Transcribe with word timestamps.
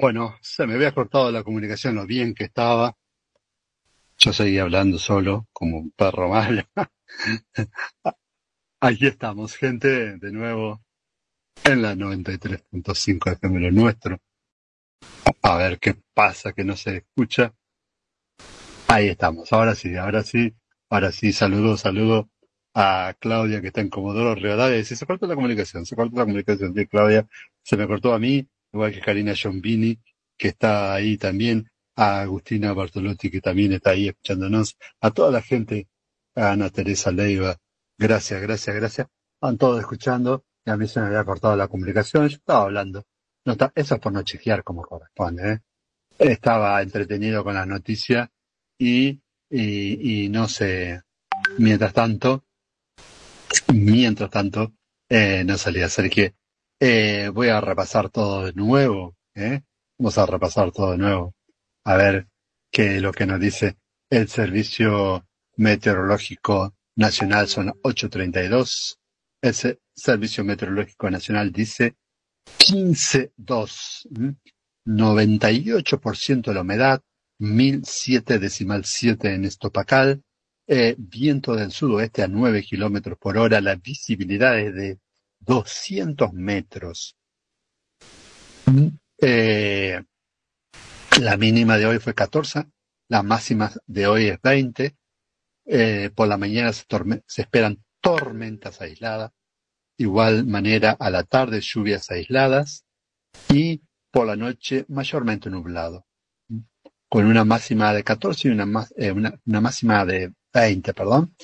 Bueno, 0.00 0.34
se 0.40 0.66
me 0.66 0.76
había 0.76 0.94
cortado 0.94 1.30
la 1.30 1.42
comunicación, 1.42 1.96
lo 1.96 2.06
bien 2.06 2.32
que 2.32 2.44
estaba. 2.44 2.96
Yo 4.16 4.32
seguía 4.32 4.62
hablando 4.62 4.98
solo, 4.98 5.46
como 5.52 5.76
un 5.76 5.90
perro 5.90 6.30
malo. 6.30 6.62
Aquí 8.80 9.06
estamos, 9.06 9.56
gente, 9.56 10.16
de 10.16 10.32
nuevo 10.32 10.80
en 11.64 11.82
la 11.82 11.94
93.5 11.94 13.32
FM 13.32 13.60
lo 13.60 13.70
nuestro. 13.72 14.18
A 15.42 15.56
ver 15.58 15.78
qué 15.78 15.94
pasa, 16.14 16.54
que 16.54 16.64
no 16.64 16.76
se 16.76 16.96
escucha. 16.96 17.52
Ahí 18.88 19.08
estamos, 19.08 19.52
ahora 19.52 19.74
sí, 19.74 19.96
ahora 19.96 20.22
sí, 20.22 20.54
ahora 20.88 21.12
sí, 21.12 21.34
saludo, 21.34 21.76
saludo 21.76 22.30
a 22.72 23.14
Claudia 23.18 23.60
que 23.60 23.66
está 23.66 23.82
en 23.82 23.90
Comodoro 23.90 24.34
Rivadavia. 24.34 24.78
Dice, 24.78 24.96
se 24.96 25.04
cortó 25.04 25.26
la 25.26 25.34
comunicación, 25.34 25.84
se 25.84 25.94
cortó 25.94 26.16
la 26.16 26.24
comunicación. 26.24 26.74
Sí, 26.74 26.86
Claudia, 26.86 27.28
se 27.62 27.76
me 27.76 27.86
cortó 27.86 28.14
a 28.14 28.18
mí, 28.18 28.48
igual 28.72 28.92
que 28.92 29.00
Karina 29.00 29.34
Giombini, 29.34 29.98
que 30.36 30.48
está 30.48 30.94
ahí 30.94 31.16
también, 31.18 31.70
a 31.96 32.20
Agustina 32.22 32.72
Bartolotti, 32.72 33.30
que 33.30 33.40
también 33.40 33.72
está 33.72 33.90
ahí 33.90 34.08
escuchándonos, 34.08 34.76
a 35.00 35.10
toda 35.10 35.30
la 35.30 35.42
gente, 35.42 35.88
a 36.34 36.52
Ana 36.52 36.70
Teresa 36.70 37.10
Leiva. 37.10 37.56
Gracias, 37.98 38.40
gracias, 38.40 38.76
gracias. 38.76 39.06
Van 39.40 39.58
todos 39.58 39.80
escuchando 39.80 40.44
y 40.64 40.70
a 40.70 40.76
mí 40.76 40.86
se 40.88 41.00
me 41.00 41.06
había 41.06 41.24
cortado 41.24 41.56
la 41.56 41.68
comunicación. 41.68 42.28
Yo 42.28 42.36
estaba 42.36 42.62
hablando. 42.62 43.04
No, 43.44 43.56
eso 43.74 43.94
es 43.94 44.00
por 44.00 44.12
no 44.12 44.22
chequear 44.22 44.64
como 44.64 44.82
corresponde. 44.82 45.52
¿eh? 45.52 45.60
Estaba 46.18 46.80
entretenido 46.82 47.42
con 47.44 47.54
las 47.54 47.66
noticias 47.66 48.28
y, 48.78 49.20
y, 49.50 50.24
y 50.24 50.28
no 50.28 50.48
sé, 50.48 51.02
mientras 51.58 51.92
tanto, 51.92 52.44
mientras 53.72 54.30
tanto, 54.30 54.72
eh, 55.08 55.42
no 55.44 55.58
salía. 55.58 55.86
Así 55.86 56.08
que 56.08 56.34
eh, 56.80 57.30
voy 57.32 57.48
a 57.48 57.60
repasar 57.60 58.08
todo 58.08 58.46
de 58.46 58.54
nuevo. 58.54 59.14
¿eh? 59.34 59.60
Vamos 59.98 60.16
a 60.16 60.24
repasar 60.26 60.72
todo 60.72 60.92
de 60.92 60.98
nuevo. 60.98 61.34
A 61.84 61.96
ver 61.96 62.26
qué 62.70 62.96
es 62.96 63.02
lo 63.02 63.12
que 63.12 63.26
nos 63.26 63.38
dice 63.38 63.76
el 64.08 64.28
Servicio 64.28 65.26
Meteorológico 65.56 66.74
Nacional. 66.96 67.48
Son 67.48 67.68
8.32. 67.82 68.96
El 69.42 69.54
Servicio 69.94 70.42
Meteorológico 70.42 71.10
Nacional 71.10 71.52
dice 71.52 71.96
15.2. 72.58 74.08
98% 74.86 76.42
de 76.42 76.54
la 76.54 76.62
humedad. 76.62 77.02
1007 77.38 78.38
decimal 78.38 78.86
7 78.86 79.34
en 79.34 79.44
estopacal. 79.44 80.22
Eh, 80.66 80.94
viento 80.96 81.54
del 81.54 81.72
sudoeste 81.72 82.22
a 82.22 82.28
9 82.28 82.62
kilómetros 82.62 83.18
por 83.18 83.36
hora. 83.36 83.60
La 83.60 83.74
visibilidad 83.76 84.58
es 84.58 84.74
de 84.74 84.98
200 85.40 86.32
metros. 86.32 87.16
Eh, 89.20 90.00
la 91.20 91.36
mínima 91.36 91.76
de 91.76 91.86
hoy 91.86 91.98
fue 91.98 92.14
14, 92.14 92.66
la 93.08 93.22
máxima 93.22 93.72
de 93.86 94.06
hoy 94.06 94.28
es 94.28 94.40
20. 94.40 94.96
Eh, 95.66 96.10
por 96.14 96.28
la 96.28 96.36
mañana 96.36 96.72
se, 96.72 96.84
se 97.26 97.42
esperan 97.42 97.82
tormentas 98.00 98.80
aisladas. 98.80 99.32
Igual 99.98 100.46
manera 100.46 100.92
a 100.98 101.10
la 101.10 101.24
tarde 101.24 101.60
lluvias 101.60 102.10
aisladas 102.10 102.84
y 103.48 103.82
por 104.10 104.26
la 104.26 104.36
noche 104.36 104.86
mayormente 104.88 105.50
nublado. 105.50 106.06
Con 107.08 107.26
una 107.26 107.44
máxima 107.44 107.92
de 107.92 108.04
14 108.04 108.48
y 108.48 108.50
una, 108.52 108.88
eh, 108.96 109.10
una, 109.10 109.38
una 109.44 109.60
máxima 109.60 110.04
de 110.04 110.32
20, 110.54 110.94
perdón, 110.94 111.34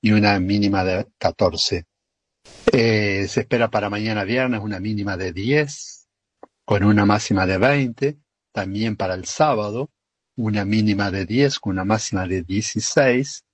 y 0.00 0.12
una 0.12 0.38
mínima 0.38 0.84
de 0.84 1.06
14. 1.18 1.86
Eh, 2.72 3.26
se 3.28 3.40
espera 3.40 3.70
para 3.70 3.88
mañana 3.88 4.24
viernes 4.24 4.60
una 4.60 4.80
mínima 4.80 5.16
de 5.16 5.32
10, 5.32 6.08
con 6.64 6.82
una 6.82 7.06
máxima 7.06 7.46
de 7.46 7.58
20. 7.58 8.18
También 8.52 8.96
para 8.96 9.14
el 9.14 9.26
sábado, 9.26 9.90
una 10.36 10.64
mínima 10.64 11.10
de 11.10 11.26
10 11.26 11.60
con 11.60 11.72
una 11.74 11.84
máxima 11.84 12.26
de 12.26 12.42
16. 12.42 13.44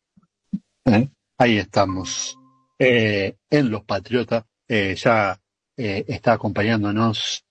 ¿Eh? 0.87 1.09
Ahí 1.39 1.59
estamos. 1.59 2.39
Eh, 2.79 3.37
en 3.51 3.71
Los 3.71 3.85
Patriotas 3.85 4.45
ya 4.67 5.39
está 5.77 6.33
acompañándonos 6.33 7.45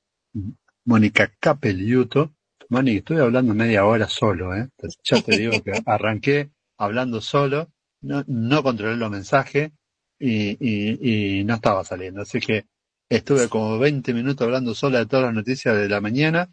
Mónica 0.86 1.32
Capelliuto. 1.40 2.34
Mónica, 2.70 3.00
estoy 3.00 3.18
hablando 3.18 3.54
media 3.54 3.86
hora 3.86 4.08
solo. 4.08 4.56
¿eh? 4.56 4.70
Ya 5.04 5.22
te 5.22 5.38
digo 5.38 5.62
que 5.62 5.72
arranqué 5.86 6.52
hablando 6.78 7.22
solo, 7.22 7.70
no, 8.02 8.24
no 8.28 8.64
controlé 8.64 8.96
los 8.96 9.12
mensajes 9.12 9.72
y, 10.20 10.58
y, 10.60 11.40
y 11.40 11.44
no 11.44 11.56
estaba 11.56 11.84
saliendo. 11.84 12.22
Así 12.22 12.40
que 12.40 12.66
estuve 13.08 13.50
como 13.50 13.80
20 13.80 14.14
minutos 14.14 14.46
hablando 14.46 14.76
solo 14.76 14.98
de 14.98 15.06
todas 15.06 15.26
las 15.26 15.34
noticias 15.34 15.76
de 15.76 15.90
la 15.90 16.02
mañana 16.02 16.50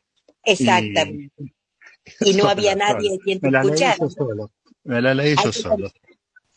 Exactamente. 0.47 1.55
Y, 2.21 2.35
no 2.35 2.49
había 2.49 2.75
nadie 2.75 3.19
quien 3.19 3.41
te 3.41 3.49
escuchara. 3.49 3.97
Me 4.85 5.03
la 5.03 5.15
leí 5.15 5.35
yo 5.43 5.53
solo. 5.53 5.91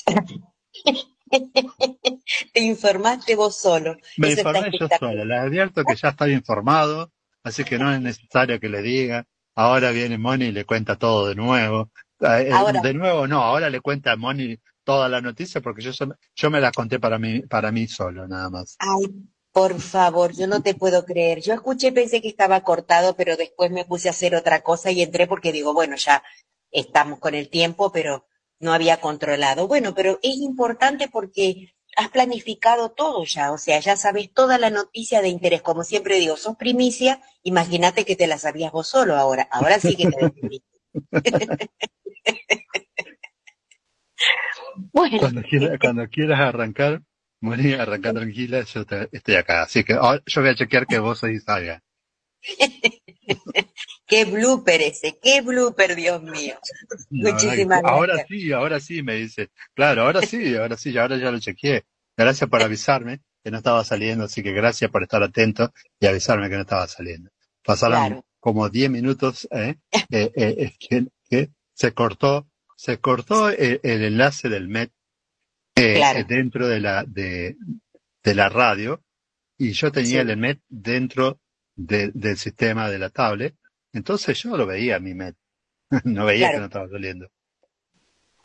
te 2.54 2.62
informaste 2.62 3.36
vos 3.36 3.58
solo. 3.58 3.98
Me 4.18 4.32
informé 4.32 4.72
yo 4.80 4.88
solo. 5.00 5.26
Les 5.26 5.40
advierto 5.40 5.84
que 5.84 5.96
ya 5.96 6.10
estoy 6.10 6.34
informado, 6.34 7.12
así 7.44 7.64
que 7.64 7.80
no 7.80 7.92
es 7.92 8.00
necesario 8.00 8.60
que 8.60 8.70
le 8.70 8.84
diga. 8.84 9.26
Ahora 9.56 9.90
viene 9.90 10.20
Moni 10.20 10.46
y 10.46 10.52
le 10.52 10.66
cuenta 10.66 10.96
todo 10.96 11.28
de 11.28 11.36
nuevo. 11.36 11.90
Eh, 12.22 12.52
ahora, 12.54 12.82
de 12.82 12.94
nuevo 12.94 13.28
no, 13.28 13.42
ahora 13.42 13.70
le 13.70 13.82
cuenta 13.82 14.12
a 14.12 14.16
Moni 14.16 14.58
toda 14.90 15.08
la 15.08 15.22
noticia 15.22 15.62
porque 15.62 15.84
yo, 15.84 15.92
yo 16.36 16.50
me 16.50 16.60
la 16.60 16.72
conté 16.72 17.00
para 17.00 17.20
mí, 17.20 17.42
para 17.42 17.72
mí 17.72 17.88
solo, 17.88 18.28
nada 18.28 18.50
más. 18.50 18.76
Ay, 18.80 19.06
por 19.52 19.80
favor, 19.80 20.34
yo 20.34 20.48
no 20.48 20.64
te 20.64 20.74
puedo 20.74 21.06
creer. 21.06 21.42
Yo 21.42 21.54
escuché, 21.54 21.92
pensé 21.92 22.24
que 22.24 22.28
estaba 22.28 22.64
cortado, 22.64 23.16
pero 23.16 23.38
después 23.38 23.70
me 23.70 23.86
puse 23.86 24.08
a 24.08 24.12
hacer 24.12 24.34
otra 24.34 24.64
cosa 24.64 24.90
y 24.90 25.04
entré 25.04 25.28
porque 25.28 25.52
digo, 25.52 25.76
bueno, 25.76 25.96
ya 25.96 26.24
estamos 26.72 27.20
con 27.20 27.36
el 27.36 27.50
tiempo, 27.52 27.92
pero 27.92 28.26
no 28.60 28.74
había 28.74 29.00
controlado. 29.00 29.68
Bueno, 29.68 29.94
pero 29.94 30.18
es 30.24 30.38
importante 30.38 31.08
porque 31.08 31.76
has 31.96 32.10
planificado 32.10 32.90
todo 32.90 33.26
ya, 33.26 33.52
o 33.52 33.60
sea, 33.60 33.80
ya 33.80 33.96
sabes 33.96 34.34
toda 34.34 34.58
la 34.58 34.72
noticia 34.72 35.22
de 35.22 35.30
interés. 35.30 35.62
Como 35.62 35.84
siempre 35.84 36.18
digo, 36.18 36.36
sos 36.36 36.58
primicia, 36.58 37.22
imagínate 37.44 38.06
que 38.06 38.16
te 38.16 38.26
la 38.26 38.40
sabías 38.40 38.72
vos 38.72 38.88
solo 38.88 39.16
ahora. 39.16 39.48
Ahora 39.52 39.80
sí 39.80 39.96
que 39.96 40.10
te 40.10 40.34
bueno. 44.92 45.18
Cuando, 45.20 45.42
cuando 45.80 46.08
quieras 46.08 46.40
arrancar, 46.40 47.02
Moni, 47.42 47.74
arranca 47.74 48.14
tranquila, 48.14 48.64
yo 48.64 48.86
estoy 49.12 49.36
acá. 49.36 49.64
Así 49.64 49.84
que 49.84 49.94
yo 49.94 50.42
voy 50.42 50.50
a 50.50 50.56
chequear 50.56 50.86
que 50.88 51.00
vos 51.00 51.24
ahí 51.24 51.40
salga. 51.40 51.82
qué 54.08 54.26
blooper 54.26 54.82
ese, 54.82 55.18
qué 55.22 55.42
blooper, 55.42 55.96
Dios 55.96 56.22
mío. 56.22 56.56
Muchísimas 57.10 57.82
gracias. 57.82 57.92
Ahora 57.92 58.26
sí, 58.28 58.52
ahora 58.52 58.80
sí, 58.80 59.04
me 59.04 59.16
dice. 59.16 59.50
Claro, 59.74 60.04
ahora 60.04 60.22
sí, 60.22 60.56
ahora 60.56 60.78
sí, 60.78 60.98
ahora 60.98 61.18
ya 61.18 61.32
lo 61.32 61.40
chequeé. 61.40 61.86
Gracias 62.18 62.50
por 62.50 62.62
avisarme 62.62 63.22
que 63.44 63.52
no 63.52 63.58
estaba 63.58 63.84
saliendo, 63.86 64.26
así 64.26 64.44
que 64.44 64.52
gracias 64.52 64.92
por 64.92 65.04
estar 65.04 65.24
atento 65.24 65.72
y 66.00 66.08
avisarme 66.08 66.50
que 66.50 66.56
no 66.56 66.62
estaba 66.62 66.88
saliendo. 66.88 67.30
Pasaron 67.64 68.22
como 68.40 68.70
10 68.70 68.90
minutos 68.90 69.48
¿eh? 69.52 69.76
eh, 70.12 70.32
eh, 70.36 70.74
que, 70.80 71.08
que, 71.30 71.50
se 71.74 71.94
cortó, 71.94 72.50
se 72.80 73.02
cortó 73.02 73.50
el, 73.50 73.82
el 73.84 74.06
enlace 74.06 74.48
del 74.48 74.70
MET 74.70 74.94
eh, 75.76 76.24
dentro 76.26 76.66
de 76.66 76.80
la, 76.80 77.04
de, 77.04 77.58
de, 78.24 78.36
la 78.36 78.48
radio 78.48 79.04
y 79.58 79.74
yo 79.74 79.92
tenía 79.92 80.22
el 80.22 80.38
MET 80.38 80.62
dentro 80.70 81.42
de, 81.76 82.12
del 82.14 82.38
sistema 82.38 82.90
de 82.90 82.98
la 82.98 83.10
tablet, 83.10 83.54
entonces 83.92 84.42
yo 84.42 84.56
lo 84.56 84.66
veía 84.66 84.98
mi 85.00 85.14
MET, 85.14 85.36
no 86.06 86.24
veía 86.24 86.52
que 86.52 86.60
no 86.60 86.66
estaba 86.66 86.88
saliendo. 86.88 87.30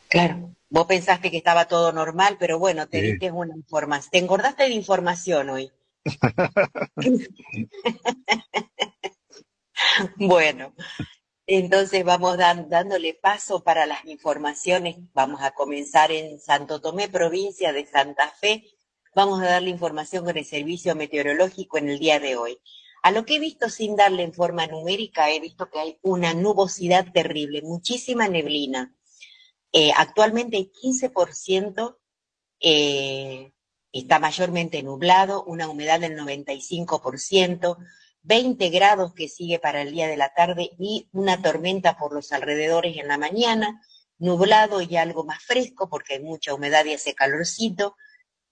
Claro, 0.09 0.53
vos 0.69 0.85
pensaste 0.85 1.31
que 1.31 1.37
estaba 1.37 1.69
todo 1.69 1.93
normal, 1.93 2.35
pero 2.37 2.59
bueno, 2.59 2.89
te 2.89 3.01
diste 3.01 3.31
una 3.31 3.55
información, 3.55 4.11
te 4.11 4.17
engordaste 4.17 4.63
de 4.63 4.71
información 4.71 5.49
hoy. 5.49 5.71
bueno, 10.17 10.73
entonces 11.47 12.03
vamos 12.03 12.37
dándole 12.37 13.13
paso 13.13 13.63
para 13.63 13.85
las 13.85 14.03
informaciones. 14.05 14.97
Vamos 15.13 15.41
a 15.41 15.51
comenzar 15.51 16.11
en 16.11 16.39
Santo 16.39 16.81
Tomé, 16.81 17.07
provincia 17.07 17.71
de 17.71 17.85
Santa 17.85 18.29
Fe. 18.29 18.63
Vamos 19.13 19.41
a 19.41 19.45
darle 19.45 19.69
información 19.69 20.25
con 20.25 20.37
el 20.37 20.45
servicio 20.45 20.95
meteorológico 20.95 21.77
en 21.77 21.89
el 21.89 21.99
día 21.99 22.19
de 22.19 22.35
hoy. 22.35 22.57
A 23.03 23.11
lo 23.11 23.23
que 23.23 23.35
he 23.35 23.39
visto 23.39 23.69
sin 23.69 23.95
darle 23.95 24.23
en 24.23 24.33
forma 24.33 24.65
numérica, 24.65 25.29
he 25.29 25.39
visto 25.39 25.69
que 25.69 25.79
hay 25.79 25.99
una 26.01 26.33
nubosidad 26.33 27.11
terrible, 27.13 27.61
muchísima 27.61 28.27
neblina. 28.27 28.95
Eh, 29.71 29.91
actualmente 29.95 30.57
el 30.57 30.71
15% 30.71 31.97
eh, 32.59 33.51
está 33.91 34.17
mayormente 34.17 34.81
nublado, 34.81 35.43
una 35.43 35.69
humedad 35.69 35.99
del 35.99 36.17
95%, 36.17 37.77
20 38.25 38.69
grados 38.69 39.13
que 39.13 39.29
sigue 39.29 39.59
para 39.59 39.81
el 39.81 39.91
día 39.91 40.07
de 40.07 40.17
la 40.17 40.33
tarde 40.33 40.71
y 40.79 41.07
una 41.11 41.41
tormenta 41.41 41.95
por 41.97 42.11
los 42.11 42.31
alrededores 42.31 42.97
en 42.97 43.07
la 43.07 43.17
mañana, 43.17 43.81
nublado 44.17 44.81
y 44.81 44.97
algo 44.97 45.23
más 45.23 45.43
fresco 45.43 45.89
porque 45.89 46.15
hay 46.15 46.23
mucha 46.23 46.53
humedad 46.53 46.85
y 46.85 46.93
hace 46.93 47.13
calorcito, 47.13 47.95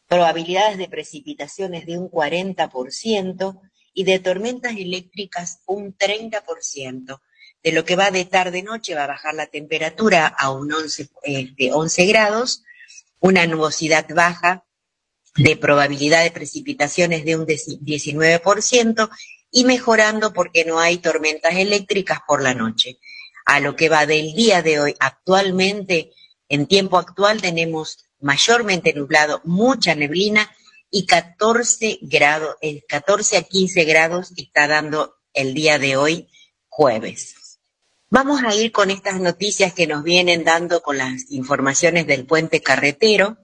probabilidades 0.08 0.78
de 0.78 0.88
precipitaciones 0.88 1.86
de 1.88 1.98
un 1.98 2.10
40% 2.10 3.62
y 3.94 4.04
de 4.04 4.20
tormentas 4.20 4.76
eléctricas 4.78 5.62
un 5.66 5.98
30%. 5.98 7.22
De 7.64 7.72
lo 7.72 7.86
que 7.86 7.96
va 7.96 8.12
de 8.12 8.26
tarde-noche 8.26 8.94
va 8.94 9.06
a 9.06 9.08
bajar 9.08 9.34
la 9.34 9.48
temperatura 9.48 10.28
a 10.28 10.52
un 10.52 10.72
11, 10.72 11.10
este, 11.24 11.72
11 11.72 12.06
grados, 12.06 12.64
una 13.20 13.48
nubosidad 13.48 14.06
baja 14.14 14.66
de 15.36 15.56
probabilidad 15.56 16.24
de 16.24 16.32
precipitaciones 16.32 17.26
de 17.26 17.38
un 17.38 17.48
19% 17.48 19.10
y 19.54 19.66
mejorando 19.66 20.34
porque 20.34 20.66
no 20.66 20.80
hay 20.80 20.98
tormentas 20.98 21.54
eléctricas 21.56 22.20
por 22.28 22.42
la 22.42 22.56
noche. 22.56 23.00
A 23.46 23.60
lo 23.60 23.76
que 23.76 23.88
va 23.88 24.06
del 24.08 24.34
día 24.34 24.64
de 24.64 24.80
hoy, 24.80 24.96
actualmente, 25.00 26.12
en 26.50 26.66
tiempo 26.66 26.98
actual 26.98 27.40
tenemos 27.42 28.00
mayormente 28.20 28.94
nublado, 28.94 29.42
mucha 29.46 29.94
neblina 29.94 30.50
y 30.90 31.06
14 31.06 32.00
grados, 32.02 32.56
14 32.88 33.38
a 33.38 33.44
15 33.44 33.84
grados 33.86 34.34
está 34.36 34.68
dando 34.68 35.16
el 35.34 35.54
día 35.54 35.78
de 35.78 35.98
hoy, 35.98 36.28
jueves. 36.68 37.60
Vamos 38.10 38.42
a 38.44 38.56
ir 38.56 38.72
con 38.72 38.90
estas 38.90 39.20
noticias 39.20 39.74
que 39.74 39.88
nos 39.88 40.04
vienen 40.04 40.44
dando 40.44 40.82
con 40.82 40.98
las 40.98 41.30
informaciones 41.32 42.08
del 42.08 42.26
puente 42.26 42.62
carretero. 42.62 43.38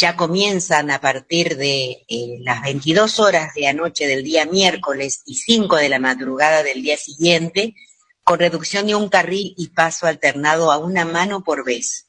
Ya 0.00 0.14
comienzan 0.14 0.92
a 0.92 1.00
partir 1.00 1.56
de 1.56 2.04
eh, 2.06 2.38
las 2.42 2.62
22 2.62 3.18
horas 3.18 3.52
de 3.54 3.66
anoche 3.66 4.06
del 4.06 4.22
día 4.22 4.46
miércoles 4.46 5.22
y 5.26 5.34
5 5.34 5.74
de 5.74 5.88
la 5.88 5.98
madrugada 5.98 6.62
del 6.62 6.82
día 6.82 6.96
siguiente, 6.96 7.74
con 8.22 8.38
reducción 8.38 8.86
de 8.86 8.94
un 8.94 9.08
carril 9.08 9.54
y 9.56 9.70
paso 9.70 10.06
alternado 10.06 10.70
a 10.70 10.78
una 10.78 11.04
mano 11.04 11.42
por 11.42 11.64
vez. 11.64 12.06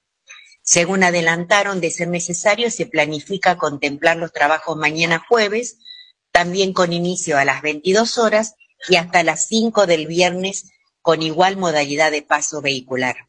Según 0.61 1.03
adelantaron, 1.03 1.81
de 1.81 1.89
ser 1.89 2.09
necesario, 2.09 2.69
se 2.69 2.85
planifica 2.85 3.57
contemplar 3.57 4.17
los 4.17 4.33
trabajos 4.33 4.77
mañana 4.77 5.25
jueves, 5.27 5.79
también 6.31 6.73
con 6.73 6.93
inicio 6.93 7.39
a 7.39 7.45
las 7.45 7.63
22 7.63 8.19
horas 8.19 8.53
y 8.87 8.97
hasta 8.97 9.23
las 9.23 9.47
5 9.47 9.87
del 9.87 10.05
viernes 10.05 10.69
con 11.01 11.23
igual 11.23 11.57
modalidad 11.57 12.11
de 12.11 12.21
paso 12.21 12.61
vehicular. 12.61 13.28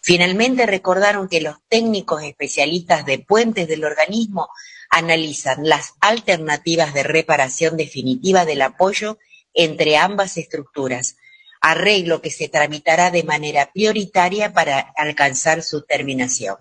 Finalmente 0.00 0.66
recordaron 0.66 1.28
que 1.28 1.40
los 1.40 1.56
técnicos 1.68 2.22
especialistas 2.22 3.04
de 3.04 3.18
puentes 3.18 3.68
del 3.68 3.84
organismo 3.84 4.48
analizan 4.90 5.58
las 5.62 5.94
alternativas 6.00 6.94
de 6.94 7.02
reparación 7.02 7.76
definitiva 7.76 8.44
del 8.44 8.62
apoyo 8.62 9.18
entre 9.54 9.96
ambas 9.96 10.36
estructuras, 10.36 11.16
arreglo 11.60 12.22
que 12.22 12.30
se 12.30 12.48
tramitará 12.48 13.10
de 13.10 13.24
manera 13.24 13.70
prioritaria 13.72 14.52
para 14.52 14.78
alcanzar 14.96 15.62
su 15.62 15.82
terminación. 15.82 16.56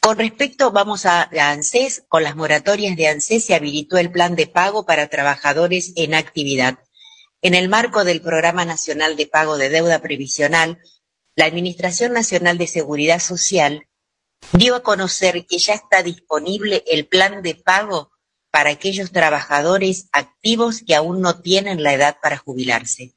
Con 0.00 0.16
respecto, 0.16 0.70
vamos 0.70 1.06
a, 1.06 1.28
ANSES, 1.38 2.04
con 2.08 2.22
las 2.22 2.36
moratorias 2.36 2.96
de 2.96 3.08
ANSES 3.08 3.44
se 3.44 3.54
habilitó 3.54 3.98
el 3.98 4.10
plan 4.10 4.36
de 4.36 4.46
pago 4.46 4.86
para 4.86 5.08
trabajadores 5.08 5.92
en 5.96 6.14
actividad. 6.14 6.78
En 7.42 7.54
el 7.54 7.68
marco 7.68 8.04
del 8.04 8.20
Programa 8.20 8.64
Nacional 8.64 9.16
de 9.16 9.26
Pago 9.26 9.58
de 9.58 9.68
Deuda 9.68 10.00
Previsional, 10.00 10.78
la 11.38 11.44
Administración 11.44 12.14
Nacional 12.14 12.58
de 12.58 12.66
Seguridad 12.66 13.20
Social 13.20 13.86
dio 14.54 14.74
a 14.74 14.82
conocer 14.82 15.46
que 15.46 15.58
ya 15.58 15.74
está 15.74 16.02
disponible 16.02 16.82
el 16.88 17.06
plan 17.06 17.42
de 17.42 17.54
pago 17.54 18.10
para 18.50 18.70
aquellos 18.70 19.12
trabajadores 19.12 20.08
activos 20.10 20.82
que 20.84 20.96
aún 20.96 21.20
no 21.20 21.40
tienen 21.40 21.84
la 21.84 21.94
edad 21.94 22.16
para 22.20 22.38
jubilarse. 22.38 23.14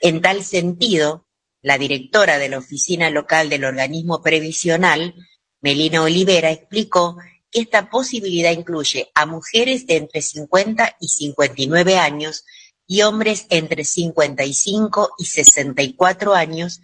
En 0.00 0.22
tal 0.22 0.42
sentido, 0.42 1.26
la 1.60 1.76
directora 1.76 2.38
de 2.38 2.48
la 2.48 2.56
Oficina 2.56 3.10
Local 3.10 3.50
del 3.50 3.66
Organismo 3.66 4.22
Previsional, 4.22 5.14
Melina 5.60 6.02
Olivera, 6.02 6.50
explicó 6.50 7.18
que 7.50 7.60
esta 7.60 7.90
posibilidad 7.90 8.52
incluye 8.52 9.10
a 9.14 9.26
mujeres 9.26 9.86
de 9.86 9.96
entre 9.96 10.22
50 10.22 10.96
y 10.98 11.08
59 11.08 11.98
años 11.98 12.42
y 12.86 13.02
hombres 13.02 13.44
entre 13.50 13.84
55 13.84 15.10
y 15.18 15.26
64 15.26 16.34
años 16.34 16.80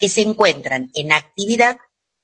que 0.00 0.08
se 0.08 0.22
encuentran 0.22 0.90
en 0.94 1.12
actividad 1.12 1.78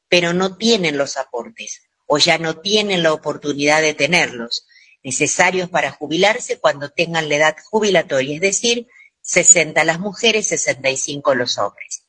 pero 0.09 0.33
no 0.33 0.57
tienen 0.57 0.99
los 0.99 1.17
aportes 1.17 1.83
o 2.07 2.19
ya 2.19 2.39
no 2.39 2.59
tienen 2.61 3.03
la 3.03 3.13
oportunidad 3.13 3.83
de 3.83 3.95
tenerlos, 3.95 4.67
necesarios 5.03 5.69
para 5.69 5.91
jubilarse 5.91 6.59
cuando 6.59 6.91
tengan 6.91 7.29
la 7.29 7.37
edad 7.37 7.57
jubilatoria, 7.65 8.37
es 8.37 8.41
decir, 8.41 8.87
60 9.23 9.83
las 9.85 9.99
mujeres, 9.99 10.47
65 10.49 11.35
los 11.35 11.59
hombres. 11.59 12.05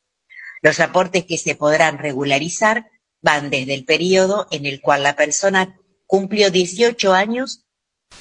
Los 0.61 0.79
aportes 0.79 1.25
que 1.25 1.37
se 1.37 1.55
podrán 1.55 1.97
regularizar 1.97 2.89
van 3.21 3.49
desde 3.49 3.73
el 3.73 3.85
periodo 3.85 4.47
en 4.51 4.65
el 4.67 4.81
cual 4.81 5.03
la 5.03 5.15
persona 5.15 5.79
cumplió 6.05 6.51
18 6.51 7.13
años 7.13 7.65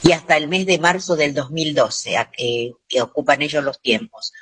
y 0.03 0.13
hasta 0.13 0.37
el 0.37 0.49
mes 0.49 0.67
de 0.67 0.79
marzo 0.79 1.15
del 1.15 1.35
2012, 1.35 2.17
a 2.17 2.31
que, 2.31 2.73
que 2.89 3.03
ocupan 3.03 3.43
ellos 3.43 3.63
los 3.63 3.81
tiempos. 3.81 4.33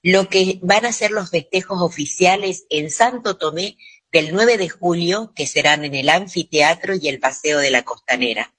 lo 0.05 0.29
que 0.29 0.59
van 0.61 0.85
a 0.85 0.91
ser 0.91 1.09
los 1.09 1.31
festejos 1.31 1.81
oficiales 1.81 2.65
en 2.69 2.91
Santo 2.91 3.37
Tomé 3.37 3.77
del 4.11 4.33
9 4.33 4.57
de 4.57 4.69
julio, 4.69 5.33
que 5.35 5.47
serán 5.47 5.83
en 5.83 5.95
el 5.95 6.09
anfiteatro 6.09 6.93
y 6.95 7.09
el 7.09 7.19
Paseo 7.19 7.57
de 7.57 7.71
la 7.71 7.83
Costanera. 7.83 8.54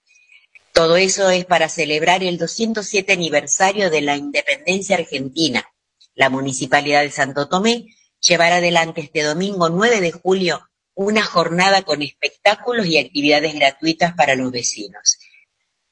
Todo 0.77 0.99
eso 0.99 1.31
es 1.31 1.47
para 1.47 1.71
celebrar 1.71 2.23
el 2.23 2.37
207 2.37 3.11
aniversario 3.11 3.89
de 3.89 4.03
la 4.03 4.15
independencia 4.15 4.97
argentina. 4.97 5.67
La 6.15 6.29
Municipalidad 6.29 7.01
de 7.01 7.11
Santo 7.11 7.49
Tomé 7.49 7.87
llevará 8.21 8.57
adelante 8.57 9.01
este 9.01 9.23
domingo 9.23 9.71
9 9.71 10.03
de 10.03 10.13
julio 10.13 10.69
una 10.93 11.25
jornada 11.25 11.81
con 11.81 12.03
espectáculos 12.03 12.85
y 12.85 12.99
actividades 12.99 13.55
gratuitas 13.55 14.13
para 14.13 14.35
los 14.35 14.53
vecinos. 14.53 15.17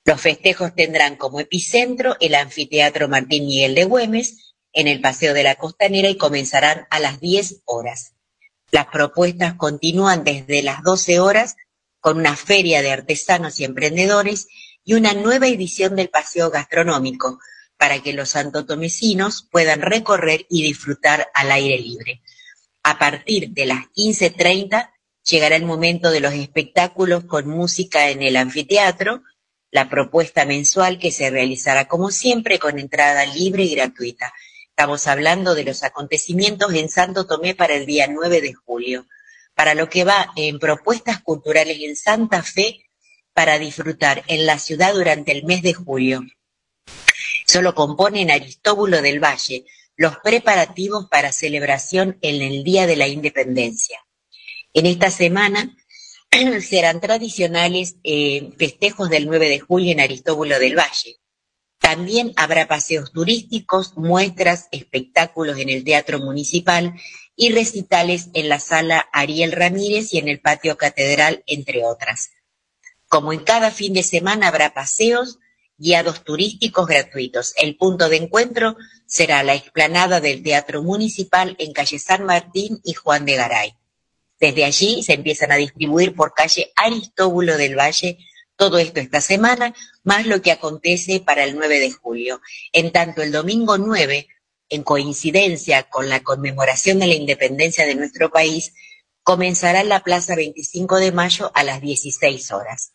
Los 0.05 0.21
festejos 0.21 0.75
tendrán 0.75 1.17
como 1.17 1.41
epicentro 1.41 2.19
el 2.21 2.35
anfiteatro 2.35 3.09
Martín 3.09 3.47
Miguel 3.47 3.75
de 3.75 3.85
Güemes, 3.85 4.55
en 4.75 4.87
el 4.87 5.01
Paseo 5.01 5.33
de 5.33 5.45
la 5.45 5.55
Costanera 5.55 6.11
y 6.11 6.19
comenzarán 6.19 6.87
a 6.91 7.01
las 7.01 7.21
10 7.21 7.63
horas. 7.65 8.13
Las 8.71 8.89
propuestas 8.89 9.55
continúan 9.55 10.25
desde 10.25 10.63
las 10.63 10.83
12 10.83 11.21
horas 11.21 11.57
con 12.01 12.19
una 12.19 12.37
feria 12.37 12.83
de 12.83 12.93
artesanos 12.93 13.59
y 13.61 13.65
emprendedores 13.65 14.47
y 14.85 14.95
una 14.95 15.15
nueva 15.15 15.47
edición 15.49 15.97
del 15.97 16.11
Paseo 16.11 16.51
Gastronómico 16.51 17.41
para 17.77 18.03
que 18.03 18.13
los 18.13 18.31
santotomecinos 18.31 19.49
puedan 19.51 19.81
recorrer 19.83 20.47
y 20.49 20.63
disfrutar 20.63 21.29
al 21.35 21.51
aire 21.51 21.79
libre. 21.79 22.23
A 22.83 22.99
partir 22.99 23.51
de 23.51 23.67
las 23.67 23.87
15.30 23.97 24.91
llegará 25.25 25.57
el 25.57 25.65
momento 25.65 26.11
de 26.11 26.21
los 26.21 26.35
espectáculos 26.35 27.25
con 27.25 27.49
música 27.49 28.11
en 28.11 28.23
el 28.23 28.37
anfiteatro, 28.37 29.23
la 29.71 29.89
propuesta 29.89 30.45
mensual 30.45 30.99
que 30.99 31.11
se 31.11 31.31
realizará 31.31 31.89
como 31.89 32.11
siempre 32.11 32.59
con 32.59 32.79
entrada 32.79 33.25
libre 33.27 33.65
y 33.65 33.75
gratuita. 33.75 34.33
Estamos 34.69 35.07
hablando 35.07 35.55
de 35.55 35.65
los 35.65 35.83
acontecimientos 35.83 36.75
en 36.75 36.89
Santo 36.89 37.27
Tomé 37.27 37.55
para 37.55 37.75
el 37.75 37.87
día 37.87 38.07
9 38.09 38.41
de 38.41 38.53
julio, 38.53 39.07
para 39.55 39.75
lo 39.75 39.89
que 39.89 40.05
va 40.05 40.31
en 40.37 40.59
propuestas 40.59 41.23
culturales 41.23 41.79
en 41.81 41.97
Santa 41.97 42.43
Fe 42.43 42.85
para 43.35 43.59
disfrutar 43.59 44.25
en 44.29 44.47
la 44.47 44.59
ciudad 44.59 44.95
durante 44.95 45.33
el 45.33 45.45
mes 45.45 45.63
de 45.63 45.75
julio. 45.75 46.23
Solo 47.47 47.75
componen 47.75 48.31
Aristóbulo 48.31 49.03
del 49.03 49.23
Valle 49.23 49.65
los 49.97 50.17
preparativos 50.19 51.07
para 51.09 51.33
celebración 51.33 52.19
en 52.23 52.43
el 52.43 52.65
Día 52.65 52.87
de 52.87 52.97
la 52.97 53.07
Independencia. 53.07 53.99
En 54.73 54.87
esta 54.87 55.11
semana 55.11 55.77
serán 56.61 57.01
tradicionales 57.01 57.97
eh, 58.03 58.51
festejos 58.59 59.11
del 59.11 59.27
9 59.27 59.49
de 59.49 59.61
julio 59.61 59.93
en 59.93 60.01
Aristóbulo 60.01 60.59
del 60.59 60.77
Valle. 60.77 61.17
También 61.79 62.33
habrá 62.37 62.67
paseos 62.67 63.13
turísticos, 63.13 63.97
muestras, 63.97 64.69
espectáculos 64.73 65.59
en 65.59 65.69
el 65.69 65.85
Teatro 65.85 66.19
Municipal 66.19 66.95
y 67.37 67.53
recitales 67.53 68.31
en 68.33 68.49
la 68.49 68.59
sala 68.59 69.09
Ariel 69.13 69.53
Ramírez 69.53 70.15
y 70.15 70.19
en 70.19 70.29
el 70.29 70.41
Patio 70.41 70.77
Catedral, 70.77 71.45
entre 71.47 71.85
otras. 71.85 72.31
Como 73.15 73.33
en 73.33 73.45
cada 73.45 73.71
fin 73.71 73.93
de 73.93 74.03
semana 74.03 74.49
habrá 74.49 74.75
paseos 74.75 75.39
guiados 75.79 76.25
turísticos 76.25 76.89
gratuitos. 76.89 77.55
El 77.57 77.77
punto 77.77 78.09
de 78.09 78.17
encuentro 78.17 78.77
será 79.07 79.45
la 79.45 79.55
explanada 79.55 80.21
del 80.21 80.43
Teatro 80.43 80.83
Municipal 80.83 81.55
en 81.61 81.73
calle 81.73 82.01
San 82.01 82.25
Martín 82.25 82.81
y 82.83 82.95
Juan 82.95 83.25
de 83.25 83.37
Garay. 83.37 83.77
Desde 84.41 84.65
allí 84.65 85.05
se 85.05 85.13
empiezan 85.13 85.53
a 85.53 85.55
distribuir 85.55 86.17
por 86.17 86.35
calle 86.35 86.73
Aristóbulo 86.75 87.57
del 87.57 87.79
Valle 87.79 88.19
todo 88.57 88.79
esto 88.79 88.99
esta 88.99 89.21
semana, 89.21 89.77
más 90.03 90.27
lo 90.27 90.43
que 90.43 90.51
acontece 90.51 91.21
para 91.21 91.45
el 91.45 91.55
9 91.55 91.79
de 91.79 91.93
julio. 91.93 92.41
En 92.73 92.91
tanto, 92.91 93.23
el 93.23 93.31
domingo 93.31 93.79
9, 93.79 94.27
en 94.71 94.83
coincidencia 94.83 95.85
con 95.85 96.09
la 96.09 96.25
conmemoración 96.25 96.99
de 96.99 97.07
la 97.07 97.15
independencia 97.15 97.87
de 97.87 97.95
nuestro 97.95 98.33
país, 98.33 98.75
comenzará 99.23 99.83
en 99.83 99.89
la 99.89 100.03
Plaza 100.03 100.35
25 100.35 100.97
de 100.97 101.13
Mayo 101.13 101.53
a 101.55 101.63
las 101.63 101.81
16 101.81 102.51
horas. 102.51 102.91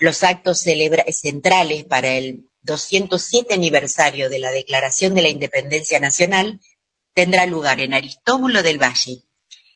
Los 0.00 0.22
actos 0.22 0.60
centrales 0.60 1.84
para 1.84 2.12
el 2.12 2.50
207 2.62 3.54
aniversario 3.54 4.28
de 4.28 4.38
la 4.38 4.50
Declaración 4.50 5.14
de 5.14 5.22
la 5.22 5.28
Independencia 5.28 6.00
Nacional 6.00 6.60
tendrá 7.14 7.46
lugar 7.46 7.80
en 7.80 7.94
Aristóbulo 7.94 8.62
del 8.62 8.82
Valle, 8.82 9.22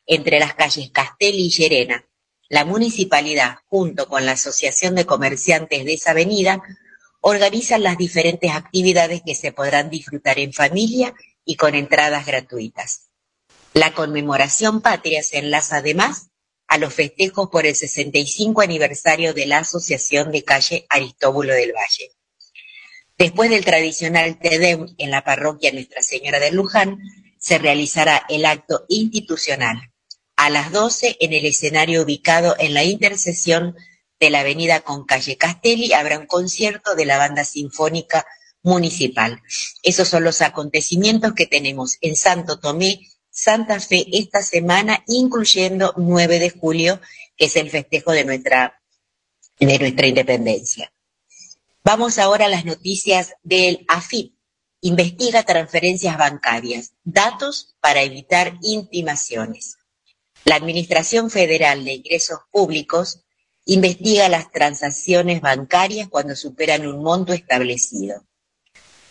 entre 0.05 0.39
las 0.39 0.55
calles 0.55 0.91
Castelli 0.91 1.45
y 1.45 1.49
Llerena. 1.49 2.05
La 2.49 2.65
municipalidad, 2.65 3.57
junto 3.67 4.07
con 4.07 4.25
la 4.25 4.33
Asociación 4.33 4.95
de 4.95 5.05
Comerciantes 5.05 5.85
de 5.85 5.93
esa 5.93 6.11
avenida, 6.11 6.61
organizan 7.21 7.83
las 7.83 7.97
diferentes 7.97 8.51
actividades 8.51 9.21
que 9.25 9.35
se 9.35 9.51
podrán 9.51 9.89
disfrutar 9.89 10.39
en 10.39 10.53
familia 10.53 11.13
y 11.45 11.55
con 11.55 11.75
entradas 11.75 12.25
gratuitas. 12.25 13.09
La 13.73 13.93
conmemoración 13.93 14.81
patria 14.81 15.21
se 15.21 15.37
enlaza 15.37 15.77
además 15.77 16.28
a 16.69 16.77
los 16.77 16.93
festejos 16.93 17.49
por 17.49 17.65
el 17.65 17.75
65 17.75 18.61
aniversario 18.61 19.33
de 19.33 19.47
la 19.47 19.57
Asociación 19.59 20.31
de 20.31 20.43
Calle 20.43 20.85
Aristóbulo 20.87 21.53
del 21.53 21.73
Valle. 21.73 22.11
Después 23.17 23.49
del 23.49 23.65
tradicional 23.65 24.39
TEDEM 24.39 24.95
en 24.97 25.11
la 25.11 25.23
parroquia 25.23 25.73
Nuestra 25.73 26.01
Señora 26.01 26.39
de 26.39 26.51
Luján, 26.51 26.99
se 27.37 27.57
realizará 27.57 28.23
el 28.29 28.45
acto 28.45 28.85
institucional 28.87 29.91
a 30.35 30.49
las 30.49 30.71
12 30.71 31.17
en 31.19 31.33
el 31.33 31.45
escenario 31.45 32.03
ubicado 32.03 32.55
en 32.59 32.73
la 32.73 32.83
intersección 32.83 33.75
de 34.19 34.29
la 34.29 34.41
avenida 34.41 34.81
con 34.81 35.05
calle 35.05 35.37
Castelli 35.37 35.91
habrá 35.91 36.19
un 36.19 36.27
concierto 36.27 36.95
de 36.95 37.05
la 37.05 37.17
banda 37.17 37.43
sinfónica 37.43 38.25
municipal. 38.61 39.41
Esos 39.83 40.07
son 40.07 40.23
los 40.23 40.41
acontecimientos 40.41 41.33
que 41.33 41.45
tenemos 41.45 41.97
en 42.01 42.15
Santo 42.15 42.59
Tomé, 42.59 43.01
Santa 43.41 43.79
Fe 43.79 44.05
esta 44.11 44.43
semana, 44.43 45.01
incluyendo 45.07 45.93
9 45.95 46.39
de 46.39 46.49
julio, 46.49 46.99
que 47.37 47.45
es 47.45 47.55
el 47.55 47.69
festejo 47.69 48.11
de 48.11 48.25
nuestra, 48.25 48.81
de 49.57 49.79
nuestra 49.79 50.07
independencia. 50.07 50.91
Vamos 51.81 52.19
ahora 52.19 52.45
a 52.45 52.49
las 52.49 52.65
noticias 52.65 53.33
del 53.43 53.85
AFIP. 53.87 54.33
Investiga 54.81 55.43
transferencias 55.43 56.17
bancarias, 56.17 56.91
datos 57.05 57.75
para 57.79 58.01
evitar 58.01 58.57
intimaciones. 58.61 59.77
La 60.43 60.55
Administración 60.55 61.29
Federal 61.29 61.85
de 61.85 61.93
Ingresos 61.93 62.39
Públicos 62.51 63.21
investiga 63.63 64.27
las 64.27 64.51
transacciones 64.51 65.39
bancarias 65.39 66.09
cuando 66.09 66.35
superan 66.35 66.85
un 66.85 67.01
monto 67.01 67.31
establecido. 67.31 68.25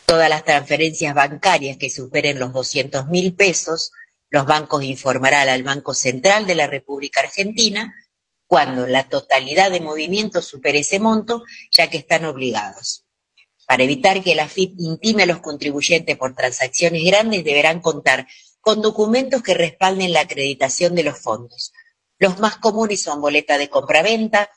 Todas 0.04 0.28
las 0.28 0.44
transferencias 0.44 1.14
bancarias 1.14 1.78
que 1.78 1.88
superen 1.88 2.38
los 2.38 2.52
200 2.52 3.06
mil 3.08 3.35
pesos, 3.35 3.92
los 4.30 4.47
bancos 4.47 4.85
informarán 4.85 5.49
al 5.49 5.62
Banco 5.62 5.94
Central 5.94 6.47
de 6.47 6.54
la 6.54 6.66
República 6.66 7.20
Argentina 7.20 7.94
cuando 8.47 8.87
la 8.87 9.08
totalidad 9.08 9.70
de 9.70 9.80
movimientos 9.80 10.47
supere 10.47 10.80
ese 10.80 10.99
monto, 10.99 11.44
ya 11.70 11.88
que 11.90 11.99
están 11.99 12.25
obligados. 12.25 13.04
Para 13.66 13.85
evitar 13.85 14.23
que 14.23 14.35
la 14.35 14.49
FIP 14.49 14.75
intime 14.78 15.25
a 15.25 15.26
los 15.26 15.40
contribuyentes 15.40 16.16
por 16.16 16.35
transacciones 16.35 17.04
grandes, 17.04 17.44
deberán 17.44 17.80
contar 17.80 18.26
con 18.61 18.80
documentos 18.80 19.42
que 19.42 19.52
respalden 19.52 20.14
la 20.14 20.20
acreditación 20.20 20.94
de 20.94 21.02
los 21.02 21.18
fondos. 21.18 21.73
Los 22.18 22.38
más 22.38 22.56
comunes 22.56 23.02
son 23.02 23.20
boleta 23.20 23.58
de 23.58 23.68
compraventa, 23.68 24.50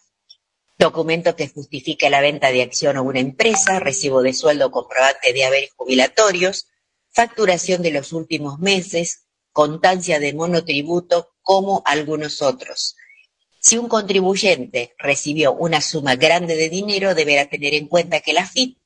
documento 0.77 1.35
que 1.35 1.49
justifique 1.49 2.09
la 2.09 2.21
venta 2.21 2.51
de 2.51 2.61
acción 2.61 2.95
a 2.97 3.01
una 3.01 3.19
empresa, 3.19 3.79
recibo 3.79 4.21
de 4.21 4.33
sueldo 4.33 4.71
comprobante 4.71 5.33
de 5.33 5.43
haberes 5.43 5.71
jubilatorios, 5.75 6.67
facturación 7.09 7.81
de 7.81 7.91
los 7.91 8.13
últimos 8.13 8.57
meses, 8.59 9.27
constancia 9.51 10.19
de 10.19 10.33
monotributo, 10.33 11.33
como 11.41 11.81
algunos 11.85 12.41
otros. 12.41 12.95
Si 13.59 13.77
un 13.77 13.87
contribuyente 13.87 14.95
recibió 14.97 15.53
una 15.53 15.81
suma 15.81 16.15
grande 16.15 16.55
de 16.55 16.69
dinero, 16.69 17.13
deberá 17.13 17.47
tener 17.47 17.73
en 17.73 17.87
cuenta 17.87 18.19
que 18.19 18.33
la 18.33 18.47
FIP 18.47 18.77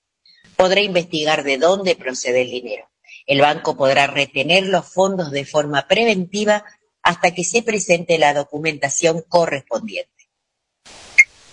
podrá 0.56 0.82
investigar 0.82 1.44
de 1.44 1.58
dónde 1.58 1.96
procede 1.96 2.42
el 2.42 2.52
dinero. 2.52 2.90
El 3.26 3.42
banco 3.42 3.76
podrá 3.76 4.08
retener 4.08 4.66
los 4.68 4.86
fondos 4.86 5.32
de 5.32 5.46
forma 5.46 5.88
preventiva 5.88 6.66
hasta 7.02 7.34
que 7.34 7.44
se 7.44 7.62
presente 7.62 8.18
la 8.18 8.34
documentación 8.34 9.24
correspondiente. 9.28 10.12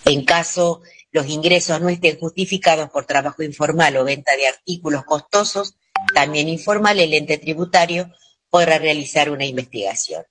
En 0.05 0.25
caso 0.25 0.81
los 1.11 1.29
ingresos 1.29 1.79
no 1.79 1.89
estén 1.89 2.19
justificados 2.19 2.89
por 2.89 3.05
trabajo 3.05 3.43
informal 3.43 3.95
o 3.97 4.03
venta 4.03 4.35
de 4.35 4.47
artículos 4.47 5.05
costosos, 5.05 5.75
también 6.13 6.49
informal, 6.49 6.99
el 6.99 7.13
ente 7.13 7.37
tributario 7.37 8.11
podrá 8.53 8.77
realizar 8.77 9.31
una 9.31 9.45
investigación. 9.45 10.23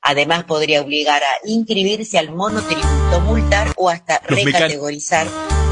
Además, 0.00 0.42
podría 0.42 0.82
obligar 0.82 1.22
a 1.22 1.30
inscribirse 1.44 2.18
al 2.18 2.34
monotributo, 2.34 3.20
multar 3.20 3.72
o 3.76 3.88
hasta 3.88 4.18
recategorizar 4.18 5.28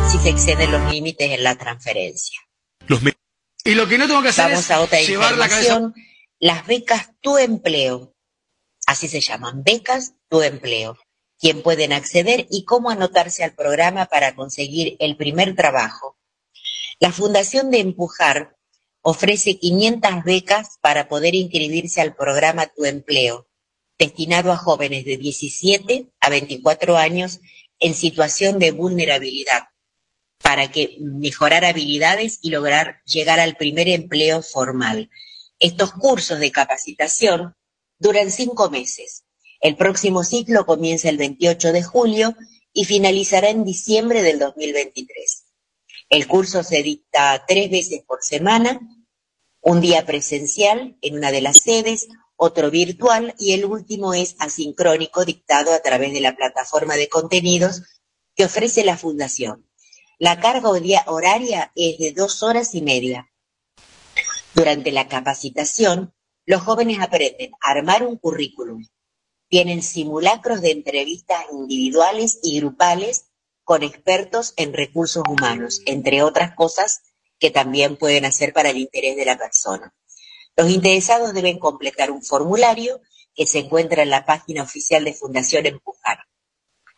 si 0.08 0.18
se 0.18 0.28
exceden 0.28 0.70
los 0.70 0.88
límites 0.92 1.32
en 1.32 1.42
la 1.42 1.56
transferencia. 1.56 2.38
Y 3.64 3.74
lo 3.74 3.88
que 3.88 3.98
no 3.98 4.06
tengo 4.06 4.22
que 4.22 4.28
hacer 4.28 4.44
Vamos 4.44 4.60
es 4.60 4.70
a 4.70 4.82
otra 4.82 5.00
llevar 5.00 5.36
la 5.36 5.48
cabeza. 5.48 5.74
información. 5.74 5.94
Las 6.38 6.64
becas 6.68 7.10
Tu 7.20 7.38
Empleo, 7.38 8.14
así 8.86 9.08
se 9.08 9.20
llaman, 9.20 9.64
becas 9.64 10.14
Tu 10.28 10.42
Empleo. 10.42 10.96
Quién 11.40 11.60
pueden 11.60 11.92
acceder 11.92 12.46
y 12.48 12.64
cómo 12.64 12.90
anotarse 12.90 13.42
al 13.42 13.54
programa 13.54 14.06
para 14.06 14.36
conseguir 14.36 14.94
el 15.00 15.16
primer 15.16 15.56
trabajo. 15.56 16.16
La 17.00 17.10
Fundación 17.10 17.72
de 17.72 17.80
Empujar 17.80 18.55
ofrece 19.08 19.56
500 19.56 20.24
becas 20.24 20.78
para 20.80 21.06
poder 21.06 21.36
inscribirse 21.36 22.00
al 22.00 22.16
programa 22.16 22.66
Tu 22.66 22.86
Empleo, 22.86 23.46
destinado 24.00 24.50
a 24.50 24.56
jóvenes 24.56 25.04
de 25.04 25.16
17 25.16 26.08
a 26.18 26.28
24 26.28 26.96
años 26.96 27.38
en 27.78 27.94
situación 27.94 28.58
de 28.58 28.72
vulnerabilidad 28.72 29.68
para 30.42 30.72
que 30.72 30.96
mejorar 30.98 31.64
habilidades 31.64 32.40
y 32.42 32.50
lograr 32.50 33.00
llegar 33.04 33.38
al 33.38 33.56
primer 33.56 33.86
empleo 33.86 34.42
formal. 34.42 35.08
Estos 35.60 35.92
cursos 35.92 36.40
de 36.40 36.50
capacitación 36.50 37.54
duran 38.00 38.32
cinco 38.32 38.70
meses. 38.70 39.22
El 39.60 39.76
próximo 39.76 40.24
ciclo 40.24 40.66
comienza 40.66 41.08
el 41.10 41.16
28 41.16 41.72
de 41.72 41.84
julio 41.84 42.36
y 42.72 42.86
finalizará 42.86 43.50
en 43.50 43.62
diciembre 43.62 44.22
del 44.22 44.40
2023. 44.40 45.45
El 46.16 46.26
curso 46.26 46.62
se 46.62 46.82
dicta 46.82 47.44
tres 47.46 47.70
veces 47.70 48.00
por 48.06 48.22
semana, 48.22 48.80
un 49.60 49.82
día 49.82 50.06
presencial 50.06 50.96
en 51.02 51.18
una 51.18 51.30
de 51.30 51.42
las 51.42 51.58
sedes, 51.58 52.08
otro 52.36 52.70
virtual 52.70 53.34
y 53.38 53.52
el 53.52 53.66
último 53.66 54.14
es 54.14 54.34
asincrónico 54.38 55.26
dictado 55.26 55.74
a 55.74 55.80
través 55.80 56.14
de 56.14 56.22
la 56.22 56.34
plataforma 56.34 56.96
de 56.96 57.10
contenidos 57.10 57.82
que 58.34 58.46
ofrece 58.46 58.82
la 58.82 58.96
Fundación. 58.96 59.68
La 60.18 60.40
carga 60.40 60.70
horaria 60.70 61.70
es 61.74 61.98
de 61.98 62.12
dos 62.12 62.42
horas 62.42 62.74
y 62.74 62.80
media. 62.80 63.30
Durante 64.54 64.92
la 64.92 65.08
capacitación, 65.08 66.14
los 66.46 66.62
jóvenes 66.62 66.98
aprenden 67.02 67.50
a 67.60 67.72
armar 67.72 68.06
un 68.06 68.16
currículum. 68.16 68.86
Tienen 69.50 69.82
simulacros 69.82 70.62
de 70.62 70.70
entrevistas 70.70 71.44
individuales 71.52 72.38
y 72.42 72.58
grupales 72.58 73.25
con 73.66 73.82
expertos 73.82 74.54
en 74.56 74.72
recursos 74.72 75.24
humanos, 75.28 75.82
entre 75.86 76.22
otras 76.22 76.54
cosas 76.54 77.02
que 77.40 77.50
también 77.50 77.96
pueden 77.96 78.24
hacer 78.24 78.52
para 78.52 78.70
el 78.70 78.76
interés 78.76 79.16
de 79.16 79.24
la 79.24 79.36
persona. 79.36 79.92
Los 80.54 80.70
interesados 80.70 81.34
deben 81.34 81.58
completar 81.58 82.12
un 82.12 82.22
formulario 82.22 83.00
que 83.34 83.44
se 83.44 83.58
encuentra 83.58 84.04
en 84.04 84.10
la 84.10 84.24
página 84.24 84.62
oficial 84.62 85.04
de 85.04 85.14
Fundación 85.14 85.66
Empujar. 85.66 86.20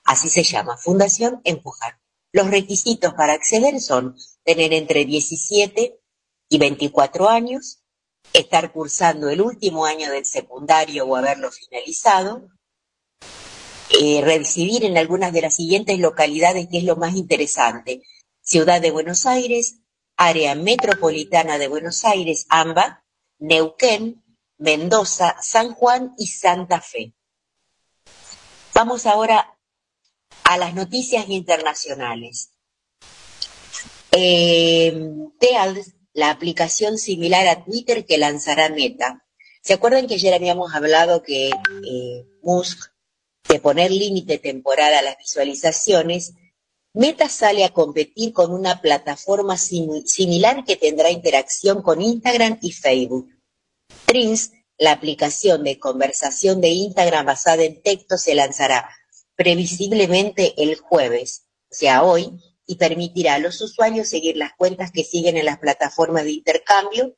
Así 0.05 0.29
se 0.29 0.43
llama, 0.43 0.77
Fundación 0.77 1.41
Empujar. 1.45 2.01
Los 2.33 2.51
requisitos 2.51 3.15
para 3.15 3.33
acceder 3.33 3.81
son 3.81 4.19
tener 4.45 4.75
entre 4.75 5.07
17 5.07 5.99
y 6.51 6.59
24 6.59 7.31
años, 7.31 7.83
estar 8.35 8.73
cursando 8.73 9.31
el 9.31 9.41
último 9.41 9.87
año 9.87 10.11
del 10.11 10.27
secundario 10.27 11.07
o 11.07 11.17
haberlo 11.17 11.51
finalizado, 11.51 12.47
eh, 13.91 14.21
residir 14.23 14.85
en 14.85 14.99
algunas 14.99 15.33
de 15.33 15.43
las 15.43 15.57
siguientes 15.57 15.99
localidades, 15.99 16.69
que 16.71 16.79
es 16.79 16.85
lo 16.85 16.97
más 16.97 17.15
interesante. 17.17 18.03
Ciudad 18.43 18.81
de 18.81 18.91
Buenos 18.91 19.27
Aires, 19.27 19.81
Área 20.17 20.55
Metropolitana 20.55 21.59
de 21.59 21.69
Buenos 21.69 22.05
Aires, 22.05 22.47
AMBA, 22.49 23.05
Neuquén, 23.39 24.23
Mendoza, 24.59 25.37
San 25.41 25.73
Juan 25.75 26.15
y 26.19 26.27
Santa 26.27 26.81
Fe. 26.81 27.15
Vamos 28.75 29.07
ahora 29.07 29.57
a 30.45 30.59
las 30.59 30.75
noticias 30.75 31.29
internacionales. 31.29 32.51
Eh, 34.11 34.93
Teals, 35.39 35.95
la 36.13 36.31
aplicación 36.31 36.99
similar 36.99 37.47
a 37.47 37.65
Twitter 37.65 38.05
que 38.05 38.19
lanzará 38.19 38.69
Meta. 38.69 39.25
¿Se 39.63 39.75
acuerdan 39.75 40.07
que 40.07 40.15
ayer 40.15 40.35
habíamos 40.35 40.75
hablado 40.75 41.23
que 41.23 41.51
eh, 41.51 42.27
Musk, 42.43 42.91
de 43.49 43.61
poner 43.61 43.91
límite 43.91 44.39
temporal 44.39 44.95
a 44.95 45.03
las 45.03 45.17
visualizaciones, 45.19 46.35
Meta 46.95 47.29
sale 47.29 47.65
a 47.65 47.73
competir 47.73 48.33
con 48.33 48.53
una 48.53 48.81
plataforma 48.81 49.57
sim 49.57 50.05
similar 50.05 50.65
que 50.65 50.77
tendrá 50.77 51.11
interacción 51.11 51.83
con 51.83 52.03
Instagram 52.03 52.59
y 52.61 52.73
Facebook. 52.73 53.29
Trins, 54.07 54.53
la 54.79 54.93
aplicación 54.93 55.65
de 55.65 55.79
conversación 55.79 56.61
de 56.61 56.69
Instagram 56.71 57.27
basada 57.27 57.63
en 57.63 57.83
texto, 57.83 58.17
se 58.17 58.35
lanzará 58.35 58.89
previsiblemente 59.37 60.55
el 60.57 60.77
jueves, 60.77 61.47
o 61.71 61.75
sea, 61.75 62.03
hoy, 62.03 62.33
y 62.67 62.77
permitirá 62.77 63.35
a 63.35 63.39
los 63.39 63.61
usuarios 63.61 64.09
seguir 64.09 64.37
las 64.37 64.53
cuentas 64.57 64.91
que 64.91 65.05
siguen 65.05 65.37
en 65.37 65.47
las 65.47 65.59
plataformas 65.59 66.25
de 66.25 66.33
intercambio 66.33 67.17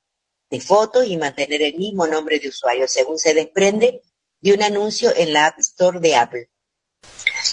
de 0.51 0.61
fotos 0.61 1.07
y 1.07 1.17
mantener 1.17 1.63
el 1.63 1.77
mismo 1.77 2.07
nombre 2.07 2.39
de 2.39 2.49
usuario, 2.49 2.87
según 2.89 3.19
se 3.19 3.35
desprende 3.35 4.03
de 4.41 4.55
un 4.55 4.63
anuncio 4.63 5.15
en 5.17 5.33
la 5.33 5.47
App 5.47 5.59
Store 5.59 6.01
de 6.01 6.15
Apple. 6.15 6.51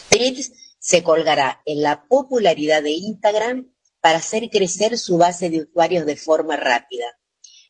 Threads 0.09 0.51
se 0.79 1.03
colgará 1.03 1.61
en 1.65 1.81
la 1.81 2.07
popularidad 2.07 2.83
de 2.83 2.91
Instagram 2.91 3.73
para 3.99 4.19
hacer 4.19 4.49
crecer 4.49 4.97
su 4.97 5.17
base 5.17 5.49
de 5.49 5.63
usuarios 5.63 6.05
de 6.05 6.15
forma 6.15 6.55
rápida. 6.55 7.05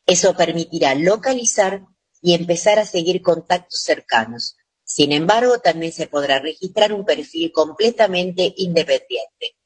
Eso 0.06 0.36
permitirá 0.36 0.94
localizar 0.94 1.82
y 2.22 2.34
empezar 2.34 2.78
a 2.78 2.86
seguir 2.86 3.22
contactos 3.22 3.82
cercanos. 3.82 4.56
Sin 4.84 5.12
embargo, 5.12 5.58
también 5.58 5.92
se 5.92 6.06
podrá 6.06 6.38
registrar 6.38 6.92
un 6.92 7.04
perfil 7.04 7.52
completamente 7.52 8.54
independiente. 8.56 9.56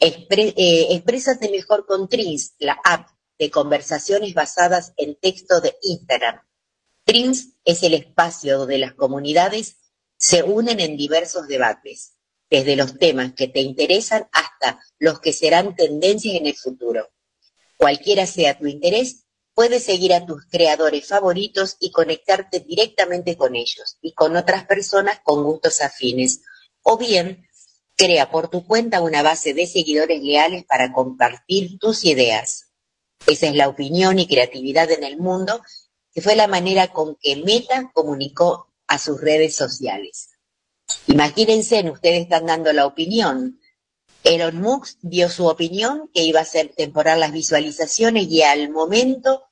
Expre 0.00 0.54
eh, 0.56 0.88
exprésate 0.90 1.50
mejor 1.50 1.86
con 1.86 2.08
Trins, 2.08 2.54
la 2.58 2.78
app 2.84 3.08
de 3.38 3.50
conversaciones 3.50 4.34
basadas 4.34 4.92
en 4.96 5.14
texto 5.16 5.60
de 5.60 5.76
Instagram. 5.82 6.40
Trins 7.04 7.56
es 7.64 7.82
el 7.82 7.94
espacio 7.94 8.58
donde 8.58 8.78
las 8.78 8.94
comunidades 8.94 9.76
se 10.16 10.42
unen 10.42 10.80
en 10.80 10.96
diversos 10.96 11.48
debates 11.48 12.14
desde 12.48 12.76
los 12.76 12.98
temas 12.98 13.34
que 13.34 13.48
te 13.48 13.60
interesan 13.60 14.28
hasta 14.32 14.80
los 14.98 15.20
que 15.20 15.32
serán 15.32 15.74
tendencias 15.74 16.36
en 16.36 16.46
el 16.46 16.56
futuro. 16.56 17.10
Cualquiera 17.76 18.26
sea 18.26 18.58
tu 18.58 18.66
interés, 18.66 19.26
puedes 19.54 19.84
seguir 19.84 20.14
a 20.14 20.24
tus 20.24 20.46
creadores 20.46 21.06
favoritos 21.06 21.76
y 21.80 21.90
conectarte 21.90 22.60
directamente 22.60 23.36
con 23.36 23.54
ellos 23.54 23.98
y 24.00 24.14
con 24.14 24.36
otras 24.36 24.64
personas 24.66 25.20
con 25.22 25.44
gustos 25.44 25.82
afines. 25.82 26.40
O 26.82 26.96
bien, 26.96 27.46
crea 27.96 28.30
por 28.30 28.48
tu 28.48 28.66
cuenta 28.66 29.00
una 29.00 29.22
base 29.22 29.52
de 29.52 29.66
seguidores 29.66 30.22
leales 30.22 30.64
para 30.64 30.92
compartir 30.92 31.78
tus 31.78 32.04
ideas. 32.04 32.70
Esa 33.26 33.46
es 33.46 33.54
la 33.54 33.68
opinión 33.68 34.18
y 34.18 34.26
creatividad 34.26 34.90
en 34.90 35.04
el 35.04 35.18
mundo, 35.18 35.62
que 36.14 36.22
fue 36.22 36.36
la 36.36 36.46
manera 36.46 36.88
con 36.88 37.16
que 37.16 37.36
Meta 37.36 37.90
comunicó 37.92 38.68
a 38.86 38.98
sus 38.98 39.20
redes 39.20 39.56
sociales. 39.56 40.30
Imagínense, 41.06 41.88
ustedes 41.90 42.22
están 42.22 42.46
dando 42.46 42.72
la 42.72 42.86
opinión. 42.86 43.60
Elon 44.22 44.60
Musk 44.60 44.98
dio 45.02 45.28
su 45.28 45.46
opinión 45.46 46.10
que 46.14 46.22
iba 46.22 46.40
a 46.40 46.44
ser 46.44 46.68
temporal 46.74 47.20
las 47.20 47.32
visualizaciones 47.32 48.28
y 48.28 48.42
al 48.42 48.70
momento 48.70 49.44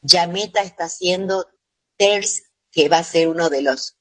ya 0.00 0.26
Meta 0.26 0.62
está 0.62 0.84
haciendo 0.84 1.48
TERS, 1.96 2.44
que 2.72 2.88
va 2.88 2.98
a 2.98 3.04
ser 3.04 3.28
uno 3.28 3.50
de 3.50 3.62
los 3.62 3.96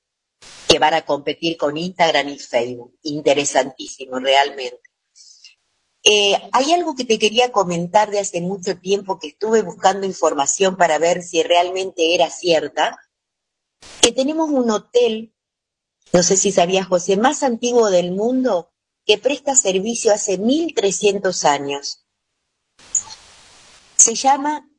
que 0.68 0.80
van 0.80 0.94
a 0.94 1.06
competir 1.06 1.58
con 1.58 1.78
Instagram 1.78 2.30
y 2.30 2.40
Facebook. 2.40 2.98
Interesantísimo, 3.04 4.20
realmente. 4.20 4.87
Eh, 6.10 6.38
hay 6.54 6.72
algo 6.72 6.96
que 6.96 7.04
te 7.04 7.20
quería 7.20 7.52
comentar 7.52 8.12
de 8.12 8.20
hace 8.20 8.42
mucho 8.42 8.78
tiempo 8.78 9.20
que 9.20 9.28
estuve 9.28 9.62
buscando 9.62 10.06
información 10.06 10.78
para 10.78 11.00
ver 11.00 11.22
si 11.22 11.44
realmente 11.44 12.16
era 12.16 12.30
cierta, 12.30 12.98
que 14.02 14.12
tenemos 14.12 14.50
un 14.50 14.72
hotel 14.72 15.34
no 16.14 16.24
sé 16.24 16.38
si 16.38 16.52
sabías, 16.52 16.88
José, 16.88 17.18
más 17.18 17.44
antiguo 17.44 17.90
del 17.90 18.12
mundo 18.12 18.72
que 19.06 19.18
presta 19.18 19.56
servicio 19.56 20.14
hace 20.14 20.38
1300 20.38 21.46
años. 21.46 22.06
Se 23.98 24.16
llama 24.16 24.70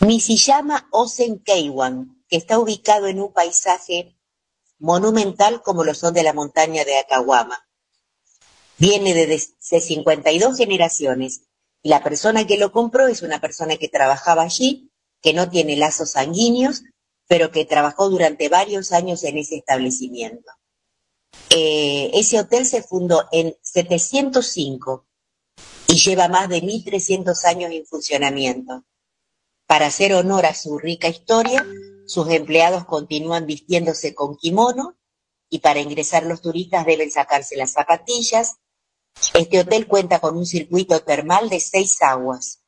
Misiyama 0.00 0.88
Osen 0.92 1.40
Keiwan, 1.40 2.24
que 2.28 2.36
está 2.36 2.58
ubicado 2.58 3.06
en 3.06 3.20
un 3.20 3.32
paisaje 3.32 4.16
monumental 4.78 5.62
como 5.62 5.84
lo 5.84 5.94
son 5.94 6.14
de 6.14 6.22
la 6.22 6.32
montaña 6.32 6.84
de 6.84 6.98
Akawama. 6.98 7.65
Viene 8.78 9.14
de 9.14 9.38
52 9.38 10.56
generaciones 10.56 11.42
y 11.82 11.88
la 11.88 12.02
persona 12.02 12.46
que 12.46 12.58
lo 12.58 12.72
compró 12.72 13.06
es 13.06 13.22
una 13.22 13.40
persona 13.40 13.76
que 13.76 13.88
trabajaba 13.88 14.42
allí, 14.42 14.90
que 15.22 15.32
no 15.32 15.48
tiene 15.48 15.76
lazos 15.76 16.12
sanguíneos, 16.12 16.82
pero 17.28 17.50
que 17.50 17.64
trabajó 17.64 18.08
durante 18.08 18.48
varios 18.48 18.92
años 18.92 19.24
en 19.24 19.38
ese 19.38 19.56
establecimiento. 19.56 20.50
Eh, 21.50 22.10
ese 22.14 22.38
hotel 22.38 22.66
se 22.66 22.82
fundó 22.82 23.26
en 23.32 23.56
705 23.62 25.06
y 25.88 25.94
lleva 25.94 26.28
más 26.28 26.48
de 26.48 26.62
1.300 26.62 27.44
años 27.44 27.70
en 27.72 27.86
funcionamiento. 27.86 28.84
Para 29.66 29.86
hacer 29.86 30.14
honor 30.14 30.46
a 30.46 30.54
su 30.54 30.78
rica 30.78 31.08
historia, 31.08 31.66
sus 32.06 32.28
empleados 32.30 32.84
continúan 32.84 33.46
vistiéndose 33.46 34.14
con 34.14 34.36
kimono 34.36 34.96
y 35.48 35.58
para 35.60 35.80
ingresar 35.80 36.24
los 36.24 36.40
turistas 36.40 36.86
deben 36.86 37.10
sacarse 37.10 37.56
las 37.56 37.72
zapatillas. 37.72 38.56
Este 39.34 39.60
hotel 39.60 39.86
cuenta 39.86 40.18
con 40.18 40.36
un 40.36 40.46
circuito 40.46 41.00
termal 41.02 41.48
de 41.48 41.60
seis 41.60 42.00
aguas 42.02 42.62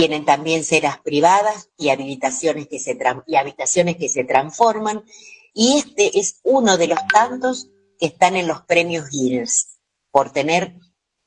tienen 0.00 0.24
también 0.24 0.64
ceras 0.64 0.98
privadas 1.00 1.68
y 1.76 1.90
habitaciones 1.90 2.68
que 2.68 2.78
se, 2.78 2.98
y 3.26 3.36
habitaciones 3.36 3.96
que 3.96 4.08
se 4.08 4.24
transforman. 4.24 5.04
Y 5.52 5.78
este 5.78 6.18
es 6.18 6.40
uno 6.42 6.78
de 6.78 6.86
los 6.86 6.98
tantos 7.12 7.68
que 7.98 8.06
están 8.06 8.34
en 8.36 8.46
los 8.46 8.62
premios 8.62 9.10
Guinness 9.10 9.78
por 10.10 10.30
tener 10.32 10.74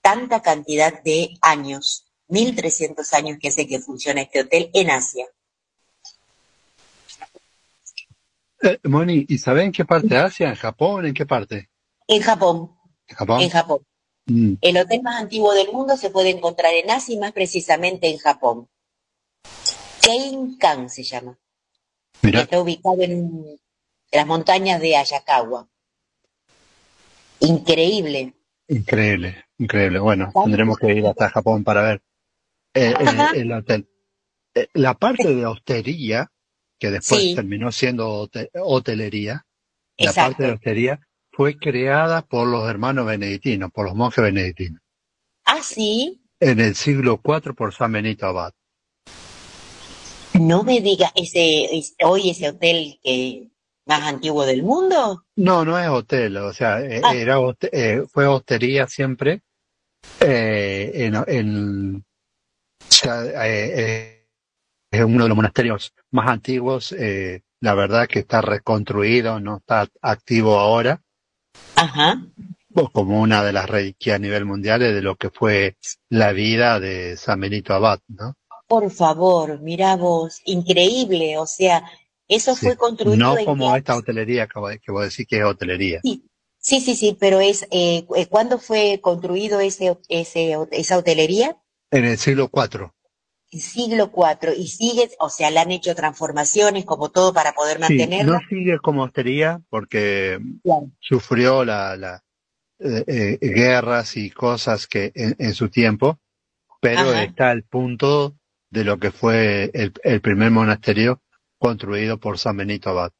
tanta 0.02 0.42
cantidad 0.42 1.04
de 1.04 1.38
años, 1.42 2.12
1300 2.30 3.14
años 3.14 3.38
que 3.40 3.50
hace 3.50 3.68
que 3.68 3.80
funciona 3.80 4.22
este 4.22 4.42
hotel 4.42 4.72
en 4.74 4.90
Asia. 4.90 5.28
Eh, 8.64 8.80
Moni, 8.86 9.26
¿y 9.28 9.38
saben 9.38 9.66
en 9.68 9.72
qué 9.72 9.86
parte 9.86 10.08
de 10.08 10.18
Asia? 10.18 10.50
¿En 10.50 10.56
Japón? 10.56 11.06
¿En 11.06 11.14
qué 11.14 11.26
parte? 11.26 11.70
En 12.08 12.22
Japón. 12.22 12.76
¿En 13.08 13.16
Japón? 13.16 13.42
En 13.42 13.50
Japón. 13.50 13.86
Mm. 14.26 14.54
El 14.62 14.78
hotel 14.78 15.02
más 15.02 15.22
antiguo 15.22 15.54
del 15.54 15.72
mundo 15.72 15.98
se 15.98 16.10
puede 16.10 16.30
encontrar 16.30 16.74
en 16.74 16.90
Asia 16.92 17.16
y 17.16 17.20
más 17.20 17.34
precisamente 17.34 18.10
en 18.10 18.18
Japón. 18.18 18.70
Keinkan 20.02 20.90
se 20.90 21.04
llama. 21.04 21.38
Está 22.22 22.62
ubicado 22.62 23.02
en 23.02 23.60
las 24.12 24.28
montañas 24.28 24.80
de 24.80 24.96
Ayakawa. 24.96 25.68
Increíble. 27.40 28.34
Increíble, 28.68 29.46
increíble. 29.58 30.00
Bueno, 30.00 30.32
tendremos 30.44 30.78
que 30.78 30.94
ir 30.94 31.06
hasta 31.06 31.30
Japón 31.30 31.64
para 31.64 31.82
ver 31.82 32.02
eh, 32.74 32.94
el, 33.36 33.52
hotel. 33.52 33.90
Eh, 34.56 34.68
la 34.74 34.94
parte 34.94 35.36
de 35.36 35.46
hostería, 35.46 36.32
que 36.80 36.92
después 36.92 37.36
terminó 37.36 37.72
siendo 37.72 38.30
hotelería, 38.54 39.46
la 39.98 40.14
parte 40.14 40.44
de 40.44 40.52
hostería 40.54 41.00
fue 41.34 41.58
creada 41.58 42.22
por 42.22 42.48
los 42.48 42.70
hermanos 42.70 43.08
benedictinos, 43.08 43.72
por 43.72 43.86
los 43.86 43.96
monjes 43.96 44.24
benedictinos. 44.24 44.82
¿Ah, 45.46 45.62
sí? 45.64 46.22
En 46.40 46.60
el 46.60 46.76
siglo 46.76 47.20
IV 47.24 47.56
por 47.56 47.74
San 47.74 47.92
Benito 47.92 48.28
Abad. 48.28 48.54
No 50.40 50.64
me 50.64 50.80
diga, 50.80 51.12
ese, 51.16 51.68
hoy 52.04 52.30
ese 52.30 52.50
hotel 52.50 53.00
que 53.04 53.50
más 53.86 54.04
antiguo 54.04 54.46
del 54.46 54.64
mundo. 54.64 55.26
No, 55.36 55.66
no 55.66 55.78
es 55.78 55.90
hotel, 55.90 56.38
o 56.38 56.54
sea, 56.54 56.82
eh, 56.82 57.02
ah. 57.04 57.14
era 57.16 57.38
eh, 57.72 58.04
fue 58.12 58.28
hostería 58.28 58.88
siempre. 58.88 59.42
Eh, 60.20 60.92
en, 60.96 61.16
en 61.28 62.06
es 64.92 65.04
uno 65.04 65.24
de 65.24 65.30
los 65.30 65.36
monasterios 65.36 65.94
más 66.12 66.30
antiguos. 66.30 66.96
la 67.60 67.74
verdad 67.74 68.08
que 68.08 68.20
está 68.20 68.42
reconstruido, 68.42 69.40
no 69.40 69.58
está 69.58 69.88
activo 70.02 70.60
ahora. 70.60 71.02
Ajá. 71.76 72.26
como 72.92 73.22
una 73.22 73.44
de 73.44 73.54
las 73.54 73.70
reliquias 73.70 74.16
a 74.16 74.20
nivel 74.20 74.46
mundial 74.46 74.80
de 74.80 75.02
lo 75.02 75.16
que 75.16 75.30
fue 75.30 75.78
la 76.10 76.32
vida 76.32 76.80
de 76.80 77.18
San 77.18 77.40
Benito 77.40 77.74
Abad, 77.74 78.00
¿no? 78.08 78.36
Por 78.68 78.90
favor, 78.90 79.60
mira 79.60 79.96
vos, 79.96 80.42
increíble, 80.46 81.38
o 81.38 81.46
sea, 81.46 81.84
eso 82.28 82.56
fue 82.56 82.76
construido. 82.78 83.18
No 83.18 83.46
como 83.46 83.76
esta 83.76 83.96
hotelería 83.96 84.48
que 84.48 84.92
vos 84.92 85.04
decís 85.04 85.28
que 85.28 85.40
es 85.40 85.46
hotelería. 85.46 86.00
Sí, 86.04 86.24
sí, 86.58 86.80
sí, 86.82 86.96
sí 86.96 87.18
pero 87.20 87.40
es, 87.42 87.68
eh, 87.70 88.06
eh, 88.16 88.26
¿cuándo 88.28 88.58
fue 88.58 89.00
construido 89.02 89.60
ese, 89.60 89.98
ese, 90.08 90.58
esa 90.72 90.98
hotelería? 90.98 91.58
En 91.92 92.06
el 92.06 92.18
siglo 92.18 92.50
IV. 92.52 92.93
Siglo 93.60 94.12
IV, 94.16 94.54
y 94.58 94.68
sigue, 94.68 95.10
o 95.20 95.30
sea, 95.30 95.52
le 95.52 95.60
han 95.60 95.72
hecho 95.72 95.96
transformaciones 95.96 96.86
como 96.86 97.10
todo 97.10 97.34
para 97.34 97.54
poder 97.54 97.80
mantenerlo. 97.80 98.34
no 98.34 98.40
sigue 98.50 98.80
como 98.80 99.04
hostería 99.04 99.62
porque 99.70 100.40
sufrió 101.00 101.64
la, 101.64 101.96
la 101.96 102.24
eh, 102.80 103.38
guerras 103.42 104.18
y 104.18 104.30
cosas 104.30 104.88
que 104.88 105.12
en, 105.16 105.54
su 105.54 105.70
tiempo 105.70 106.20
pero 106.82 107.12
Ajá. 107.12 107.24
está 107.24 107.50
al 107.50 107.64
punto 107.64 108.36
de 108.70 108.84
lo 108.84 109.00
que 109.00 109.12
fue 109.12 109.72
el, 109.74 109.94
el 110.04 110.20
primer 110.20 110.52
monasterio 110.52 111.22
construido 111.58 112.18
por 112.20 112.38
San 112.38 112.58
Benito 112.58 112.90
Abad. 112.90 113.12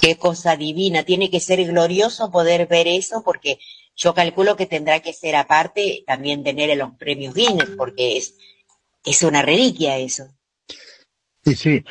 Qué 0.00 0.16
cosa 0.16 0.56
divina. 0.56 1.02
Tiene 1.04 1.30
que 1.30 1.38
ser 1.38 1.62
glorioso 1.66 2.30
poder 2.30 2.66
ver 2.66 2.88
eso 2.88 3.22
porque 3.22 3.58
yo 3.94 4.14
calculo 4.14 4.56
que 4.56 4.66
tendrá 4.66 5.00
que 5.00 5.12
ser 5.12 5.36
aparte 5.36 6.02
también 6.06 6.42
tener 6.42 6.76
los 6.78 6.94
premios 6.94 7.34
Guinness 7.34 7.70
porque 7.76 8.16
es, 8.16 8.36
es 9.04 9.22
una 9.22 9.42
reliquia 9.42 9.98
eso. 9.98 10.28
Sí, 11.44 11.54
sí. 11.54 11.84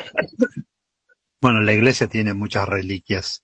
Bueno, 1.42 1.62
la 1.62 1.74
iglesia 1.74 2.08
tiene 2.08 2.34
muchas 2.34 2.68
reliquias. 2.68 3.44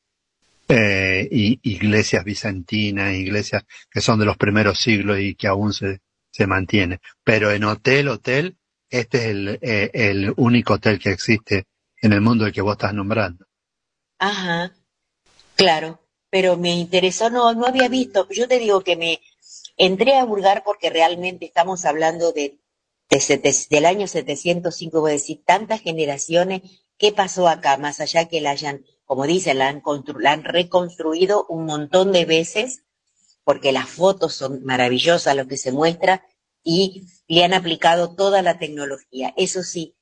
Eh, 0.69 1.27
y 1.31 1.59
iglesias 1.63 2.25
bizantinas, 2.25 3.13
iglesias 3.13 3.63
que 3.89 4.01
son 4.01 4.19
de 4.19 4.25
los 4.25 4.35
primeros 4.35 4.77
siglos 4.79 5.17
y 5.19 5.33
que 5.35 5.47
aún 5.47 5.73
se, 5.73 6.01
se 6.29 6.45
mantiene. 6.45 6.99
Pero 7.23 7.51
en 7.51 7.63
hotel, 7.63 8.09
hotel, 8.09 8.57
este 8.89 9.17
es 9.17 9.23
el, 9.25 9.59
eh, 9.61 9.89
el 9.93 10.33
único 10.35 10.73
hotel 10.73 10.99
que 10.99 11.11
existe 11.11 11.65
en 12.01 12.13
el 12.13 12.21
mundo 12.21 12.43
del 12.43 12.53
que 12.53 12.61
vos 12.61 12.73
estás 12.73 12.93
nombrando. 12.93 13.45
Ajá, 14.19 14.73
claro. 15.55 16.01
Pero 16.29 16.57
me 16.57 16.75
interesó, 16.75 17.29
no, 17.29 17.53
no 17.53 17.65
había 17.65 17.87
visto. 17.87 18.27
Yo 18.29 18.47
te 18.47 18.59
digo 18.59 18.81
que 18.81 18.97
me 18.97 19.21
entré 19.77 20.17
a 20.17 20.25
burgar 20.25 20.63
porque 20.65 20.89
realmente 20.89 21.45
estamos 21.45 21.85
hablando 21.85 22.33
de, 22.33 22.59
de 23.09 23.19
sete- 23.19 23.67
del 23.69 23.85
año 23.85 24.07
705, 24.07 25.01
voy 25.01 25.11
a 25.11 25.13
decir, 25.13 25.43
tantas 25.45 25.81
generaciones. 25.81 26.61
¿Qué 26.97 27.11
pasó 27.11 27.47
acá? 27.47 27.77
Más 27.77 27.99
allá 27.99 28.25
que 28.27 28.41
la 28.41 28.51
hayan, 28.51 28.85
como 29.05 29.25
dicen, 29.25 29.59
la 29.59 29.69
han, 29.69 29.81
la 30.19 30.31
han 30.31 30.43
reconstruido 30.43 31.45
un 31.47 31.65
montón 31.65 32.11
de 32.11 32.25
veces, 32.25 32.83
porque 33.43 33.71
las 33.71 33.87
fotos 33.89 34.33
son 34.33 34.63
maravillosas 34.63 35.35
lo 35.35 35.47
que 35.47 35.57
se 35.57 35.71
muestra, 35.71 36.25
y 36.63 37.03
le 37.27 37.45
han 37.45 37.53
aplicado 37.53 38.15
toda 38.15 38.41
la 38.41 38.59
tecnología. 38.59 39.33
Eso 39.37 39.63
sí, 39.63 39.95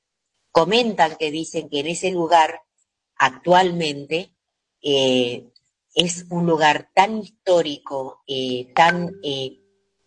comentan 0.52 1.16
que 1.18 1.30
dicen 1.30 1.70
que 1.70 1.82
en 1.82 1.88
ese 1.88 2.10
lugar 2.12 2.62
actualmente 3.18 4.36
eh, 4.82 5.52
es 5.94 6.26
un 6.30 6.46
lugar 6.46 6.90
tan 6.94 7.20
histórico, 7.20 8.24
eh, 8.28 8.72
tan 8.74 9.16
eh, 9.24 9.60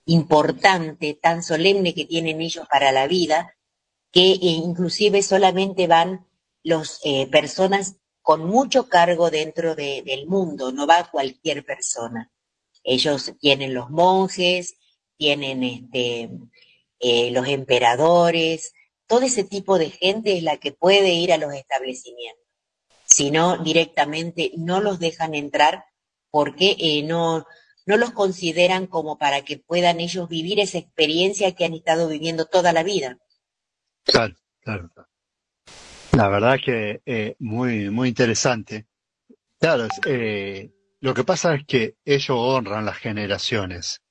importante, 0.09 1.15
tan 1.15 1.43
solemne 1.43 1.95
que 1.95 2.05
tienen 2.07 2.41
ellos 2.41 2.67
para 2.69 2.93
la 2.93 3.07
vida, 3.07 3.55
que 4.11 4.21
inclusive 4.41 5.23
solamente 5.23 5.87
van 5.87 6.27
los 6.65 7.01
eh, 7.05 7.27
personas 7.29 7.97
con 8.23 8.45
mucho 8.47 8.89
cargo 8.89 9.31
dentro 9.31 9.75
de- 9.75 10.03
del 10.05 10.27
mundo, 10.27 10.73
no 10.73 10.87
va 10.87 11.11
cualquier 11.11 11.65
persona. 11.65 12.31
Ellos 12.83 13.33
tienen 13.41 13.75
los 13.75 13.91
monjes, 13.91 14.77
tienen 15.17 15.63
este, 15.63 16.31
eh, 17.01 17.31
los 17.31 17.47
emperadores, 17.49 18.73
todo 19.07 19.23
ese 19.23 19.45
tipo 19.45 19.79
de 19.79 19.91
gente 19.91 20.37
es 20.37 20.43
la 20.43 20.57
que 20.59 20.73
puede 20.73 21.13
ir 21.15 21.33
a 21.33 21.39
los 21.39 21.53
establecimientos. 21.55 22.45
Si 23.05 23.31
no, 23.31 23.59
directamente 23.59 24.53
no 24.57 24.81
los 24.81 24.99
dejan 24.99 25.35
entrar 25.35 25.85
porque 26.31 26.77
eh, 26.79 27.03
no, 27.03 27.47
no 27.89 27.97
los 27.97 28.13
consideran 28.13 28.87
como 28.87 29.17
para 29.17 29.43
que 29.47 29.57
puedan 29.57 29.99
ellos 29.99 30.29
vivir 30.29 30.61
esa 30.61 30.77
experiencia 30.77 31.55
que 31.55 31.65
han 31.65 31.73
estado 31.73 32.07
viviendo 32.07 32.45
toda 32.45 32.75
la 32.75 32.83
vida. 32.83 33.17
Claro, 34.05 34.35
claro. 34.61 34.91
La 36.13 36.29
verdad 36.29 36.59
que 36.63 37.01
eh, 37.07 37.35
muy, 37.39 37.89
muy 37.89 38.11
interesante. 38.11 38.87
Claro, 39.59 39.89
eh, 40.05 40.71
lo 41.01 41.15
que 41.15 41.25
pasa 41.25 41.55
es 41.55 41.65
que 41.65 41.97
ellos 42.05 42.37
honran 42.39 42.85
las 42.85 42.99
generaciones, 42.99 44.03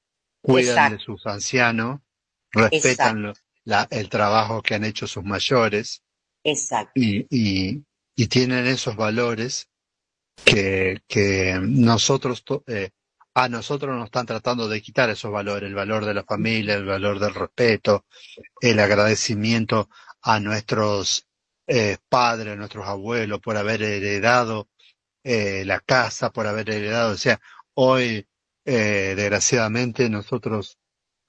cuidan 0.42 0.94
de 0.94 1.00
sus 1.00 1.28
ancianos, 1.28 2.00
respetan 2.52 2.90
exacto, 2.90 3.20
lo- 3.20 3.34
la- 3.64 3.88
el 3.92 4.10
trabajo 4.10 4.64
que 4.64 4.74
han 4.74 4.86
hecho 4.86 5.06
sus 5.06 5.24
mayores 5.24 6.02
exacto. 6.44 6.94
y, 6.96 7.28
y, 7.30 7.84
y 8.16 8.28
tienen 8.28 8.66
esos 8.66 8.96
valores 8.96 9.70
que, 10.44 11.00
que 11.08 11.60
nosotros, 11.62 12.44
eh, 12.66 12.90
a 13.38 13.50
nosotros 13.50 13.96
nos 13.96 14.08
están 14.08 14.28
tratando 14.28 14.70
de 14.70 14.82
quitar 14.82 15.12
esos 15.12 15.32
valores, 15.32 15.70
el 15.70 15.76
valor 15.76 16.06
de 16.06 16.16
la 16.16 16.26
familia, 16.26 16.76
el 16.76 16.86
valor 16.86 17.20
del 17.20 17.36
respeto, 17.36 18.06
el 18.62 18.80
agradecimiento 18.80 19.90
a 20.24 20.40
nuestros 20.42 21.28
eh, 21.68 21.98
padres, 22.10 22.54
a 22.54 22.58
nuestros 22.58 22.88
abuelos 22.88 23.40
por 23.42 23.58
haber 23.58 23.84
heredado 23.84 24.70
eh, 25.24 25.64
la 25.66 25.80
casa, 25.82 26.32
por 26.32 26.48
haber 26.48 26.70
heredado, 26.72 27.14
o 27.14 27.18
sea, 27.18 27.40
hoy 27.76 28.28
eh, 28.66 29.14
desgraciadamente 29.18 30.10
nosotros 30.10 30.80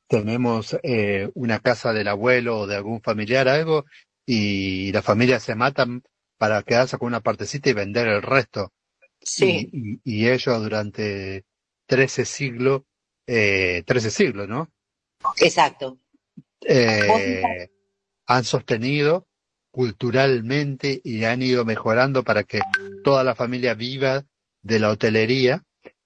tenemos 0.08 0.76
eh, 0.82 1.30
una 1.34 1.60
casa 1.60 1.92
del 1.92 2.08
abuelo 2.08 2.60
o 2.60 2.66
de 2.66 2.76
algún 2.76 3.02
familiar, 3.02 3.48
algo, 3.48 3.84
y 4.26 4.92
la 4.92 5.02
familia 5.02 5.40
se 5.40 5.54
matan 5.54 6.02
para 6.38 6.62
quedarse 6.62 6.98
con 6.98 7.08
una 7.08 7.20
partecita 7.20 7.70
y 7.70 7.74
vender 7.74 8.08
el 8.08 8.22
resto. 8.22 8.72
Sí, 9.22 9.68
Y, 9.72 9.94
y, 9.94 10.00
y 10.04 10.28
ellos 10.30 10.62
durante 10.62 11.44
13 11.88 12.24
siglos, 12.26 12.82
eh, 13.26 13.82
13 13.86 14.10
siglos, 14.10 14.48
¿no? 14.48 14.70
exacto. 15.40 15.98
Eh, 16.60 17.70
han 18.26 18.44
sostenido 18.44 19.26
culturalmente 19.70 21.00
y 21.02 21.24
han 21.24 21.42
ido 21.42 21.64
mejorando 21.64 22.22
para 22.22 22.44
que 22.44 22.60
toda 23.02 23.24
la 23.24 23.34
familia 23.34 23.74
viva 23.74 24.24
de 24.62 24.78
la 24.78 24.90
hotelería, 24.90 25.64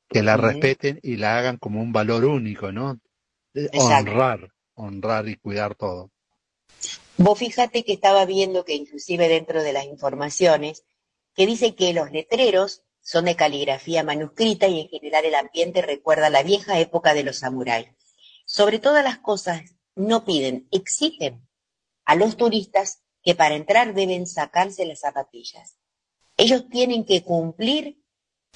que 0.09 0.23
la 0.23 0.37
respeten 0.37 1.01
y 1.03 1.17
la 1.17 1.39
hagan 1.39 1.57
como 1.57 1.81
un 1.81 1.93
valor 1.93 2.25
único, 2.25 2.71
¿no? 2.71 3.01
Eh, 3.55 3.69
exacto. 3.73 4.11
honrar, 4.11 4.53
honrar 4.75 5.29
y 5.29 5.37
cuidar 5.37 5.75
todo. 5.75 6.11
Vos 7.17 7.39
fíjate 7.39 7.83
que 7.85 7.93
estaba 7.93 8.25
viendo 8.25 8.65
que 8.65 8.75
inclusive 8.75 9.29
dentro 9.29 9.63
de 9.63 9.73
las 9.73 9.87
informaciones, 9.87 10.85
que 11.35 11.47
dice 11.47 11.75
que 11.75 11.93
los 11.93 12.13
letreros 12.13 12.83
son 13.03 13.25
de 13.27 13.37
caligrafía 13.37 14.03
manuscrita 14.05 14.69
y 14.69 14.81
en 14.81 14.89
general 14.89 15.25
el 15.25 15.35
ambiente 15.35 15.83
recuerda 15.83 16.31
la 16.31 16.43
vieja 16.43 16.79
época 16.79 17.15
de 17.15 17.25
los 17.25 17.39
samuráis. 17.41 17.89
Sobre 18.47 18.79
todas 18.79 19.05
las 19.05 19.19
cosas, 19.19 19.63
no 19.95 20.25
piden, 20.25 20.69
exigen 20.71 21.47
a 22.05 22.15
los 22.15 22.37
turistas 22.37 23.03
que 23.23 23.35
para 23.35 23.55
entrar 23.55 23.95
deben 23.95 24.27
sacarse 24.27 24.85
las 24.87 25.01
zapatillas. 25.01 25.77
Ellos 26.37 26.69
tienen 26.69 27.05
que 27.05 27.23
cumplir 27.23 27.99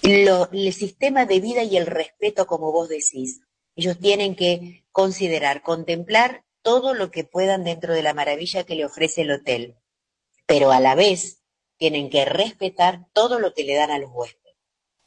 lo- 0.02 0.50
el 0.52 0.72
sistema 0.72 1.26
de 1.26 1.40
vida 1.40 1.62
y 1.62 1.76
el 1.76 1.86
respeto, 1.86 2.46
como 2.46 2.72
vos 2.72 2.88
decís. 2.88 3.40
Ellos 3.74 3.98
tienen 3.98 4.34
que 4.34 4.86
considerar, 4.90 5.62
contemplar 5.62 6.44
todo 6.62 6.94
lo 6.94 7.10
que 7.10 7.24
puedan 7.24 7.64
dentro 7.64 7.94
de 7.94 8.02
la 8.02 8.14
maravilla 8.14 8.64
que 8.64 8.74
le 8.74 8.84
ofrece 8.84 9.22
el 9.22 9.30
hotel, 9.30 9.76
pero 10.46 10.72
a 10.72 10.80
la 10.80 10.94
vez 10.94 11.42
tienen 11.76 12.10
que 12.10 12.24
respetar 12.24 13.06
todo 13.12 13.38
lo 13.38 13.52
que 13.54 13.64
le 13.64 13.74
dan 13.74 13.90
a 13.90 13.98
los 13.98 14.10
huéspedes. 14.12 14.56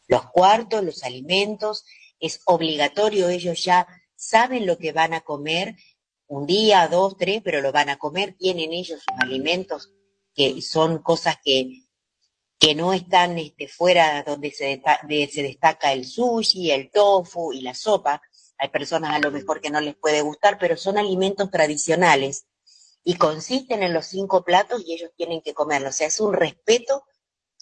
Los 0.08 0.29
cuartos, 0.32 0.84
los 0.84 1.03
alimentos, 1.03 1.86
es 2.19 2.41
obligatorio, 2.45 3.29
ellos 3.29 3.63
ya 3.63 3.88
saben 4.15 4.65
lo 4.65 4.77
que 4.77 4.91
van 4.91 5.13
a 5.13 5.21
comer, 5.21 5.75
un 6.27 6.45
día, 6.45 6.88
dos, 6.88 7.17
tres, 7.17 7.41
pero 7.43 7.62
lo 7.62 7.71
van 7.71 7.89
a 7.89 7.97
comer, 7.97 8.36
tienen 8.38 8.73
ellos 8.73 9.01
sus 9.01 9.19
alimentos, 9.19 9.93
que 10.34 10.62
son 10.62 10.99
cosas 10.99 11.38
que, 11.43 11.86
que 12.60 12.75
no 12.75 12.93
están 12.93 13.38
este, 13.38 13.67
fuera 13.67 14.23
donde 14.23 14.51
se, 14.51 14.82
se 15.32 15.43
destaca 15.43 15.93
el 15.93 16.05
sushi, 16.05 16.71
el 16.71 16.91
tofu 16.91 17.53
y 17.53 17.62
la 17.62 17.73
sopa. 17.73 18.21
Hay 18.58 18.69
personas 18.69 19.15
a 19.15 19.19
lo 19.19 19.32
mejor 19.32 19.62
que 19.62 19.69
no 19.69 19.79
les 19.79 19.95
puede 19.95 20.21
gustar, 20.21 20.58
pero 20.60 20.75
son 20.75 20.97
alimentos 20.97 21.49
tradicionales 21.49 22.45
y 23.03 23.15
consisten 23.15 23.83
en 23.83 23.93
los 23.93 24.07
cinco 24.07 24.43
platos 24.43 24.83
y 24.85 24.93
ellos 24.93 25.12
tienen 25.15 25.41
que 25.41 25.53
comerlos. 25.53 25.95
O 25.95 25.97
sea, 25.97 26.07
es 26.07 26.19
un 26.19 26.33
respeto 26.33 27.03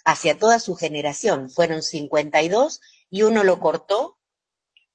hacia 0.06 0.38
toda 0.38 0.60
su 0.60 0.76
generación. 0.76 1.50
Fueron 1.50 1.82
52 1.82 2.82
y 3.10 3.23
uno 3.23 3.43
lo 3.43 3.60
cortó 3.60 4.17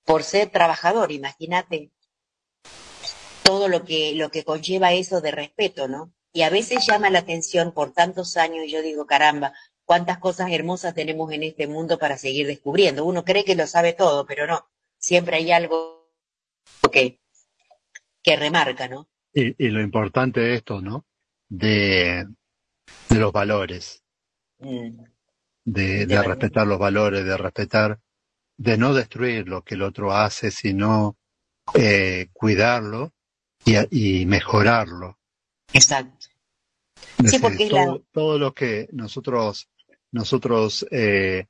por 0.05 0.24
ser 0.24 0.50
trabajador, 0.50 1.12
imagínate 1.12 1.92
todo 3.42 3.68
lo 3.68 3.85
que, 3.85 4.14
lo 4.14 4.31
que 4.31 4.44
conlleva 4.44 4.92
eso 4.92 5.20
de 5.20 5.31
respeto, 5.31 5.88
¿no? 5.88 6.12
Y 6.33 6.42
a 6.42 6.50
veces 6.50 6.87
llama 6.87 7.11
la 7.11 7.20
atención 7.20 7.72
por 7.72 7.92
tantos 7.92 8.37
años 8.37 8.64
y 8.64 8.70
yo 8.70 8.83
digo, 8.83 9.07
caramba, 9.07 9.52
cuántas 9.85 10.18
cosas 10.18 10.50
hermosas 10.50 10.94
tenemos 10.94 11.31
en 11.33 11.42
este 11.42 11.66
mundo 11.66 11.98
para 11.98 12.16
seguir 12.16 12.46
descubriendo. 12.46 13.05
Uno 13.05 13.24
cree 13.24 13.44
que 13.44 13.55
lo 13.55 13.66
sabe 13.66 13.92
todo, 13.92 14.24
pero 14.26 14.46
no. 14.46 14.66
Siempre 14.98 15.37
hay 15.37 15.52
algo 15.52 16.09
que, 16.90 17.20
que 18.22 18.37
remarca, 18.37 18.88
¿no? 18.88 19.09
Y, 19.35 19.66
y 19.66 19.71
lo 19.71 19.81
importante 19.81 20.40
de 20.40 20.55
esto, 20.55 20.81
¿no? 20.81 21.07
De, 21.49 22.27
de 23.09 23.18
los 23.18 23.33
valores, 23.33 24.03
Mm, 24.59 25.03
de, 25.64 26.07
de 26.07 26.23
respetar 26.23 26.66
los 26.66 26.79
valores, 26.79 27.25
de 27.25 27.37
respetar, 27.37 27.99
de 28.57 28.79
no 28.79 28.95
destruir 28.95 29.49
lo 29.49 29.62
que 29.62 29.75
el 29.75 29.83
otro 29.83 30.12
hace, 30.12 30.53
sino 30.53 31.16
eh, 31.75 32.29
cuidarlo 32.33 33.12
y, 33.64 34.21
y 34.21 34.27
mejorarlo. 34.27 35.18
Exacto. 35.73 36.29
Sí, 37.27 37.38
porque 37.40 37.68
la... 37.71 37.87
todo, 37.87 38.05
todo 38.12 38.38
lo 38.38 38.55
que 38.55 38.88
nosotros, 38.92 39.68
nosotros 40.12 40.87
eh, 40.90 41.47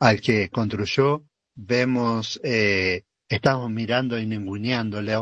al 0.00 0.20
que 0.20 0.48
construyó, 0.48 1.24
vemos, 1.54 2.40
eh, 2.42 3.04
estamos 3.28 3.70
mirando 3.70 4.18
y 4.18 4.26
ninguneándole 4.26 5.14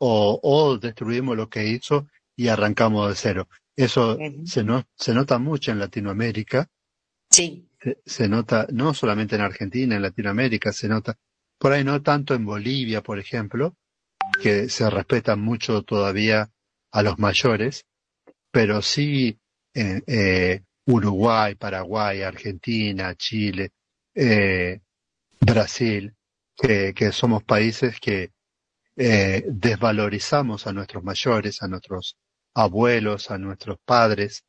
o, 0.00 0.40
o 0.42 0.78
destruimos 0.78 1.36
lo 1.36 1.48
que 1.48 1.66
hizo 1.66 2.08
y 2.36 2.48
arrancamos 2.48 3.08
de 3.08 3.14
cero. 3.14 3.48
Eso 3.76 4.18
se, 4.44 4.64
no, 4.64 4.84
se 4.96 5.14
nota 5.14 5.38
mucho 5.38 5.70
en 5.70 5.78
Latinoamérica, 5.78 6.68
Sí, 7.30 7.68
se, 7.80 7.98
se 8.04 8.28
nota 8.28 8.66
no 8.72 8.92
solamente 8.92 9.36
en 9.36 9.42
Argentina, 9.42 9.94
en 9.94 10.02
Latinoamérica, 10.02 10.72
se 10.72 10.88
nota. 10.88 11.16
Por 11.58 11.72
ahí 11.72 11.84
no 11.84 12.02
tanto 12.02 12.34
en 12.34 12.44
Bolivia, 12.44 13.02
por 13.02 13.18
ejemplo, 13.18 13.76
que 14.42 14.68
se 14.68 14.90
respeta 14.90 15.36
mucho 15.36 15.82
todavía 15.82 16.50
a 16.90 17.02
los 17.02 17.18
mayores, 17.18 17.84
pero 18.50 18.82
sí 18.82 19.38
en 19.74 20.02
eh, 20.06 20.62
Uruguay, 20.86 21.54
Paraguay, 21.54 22.22
Argentina, 22.22 23.14
Chile, 23.14 23.70
eh, 24.14 24.80
Brasil, 25.40 26.14
que, 26.56 26.92
que 26.94 27.12
somos 27.12 27.44
países 27.44 28.00
que 28.00 28.32
eh, 29.02 29.44
desvalorizamos 29.46 30.66
a 30.66 30.74
nuestros 30.74 31.02
mayores, 31.02 31.62
a 31.62 31.68
nuestros 31.68 32.18
abuelos, 32.52 33.30
a 33.30 33.38
nuestros 33.38 33.78
padres, 33.82 34.44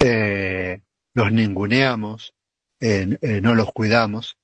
eh, 0.00 0.82
los 1.14 1.32
ninguneamos, 1.32 2.34
eh, 2.78 3.16
eh, 3.22 3.40
no 3.40 3.54
los 3.54 3.72
cuidamos, 3.72 4.36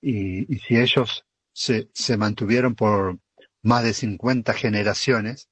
y, 0.00 0.44
si 0.60 0.76
ellos 0.76 1.24
se, 1.52 1.88
se 1.92 2.16
mantuvieron 2.16 2.76
por 2.76 3.18
más 3.62 3.82
de 3.82 3.94
50 3.94 4.52
generaciones, 4.52 5.48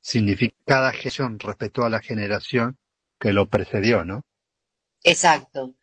significa 0.00 0.54
cada 0.64 0.92
generación 0.92 1.40
respetó 1.40 1.84
a 1.84 1.90
la 1.90 2.00
generación 2.00 2.78
que 3.18 3.32
lo 3.32 3.48
precedió, 3.48 4.04
¿no? 4.04 4.22
exacto. 5.02 5.74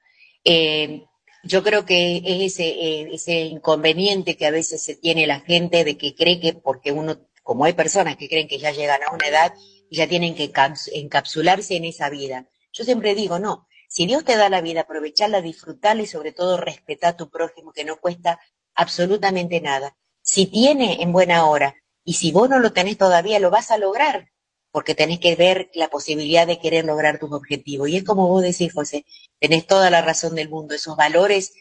Yo 1.44 1.64
creo 1.64 1.86
que 1.86 2.18
es 2.18 2.54
ese, 2.54 2.66
eh, 2.70 3.10
ese 3.14 3.42
inconveniente 3.42 4.38
que 4.38 4.46
a 4.46 4.52
veces 4.52 4.84
se 4.84 4.96
tiene 4.96 5.28
la 5.28 5.40
gente 5.42 5.84
de 5.84 5.98
que 5.98 6.16
cree 6.16 6.40
que 6.40 6.54
porque 6.54 6.92
uno, 6.92 7.28
como 7.44 7.66
hay 7.66 7.74
personas 7.74 8.18
que 8.18 8.30
creen 8.30 8.48
que 8.48 8.60
ya 8.60 8.72
llegan 8.72 9.02
a 9.04 9.14
una 9.14 9.28
edad 9.28 9.54
y 9.90 9.98
ya 9.98 10.08
tienen 10.08 10.36
que 10.36 10.52
caps- 10.52 10.90
encapsularse 10.94 11.76
en 11.76 11.86
esa 11.86 12.10
vida. 12.10 12.48
Yo 12.72 12.84
siempre 12.86 13.16
digo, 13.16 13.40
no, 13.40 13.68
si 13.90 14.06
Dios 14.08 14.24
te 14.24 14.38
da 14.38 14.50
la 14.50 14.62
vida, 14.62 14.82
aprovecharla, 14.82 15.42
disfrutarla 15.42 16.04
y 16.04 16.08
sobre 16.08 16.32
todo 16.32 16.58
respetar 16.58 17.14
a 17.14 17.18
tu 17.18 17.30
prójimo 17.30 17.74
que 17.74 17.84
no 17.84 17.98
cuesta 17.98 18.40
absolutamente 18.76 19.62
nada. 19.62 19.96
Si 20.22 20.46
tiene 20.48 21.02
en 21.02 21.12
buena 21.12 21.46
hora 21.48 21.76
y 22.04 22.14
si 22.14 22.32
vos 22.32 22.50
no 22.50 22.60
lo 22.60 22.74
tenés 22.74 22.98
todavía, 22.98 23.40
lo 23.40 23.52
vas 23.52 23.70
a 23.72 23.78
lograr 23.78 24.30
porque 24.74 24.96
tenés 24.96 25.20
que 25.20 25.36
ver 25.36 25.70
la 25.76 25.88
posibilidad 25.88 26.48
de 26.48 26.60
querer 26.60 26.84
lograr 26.84 27.20
tus 27.20 27.32
objetivos. 27.32 27.88
Y 27.90 27.98
es 27.98 28.04
como 28.04 28.28
vos 28.28 28.42
decís, 28.42 28.74
José, 28.74 29.06
tenés 29.40 29.68
toda 29.68 29.92
la 29.92 30.02
razón 30.02 30.34
del 30.34 30.50
mundo. 30.50 30.74
Esos 30.74 30.98
valores, 30.98 31.54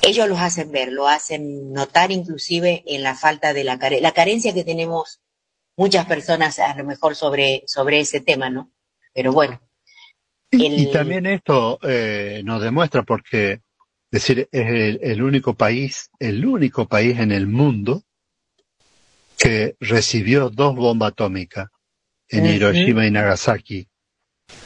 ellos 0.00 0.28
los 0.28 0.38
hacen 0.38 0.70
ver, 0.70 0.92
lo 0.92 1.08
hacen 1.08 1.72
notar 1.72 2.12
inclusive 2.12 2.84
en 2.86 3.02
la 3.02 3.16
falta 3.16 3.52
de 3.52 3.64
la, 3.64 3.80
care 3.80 4.00
la 4.00 4.12
carencia 4.12 4.54
que 4.54 4.62
tenemos 4.62 5.20
muchas 5.76 6.06
personas 6.06 6.60
a 6.60 6.76
lo 6.76 6.84
mejor 6.84 7.16
sobre, 7.16 7.64
sobre 7.66 7.98
ese 7.98 8.20
tema, 8.20 8.48
¿no? 8.48 8.70
Pero 9.12 9.32
bueno. 9.32 9.60
Y, 10.52 10.66
El- 10.66 10.78
y 10.78 10.92
también 10.92 11.26
esto 11.26 11.80
eh, 11.82 12.42
nos 12.44 12.62
demuestra 12.62 13.02
porque, 13.02 13.54
es 13.54 13.60
decir, 14.22 14.48
es 14.52 14.66
el, 14.68 15.00
el 15.02 15.20
único 15.20 15.54
país, 15.54 16.10
el 16.20 16.46
único 16.46 16.86
país 16.86 17.18
en 17.18 17.32
el 17.32 17.48
mundo 17.48 18.04
que 19.36 19.74
recibió 19.80 20.48
dos 20.48 20.76
bombas 20.76 21.10
atómicas 21.10 21.70
en. 22.28 22.46
Hiroshima 22.46 23.06
y 23.06 23.10
Nagasaki. 23.10 23.88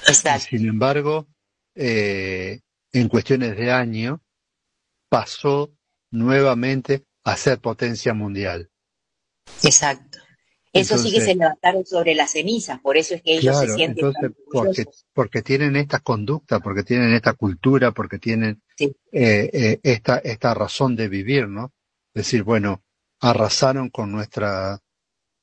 Exacto, 0.06 0.46
sin 0.50 0.68
embargo, 0.68 1.28
eh, 1.74 2.60
en 2.92 3.08
cuestiones 3.08 3.56
de 3.56 3.70
año, 3.70 4.22
pasó 5.08 5.72
nuevamente 6.10 7.04
a 7.24 7.36
ser 7.36 7.58
potencia 7.60 8.14
mundial. 8.14 8.70
exacto. 9.62 10.18
Eso 10.72 10.96
sí 10.98 11.10
que 11.10 11.20
se 11.20 11.34
levantaron 11.34 11.84
sobre 11.84 12.14
las 12.14 12.30
cenizas, 12.30 12.78
por 12.80 12.96
eso 12.96 13.14
es 13.16 13.22
que 13.22 13.38
ellos 13.38 13.58
se 13.58 13.74
sienten 13.74 14.06
entonces, 14.06 14.30
porque, 14.52 14.84
porque 15.12 15.42
tienen 15.42 15.74
esta 15.74 15.98
conducta, 15.98 16.60
porque 16.60 16.84
tienen 16.84 17.12
esta 17.12 17.32
cultura, 17.32 17.90
porque 17.90 18.20
tienen 18.20 18.62
Sí. 18.76 18.94
eh, 19.10 19.50
eh, 19.52 19.80
esta, 19.82 20.18
esta 20.18 20.54
razón 20.54 20.94
de 20.94 21.08
vivir, 21.08 21.48
¿no? 21.48 21.72
Decir, 22.14 22.44
bueno, 22.44 22.84
arrasaron 23.20 23.90
con 23.90 24.12
nuestra, 24.12 24.78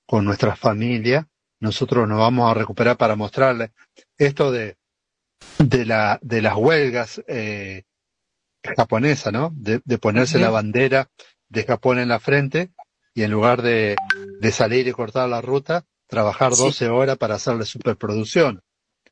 con 0.05 0.23
nuestra 0.23 0.55
familia, 0.55 1.27
nosotros 1.59 2.07
nos 2.07 2.19
vamos 2.19 2.49
a 2.49 2.53
recuperar 2.53 2.97
para 2.97 3.15
mostrarle 3.15 3.71
esto 4.17 4.51
de, 4.51 4.77
de 5.59 5.85
la, 5.85 6.19
de 6.21 6.41
las 6.41 6.55
huelgas, 6.55 7.21
eh, 7.27 7.83
japonesa, 8.75 9.31
¿no? 9.31 9.51
De, 9.55 9.81
de 9.85 9.97
ponerse 9.97 10.39
la 10.39 10.49
bandera 10.49 11.09
de 11.49 11.63
Japón 11.63 11.99
en 11.99 12.09
la 12.09 12.19
frente 12.19 12.71
y 13.13 13.23
en 13.23 13.31
lugar 13.31 13.61
de, 13.61 13.95
de 14.39 14.51
salir 14.51 14.87
y 14.87 14.91
cortar 14.91 15.29
la 15.29 15.41
ruta, 15.41 15.85
trabajar 16.07 16.53
Sí. 16.53 16.63
12 16.63 16.89
horas 16.89 17.17
para 17.17 17.35
hacerle 17.35 17.65
superproducción. 17.65 18.61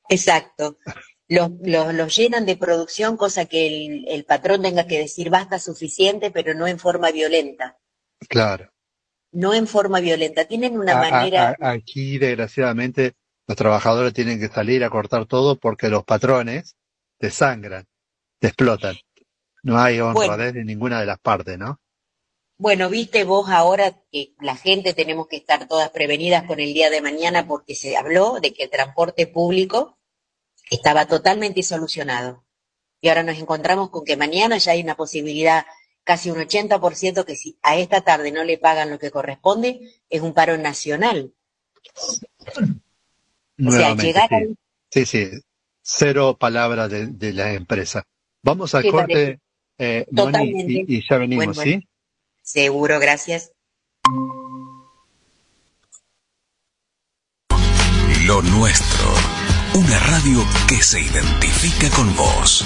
Exacto. 0.10 0.78
Los, 1.28 1.50
los, 1.64 1.94
los 1.94 2.16
llenan 2.16 2.46
de 2.46 2.56
producción, 2.56 3.18
cosa 3.18 3.46
que 3.46 3.66
el, 3.68 4.06
el 4.08 4.26
patrón 4.26 4.62
tenga 4.62 4.86
que 4.86 5.00
decir 5.00 5.30
basta 5.32 5.58
suficiente, 5.58 6.30
pero 6.30 6.54
no 6.54 6.68
en 6.68 6.78
forma 6.78 7.12
violenta. 7.12 7.80
Claro. 8.30 8.72
No 9.36 9.54
en 9.54 9.68
forma 9.68 10.00
violenta. 10.00 10.46
Tienen 10.46 10.80
una 10.80 10.94
A- 11.00 11.12
manera. 11.12 11.56
a- 11.60 11.72
aquí, 11.72 12.18
desgraciadamente, 12.18 13.14
los 13.48 13.58
trabajadores 13.58 14.14
tienen 14.14 14.40
que 14.40 14.48
salir 14.48 14.84
a 14.84 14.90
cortar 14.90 15.26
todo 15.26 15.60
porque 15.60 15.90
los 15.90 16.04
patrones 16.06 16.76
te 17.20 17.30
sangran, 17.30 17.86
te 18.40 18.48
explotan. 18.48 18.96
No 19.64 19.80
hay 19.80 20.00
honradez 20.00 20.54
de 20.54 20.64
ninguna 20.64 21.00
de 21.00 21.06
las 21.06 21.20
partes, 21.20 21.58
¿no? 21.58 21.80
Bueno, 22.58 22.90
viste 22.90 23.26
vos 23.26 23.50
ahora 23.50 24.02
que 24.12 24.34
la 24.40 24.56
gente 24.56 24.94
tenemos 24.94 25.28
que 25.28 25.36
estar 25.36 25.68
todas 25.68 25.90
prevenidas 25.90 26.44
con 26.46 26.60
el 26.62 26.74
día 26.74 26.90
de 26.90 27.02
mañana 27.02 27.46
porque 27.46 27.76
se 27.76 27.98
habló 27.98 28.40
de 28.40 28.54
que 28.54 28.64
el 28.64 28.70
transporte 28.70 29.28
público 29.28 29.98
estaba 30.72 31.08
totalmente 31.08 31.62
solucionado. 31.64 32.46
Y 33.02 33.10
ahora 33.10 33.24
nos 33.24 33.38
encontramos 33.38 33.90
con 33.90 34.06
que 34.06 34.16
mañana 34.18 34.58
ya 34.58 34.72
hay 34.72 34.82
una 34.82 34.96
posibilidad, 34.96 35.66
casi 36.06 36.32
un 36.32 36.38
80%, 36.38 37.26
que 37.26 37.36
si 37.36 37.58
a 37.62 37.78
esta 37.78 38.02
tarde 38.02 38.32
no 38.32 38.46
le 38.46 38.58
pagan 38.58 38.90
lo 38.90 39.00
que 39.00 39.12
corresponde, 39.12 39.82
es 40.10 40.22
un 40.22 40.34
paro 40.34 40.58
nacional. 40.58 41.34
O 41.94 42.12
sea, 42.12 42.68
Nuevamente, 43.58 44.04
llegar 44.06 44.34
a 44.34 44.40
sí. 44.40 44.56
sí, 44.92 45.06
sí. 45.06 45.30
Cero 45.82 46.38
palabras 46.40 46.90
de, 46.90 47.08
de 47.08 47.34
la 47.34 47.54
empresa. 47.54 48.04
Vamos 48.42 48.74
al 48.76 48.84
¿Qué 48.84 48.92
corte, 48.92 49.40
eh, 49.78 50.06
Moni, 50.12 50.86
y, 50.88 50.98
y 50.98 51.08
ya 51.08 51.18
venimos, 51.18 51.46
Bueno, 51.46 51.54
bueno. 51.62 51.80
¿sí? 51.82 51.88
Seguro, 52.42 53.00
gracias. 53.00 53.52
Lo 58.26 58.42
nuestro. 58.42 59.14
Una 59.76 60.00
radio 60.00 60.40
que 60.68 60.82
se 60.82 61.02
identifica 61.02 61.90
con 61.96 62.16
vos. 62.16 62.66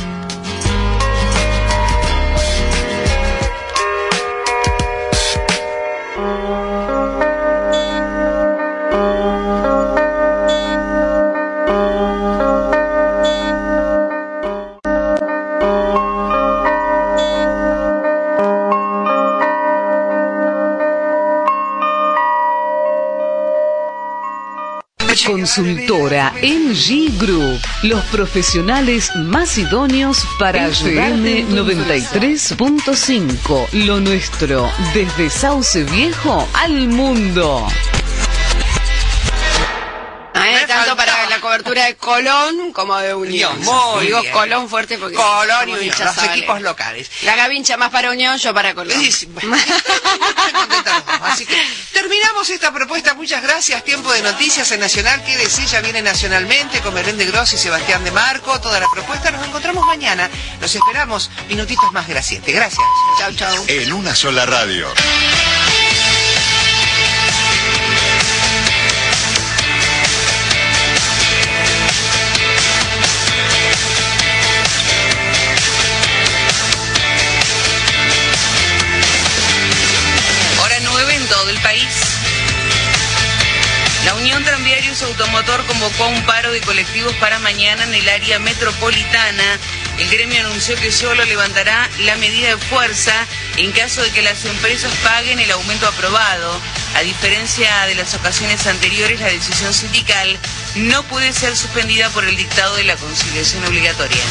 Consultora 25.49 26.31
MG 26.43 27.17
Group, 27.17 27.59
los 27.81 28.03
profesionales 28.05 29.09
más 29.15 29.57
idóneos 29.57 30.23
para 30.37 30.65
ayudarte 30.65 31.43
93.5, 31.45 33.69
lo 33.71 33.99
nuestro, 33.99 34.71
desde 34.93 35.31
Sauce 35.31 35.83
Viejo 35.85 36.47
al 36.53 36.87
mundo. 36.89 37.67
Tanto 40.67 40.95
para 40.95 41.27
la 41.29 41.41
cobertura 41.41 41.85
de 41.85 41.95
Colón 41.95 42.71
como 42.71 42.95
de 42.97 43.15
Unión. 43.15 43.59
Muy 43.63 44.05
Digo 44.05 44.21
bien. 44.21 44.31
Colón 44.31 44.69
fuerte 44.69 44.99
porque 44.99 45.15
Colón 45.15 45.69
y 45.69 45.73
Unión, 45.73 45.95
los 45.99 46.23
equipos 46.23 46.61
locales. 46.61 47.09
La 47.23 47.35
Gavincha 47.35 47.75
más 47.75 47.89
para 47.89 48.11
Unión, 48.11 48.37
yo 48.37 48.53
para 48.53 48.75
Colón. 48.75 48.99
Sí, 48.99 49.11
sí. 49.11 49.27
Así 51.23 51.45
que 51.45 51.57
terminamos 51.99 52.49
esta 52.49 52.71
propuesta. 52.71 53.13
Muchas 53.13 53.43
gracias. 53.43 53.83
Tiempo 53.83 54.11
de 54.13 54.21
noticias 54.21 54.71
en 54.71 54.79
Nacional. 54.79 55.21
Quédese, 55.25 55.65
ya 55.65 55.81
viene 55.81 56.01
nacionalmente 56.01 56.79
con 56.79 56.93
Belén 56.93 57.17
de 57.17 57.25
Gross 57.25 57.51
y 57.53 57.57
Sebastián 57.57 58.05
de 58.05 58.11
Marco. 58.11 58.59
Toda 58.61 58.79
la 58.79 58.87
propuesta. 58.93 59.31
Nos 59.31 59.45
encontramos 59.45 59.85
mañana. 59.85 60.29
Los 60.61 60.73
esperamos. 60.73 61.29
Minutitos 61.49 61.91
más 61.91 62.07
de 62.07 62.13
las 62.13 62.25
7. 62.25 62.51
Gracias. 62.53 62.87
Chau, 63.19 63.33
chau. 63.35 63.65
En 63.67 63.91
una 63.91 64.15
sola 64.15 64.45
radio. 64.45 64.87
Automotor 85.19 85.65
convocó 85.65 86.05
a 86.05 86.07
un 86.07 86.23
paro 86.23 86.49
de 86.53 86.61
colectivos 86.61 87.13
para 87.15 87.39
mañana 87.39 87.83
en 87.83 87.93
el 87.93 88.07
área 88.07 88.39
metropolitana. 88.39 89.59
El 89.97 90.07
gremio 90.09 90.39
anunció 90.39 90.77
que 90.77 90.93
solo 90.93 91.25
levantará 91.25 91.89
la 91.99 92.15
medida 92.15 92.47
de 92.47 92.57
fuerza 92.57 93.13
en 93.57 93.69
caso 93.73 94.01
de 94.01 94.11
que 94.11 94.21
las 94.21 94.45
empresas 94.45 94.93
paguen 95.03 95.39
el 95.39 95.51
aumento 95.51 95.89
aprobado. 95.89 96.61
A 96.95 97.01
diferencia 97.01 97.85
de 97.87 97.95
las 97.95 98.13
ocasiones 98.13 98.65
anteriores, 98.65 99.19
la 99.19 99.27
decisión 99.27 99.73
sindical 99.73 100.37
no 100.75 101.03
puede 101.03 101.33
ser 101.33 101.57
suspendida 101.57 102.09
por 102.11 102.23
el 102.23 102.37
dictado 102.37 102.77
de 102.77 102.85
la 102.85 102.95
conciliación 102.95 103.65
obligatoria. 103.65 104.23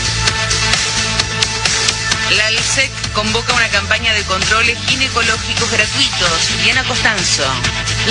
La 2.31 2.47
ALSEC 2.47 2.91
convoca 3.19 3.53
una 3.53 3.69
campaña 3.71 4.15
de 4.15 4.23
controles 4.23 4.79
ginecológicos 4.87 5.69
gratuitos. 5.73 6.63
Diana 6.63 6.85
Costanzo. 6.85 7.43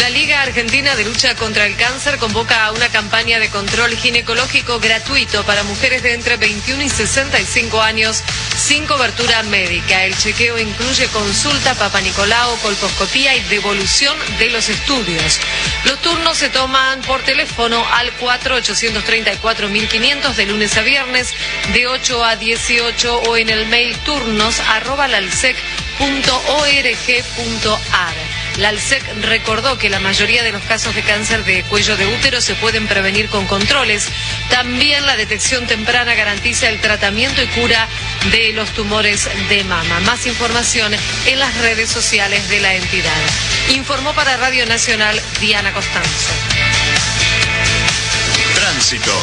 La 0.01 0.09
Liga 0.09 0.41
Argentina 0.41 0.97
de 0.97 1.05
Lucha 1.05 1.33
contra 1.35 1.65
el 1.65 1.77
Cáncer 1.77 2.17
convoca 2.17 2.65
a 2.65 2.73
una 2.73 2.89
campaña 2.89 3.39
de 3.39 3.47
control 3.49 3.95
ginecológico 3.95 4.81
gratuito 4.81 5.45
para 5.45 5.63
mujeres 5.63 6.03
de 6.03 6.13
entre 6.13 6.35
21 6.35 6.83
y 6.83 6.89
65 6.89 7.81
años 7.81 8.21
sin 8.67 8.85
cobertura 8.85 9.41
médica. 9.43 10.03
El 10.03 10.17
chequeo 10.17 10.59
incluye 10.59 11.07
consulta, 11.07 11.73
papanicolao, 11.75 12.57
colposcopía 12.57 13.33
y 13.33 13.39
devolución 13.43 14.17
de 14.39 14.49
los 14.49 14.67
estudios. 14.67 15.39
Los 15.85 16.01
turnos 16.01 16.37
se 16.37 16.49
toman 16.49 16.99
por 17.03 17.23
teléfono 17.23 17.81
al 17.93 18.11
4-834-1500 18.17 20.35
de 20.35 20.45
lunes 20.47 20.75
a 20.75 20.81
viernes 20.81 21.33
de 21.71 21.87
8 21.87 22.25
a 22.25 22.35
18 22.35 23.21
o 23.21 23.37
en 23.37 23.49
el 23.49 23.67
mail 23.67 23.95
turnos. 23.99 24.59
La 28.57 28.69
ALSEC 28.69 29.03
recordó 29.21 29.77
que 29.77 29.89
la 29.89 29.99
mayoría 29.99 30.43
de 30.43 30.51
los 30.51 30.63
casos 30.63 30.95
de 30.95 31.03
cáncer 31.03 31.43
de 31.45 31.63
cuello 31.63 31.95
de 31.95 32.07
útero 32.07 32.41
se 32.41 32.55
pueden 32.55 32.87
prevenir 32.87 33.29
con 33.29 33.45
controles. 33.45 34.07
También 34.49 35.05
la 35.05 35.15
detección 35.15 35.67
temprana 35.67 36.15
garantiza 36.15 36.67
el 36.69 36.81
tratamiento 36.81 37.41
y 37.41 37.47
cura 37.47 37.87
de 38.31 38.53
los 38.53 38.71
tumores 38.71 39.29
de 39.49 39.63
mama. 39.63 39.99
Más 40.01 40.25
información 40.25 40.91
en 41.25 41.39
las 41.39 41.55
redes 41.57 41.89
sociales 41.89 42.49
de 42.49 42.59
la 42.59 42.73
entidad. 42.73 43.21
Informó 43.69 44.13
para 44.13 44.37
Radio 44.37 44.65
Nacional 44.65 45.21
Diana 45.39 45.71
Costanzo. 45.71 46.46
Tránsito. 48.67 49.13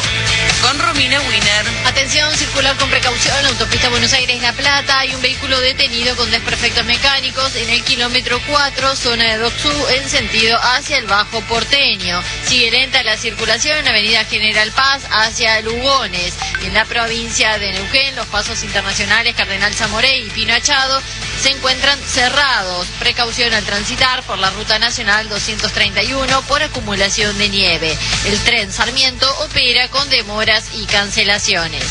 Con 0.63 0.79
Romina 0.79 1.21
Wiener. 1.21 1.67
Atención, 1.85 2.35
circular 2.35 2.75
con 2.79 2.89
precaución, 2.89 3.45
autopista 3.45 3.91
Buenos 3.91 4.15
Aires-La 4.15 4.55
Plata, 4.55 5.01
hay 5.01 5.15
un 5.15 5.21
vehículo 5.21 5.61
detenido 5.61 6.17
con 6.17 6.31
desperfectos 6.31 6.87
mecánicos 6.87 7.55
en 7.57 7.69
el 7.69 7.85
kilómetro 7.85 8.41
4, 8.47 8.97
zona 8.97 9.25
de 9.33 9.37
Doxú, 9.37 9.71
en 9.91 10.09
sentido 10.09 10.59
hacia 10.63 10.97
el 10.97 11.07
Bajo 11.07 11.43
Porteño. 11.43 12.23
Sigue 12.47 12.71
lenta 12.71 13.03
la 13.03 13.19
circulación 13.19 13.77
en 13.77 13.89
Avenida 13.89 14.25
General 14.25 14.71
Paz 14.73 15.03
hacia 15.11 15.61
Lugones. 15.61 16.33
En 16.63 16.73
la 16.73 16.87
provincia 16.87 17.59
de 17.59 17.73
Neuquén, 17.73 18.17
los 18.17 18.27
pasos 18.29 18.63
internacionales 18.63 19.35
Cardenal 19.37 19.75
Zamoré 19.75 20.21
y 20.21 20.31
Pino 20.31 20.55
Achado 20.55 21.03
se 21.43 21.51
encuentran 21.51 21.99
cerrados. 22.01 22.87
Precaución 22.99 23.53
al 23.55 23.65
transitar 23.65 24.23
por 24.25 24.39
la 24.39 24.51
ruta 24.51 24.79
nacional 24.79 25.29
231 25.29 26.43
por 26.43 26.63
acumulación 26.63 27.37
de 27.39 27.49
nieve. 27.49 27.97
El 28.27 28.39
tren 28.41 28.73
Sarmiento 28.73 29.29
opera 29.41 29.89
con 29.89 30.09
demoras 30.11 30.71
y 30.75 30.87
cancelaciones. 30.87 31.85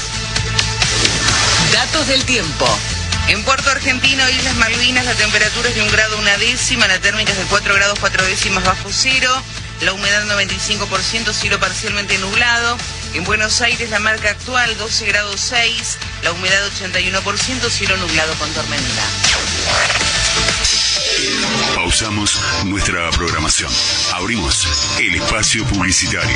Datos 1.71 2.07
del 2.07 2.23
tiempo. 2.25 2.67
En 3.27 3.41
Puerto 3.43 3.69
Argentino, 3.69 4.29
Islas 4.29 4.55
Malvinas, 4.55 5.05
la 5.05 5.13
temperatura 5.13 5.69
es 5.69 5.75
de 5.75 5.81
un 5.81 5.91
grado 5.91 6.17
una 6.17 6.37
décima, 6.37 6.87
la 6.87 6.99
térmica 6.99 7.31
es 7.31 7.37
de 7.37 7.45
4 7.45 7.73
grados 7.73 7.97
4 7.99 8.25
décimas 8.25 8.65
bajo 8.65 8.89
cero, 8.91 9.31
la 9.81 9.93
humedad 9.93 10.25
95%, 10.25 11.33
cielo 11.33 11.59
parcialmente 11.59 12.17
nublado. 12.17 12.77
En 13.13 13.23
Buenos 13.25 13.61
Aires, 13.61 13.91
la 13.91 13.99
marca 13.99 14.31
actual 14.31 14.75
12 14.77 15.05
grados 15.05 15.39
6, 15.39 15.99
la 16.23 16.31
humedad 16.31 16.67
81%, 16.67 17.69
cielo 17.69 17.95
nublado 17.97 18.33
con 18.35 18.51
tormenta. 18.53 19.03
Pausamos 21.75 22.41
nuestra 22.65 23.09
programación. 23.11 23.71
Abrimos 24.13 24.97
el 24.99 25.15
espacio 25.15 25.63
publicitario. 25.65 26.35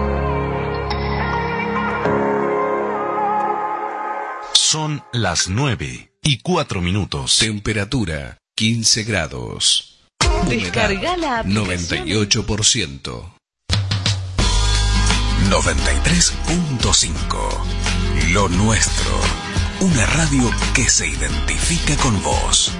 Son 4.71 5.03
las 5.11 5.49
9 5.49 6.13
y 6.23 6.37
4 6.37 6.81
minutos. 6.81 7.39
Temperatura 7.39 8.37
15 8.55 9.03
grados. 9.03 9.99
Descarga 10.47 11.17
la 11.17 11.39
aplicación. 11.39 12.45
98%. 12.45 13.33
93.5. 15.49 18.31
Lo 18.31 18.47
nuestro. 18.47 19.19
Una 19.81 20.05
radio 20.05 20.49
que 20.73 20.87
se 20.87 21.05
identifica 21.05 21.97
con 21.97 22.23
vos. 22.23 22.71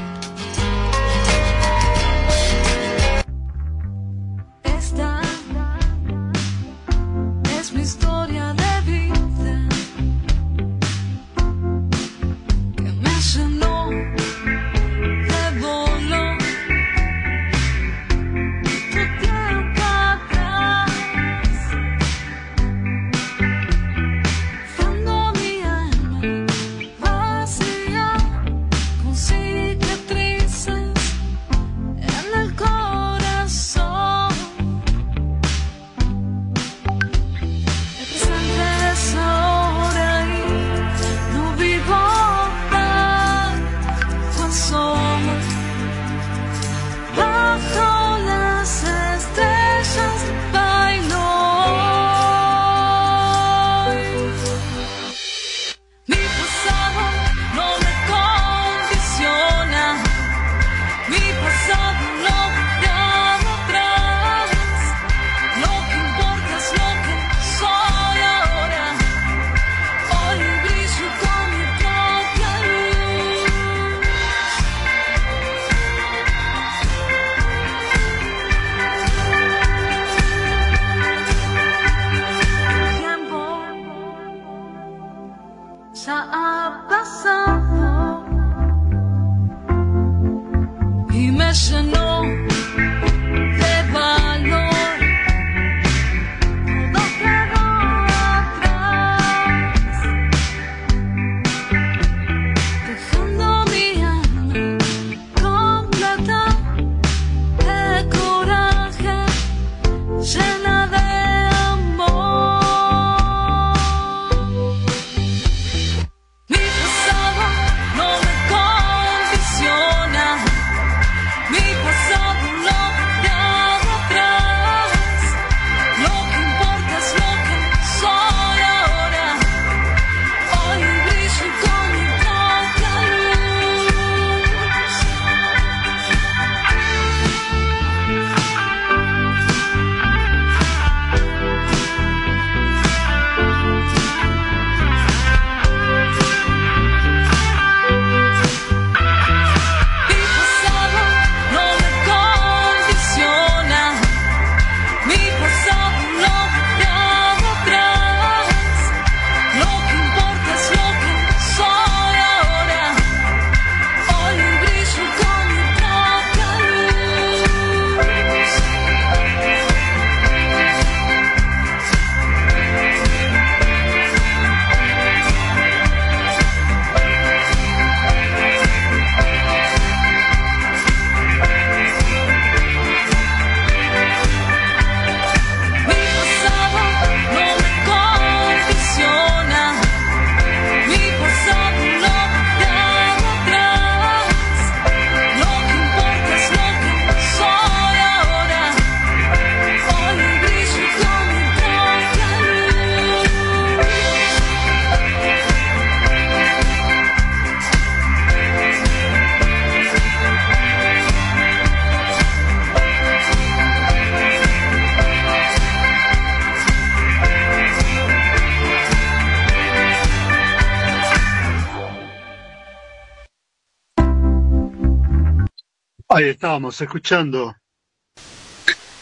Estábamos 226.30 226.80
escuchando 226.80 227.56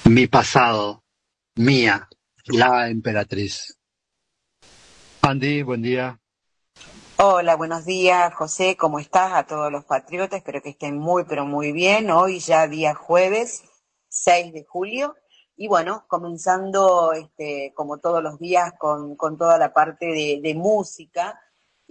mi 0.06 0.28
pasado, 0.28 1.04
mía, 1.56 2.08
la 2.46 2.90
emperatriz. 2.90 3.78
Andy, 5.22 5.64
buen 5.64 5.82
día. 5.82 6.18
Hola, 7.18 7.56
buenos 7.58 7.86
días, 7.86 8.34
José, 8.34 8.78
¿cómo 8.78 9.00
estás? 9.00 9.34
A 9.34 9.46
todos 9.46 9.70
los 9.70 9.84
patriotas, 9.84 10.38
espero 10.38 10.62
que 10.62 10.70
estén 10.70 10.98
muy, 10.98 11.26
pero 11.26 11.46
muy 11.46 11.74
bien. 11.74 12.10
Hoy 12.10 12.40
ya 12.40 12.68
día 12.68 12.96
jueves, 12.96 13.64
6 14.08 14.54
de 14.54 14.64
julio. 14.64 15.16
Y 15.58 15.68
bueno, 15.68 16.06
comenzando 16.08 17.12
este, 17.12 17.74
como 17.76 17.98
todos 17.98 18.24
los 18.24 18.40
días 18.40 18.72
con, 18.80 19.18
con 19.18 19.38
toda 19.38 19.58
la 19.58 19.74
parte 19.74 20.40
de 20.42 20.54
música. 20.56 21.38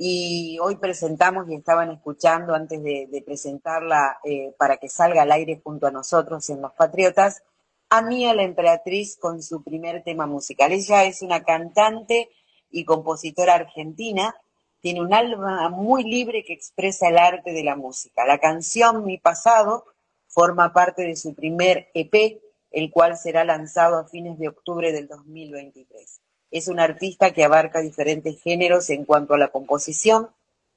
Y 0.00 0.60
hoy 0.60 0.76
presentamos 0.76 1.50
y 1.50 1.56
estaban 1.56 1.90
escuchando 1.90 2.54
antes 2.54 2.80
de, 2.84 3.22
presentarla 3.26 4.20
eh, 4.22 4.54
para 4.56 4.76
que 4.76 4.88
salga 4.88 5.22
al 5.22 5.32
aire 5.32 5.60
junto 5.62 5.88
a 5.88 5.90
nosotros 5.90 6.48
en 6.50 6.62
Los 6.62 6.72
Patriotas, 6.74 7.42
a 7.90 8.00
Mía 8.02 8.32
la 8.32 8.44
Emperatriz 8.44 9.16
con 9.16 9.42
su 9.42 9.64
primer 9.64 10.04
tema 10.04 10.24
musical. 10.28 10.70
Ella 10.70 11.02
es 11.02 11.20
una 11.20 11.42
cantante 11.42 12.30
y 12.70 12.84
compositora 12.84 13.54
argentina, 13.54 14.36
tiene 14.80 15.00
un 15.00 15.12
alma 15.12 15.68
muy 15.68 16.04
libre 16.04 16.44
que 16.44 16.52
expresa 16.52 17.08
el 17.08 17.18
arte 17.18 17.50
de 17.52 17.64
la 17.64 17.74
música. 17.74 18.24
La 18.24 18.38
canción 18.38 19.04
Mi 19.04 19.18
Pasado 19.18 19.84
forma 20.28 20.72
parte 20.72 21.02
de 21.02 21.16
su 21.16 21.34
primer 21.34 21.88
EP, 21.92 22.40
el 22.70 22.92
cual 22.92 23.18
será 23.18 23.42
lanzado 23.42 23.98
a 23.98 24.06
fines 24.06 24.38
de 24.38 24.46
octubre 24.46 24.92
del 24.92 25.08
2023. 25.08 26.20
Es 26.50 26.68
una 26.68 26.84
artista 26.84 27.32
que 27.32 27.44
abarca 27.44 27.80
diferentes 27.80 28.40
géneros 28.42 28.90
en 28.90 29.04
cuanto 29.04 29.34
a 29.34 29.38
la 29.38 29.48
composición, 29.48 30.28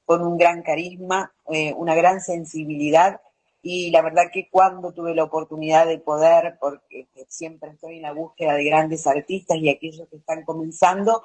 con 0.04 0.22
un 0.22 0.36
gran 0.36 0.62
carisma, 0.62 1.32
eh, 1.48 1.72
una 1.74 1.94
gran 1.94 2.20
sensibilidad 2.20 3.20
y 3.62 3.92
la 3.92 4.02
verdad 4.02 4.24
que 4.32 4.48
cuando 4.50 4.92
tuve 4.92 5.14
la 5.14 5.22
oportunidad 5.22 5.86
de 5.86 5.98
poder, 5.98 6.58
porque 6.60 7.06
siempre 7.28 7.70
estoy 7.70 7.96
en 7.96 8.02
la 8.02 8.12
búsqueda 8.12 8.54
de 8.54 8.64
grandes 8.64 9.06
artistas 9.06 9.56
y 9.58 9.70
aquellos 9.70 10.08
que 10.08 10.16
están 10.16 10.44
comenzando, 10.44 11.22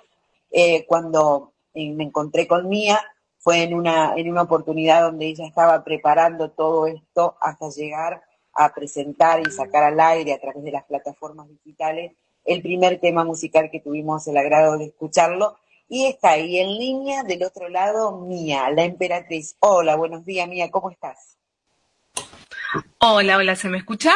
eh, 0.52 0.86
cuando 0.86 1.54
eh, 1.74 1.91
me 1.93 2.04
encontré 2.04 2.48
con 2.48 2.70
Mía, 2.70 3.02
fue 3.39 3.64
en 3.64 3.74
una, 3.74 4.14
en 4.16 4.30
una 4.30 4.43
oportunidad 4.43 5.02
donde 5.02 5.26
ella 5.26 5.48
estaba 5.48 5.84
preparando 5.84 6.52
todo 6.52 6.86
esto 6.86 7.38
hasta 7.41 7.70
llegar 7.70 8.22
a 8.54 8.74
presentar 8.74 9.39
y 9.39 9.50
sacar 9.52 9.84
al 9.84 10.00
aire 10.00 10.34
a 10.34 10.39
través 10.39 10.64
de 10.64 10.72
las 10.72 10.86
plataformas 10.86 11.48
digitales 11.50 12.14
el 12.48 12.62
primer 12.62 13.00
tema 13.00 13.24
musical 13.24 13.70
que 13.72 13.80
tuvimos 13.82 14.28
el 14.28 14.38
agrado 14.38 14.78
de 14.78 14.86
escucharlo. 14.86 15.60
Y 15.89 16.08
está 16.08 16.32
ahí 16.32 16.58
en 16.60 16.78
línea 16.78 17.24
del 17.24 17.43
otro 17.43 17.70
lado 17.70 18.20
Mía, 18.20 18.70
la 18.72 18.84
emperatriz. 18.84 19.56
Hola, 19.60 19.95
buenos 19.95 20.26
días 20.26 20.48
Mía, 20.50 20.70
¿cómo 20.72 20.89
estás? 20.89 21.38
Hola, 23.00 23.38
hola, 23.38 23.56
¿se 23.56 23.70
me 23.70 23.78
escucha? 23.78 24.14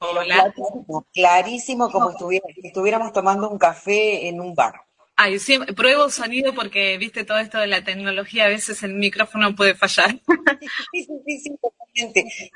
Hola. 0.00 0.52
Clarísimo, 0.54 1.06
clarísimo 1.12 1.90
como 1.90 2.10
estuviera- 2.10 2.46
estuviéramos 2.62 3.12
tomando 3.12 3.48
un 3.50 3.58
café 3.58 4.28
en 4.28 4.40
un 4.40 4.54
bar. 4.54 4.74
Ay, 5.16 5.40
sí, 5.40 5.58
pruebo 5.76 6.10
sonido 6.10 6.54
porque, 6.54 6.96
viste, 6.98 7.24
todo 7.24 7.38
esto 7.38 7.58
de 7.58 7.66
la 7.66 7.82
tecnología, 7.82 8.44
a 8.44 8.48
veces 8.48 8.82
el 8.84 8.94
micrófono 8.94 9.54
puede 9.56 9.74
fallar. 9.74 10.16
Sí, 10.92 11.04
sí, 11.26 11.38
sí, 11.38 11.58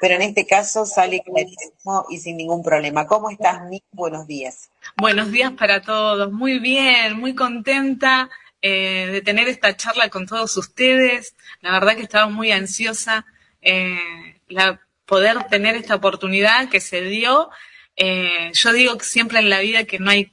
Pero 0.00 0.14
en 0.14 0.22
este 0.22 0.46
caso 0.46 0.86
sale 0.86 1.20
clarísimo 1.20 2.06
y 2.10 2.18
sin 2.18 2.36
ningún 2.36 2.62
problema. 2.62 3.06
¿Cómo 3.06 3.30
estás, 3.30 3.68
Mía? 3.68 3.82
Buenos 3.92 4.26
días. 4.26 4.70
Buenos 4.96 5.30
días 5.32 5.52
para 5.52 5.82
todos. 5.82 6.30
Muy 6.32 6.58
bien, 6.58 7.18
muy 7.18 7.34
contenta 7.34 8.30
eh, 8.60 9.08
de 9.10 9.22
tener 9.22 9.48
esta 9.48 9.76
charla 9.76 10.08
con 10.08 10.26
todos 10.26 10.56
ustedes. 10.56 11.34
La 11.60 11.72
verdad 11.72 11.96
que 11.96 12.02
estaba 12.02 12.28
muy 12.28 12.52
ansiosa 12.52 13.26
eh, 13.62 14.40
la, 14.48 14.80
poder 15.06 15.44
tener 15.44 15.76
esta 15.76 15.94
oportunidad 15.94 16.68
que 16.68 16.80
se 16.80 17.02
dio. 17.02 17.50
Eh, 17.96 18.50
yo 18.54 18.72
digo 18.72 18.98
siempre 19.00 19.38
en 19.38 19.50
la 19.50 19.60
vida 19.60 19.84
que 19.84 19.98
no 19.98 20.10
hay 20.10 20.32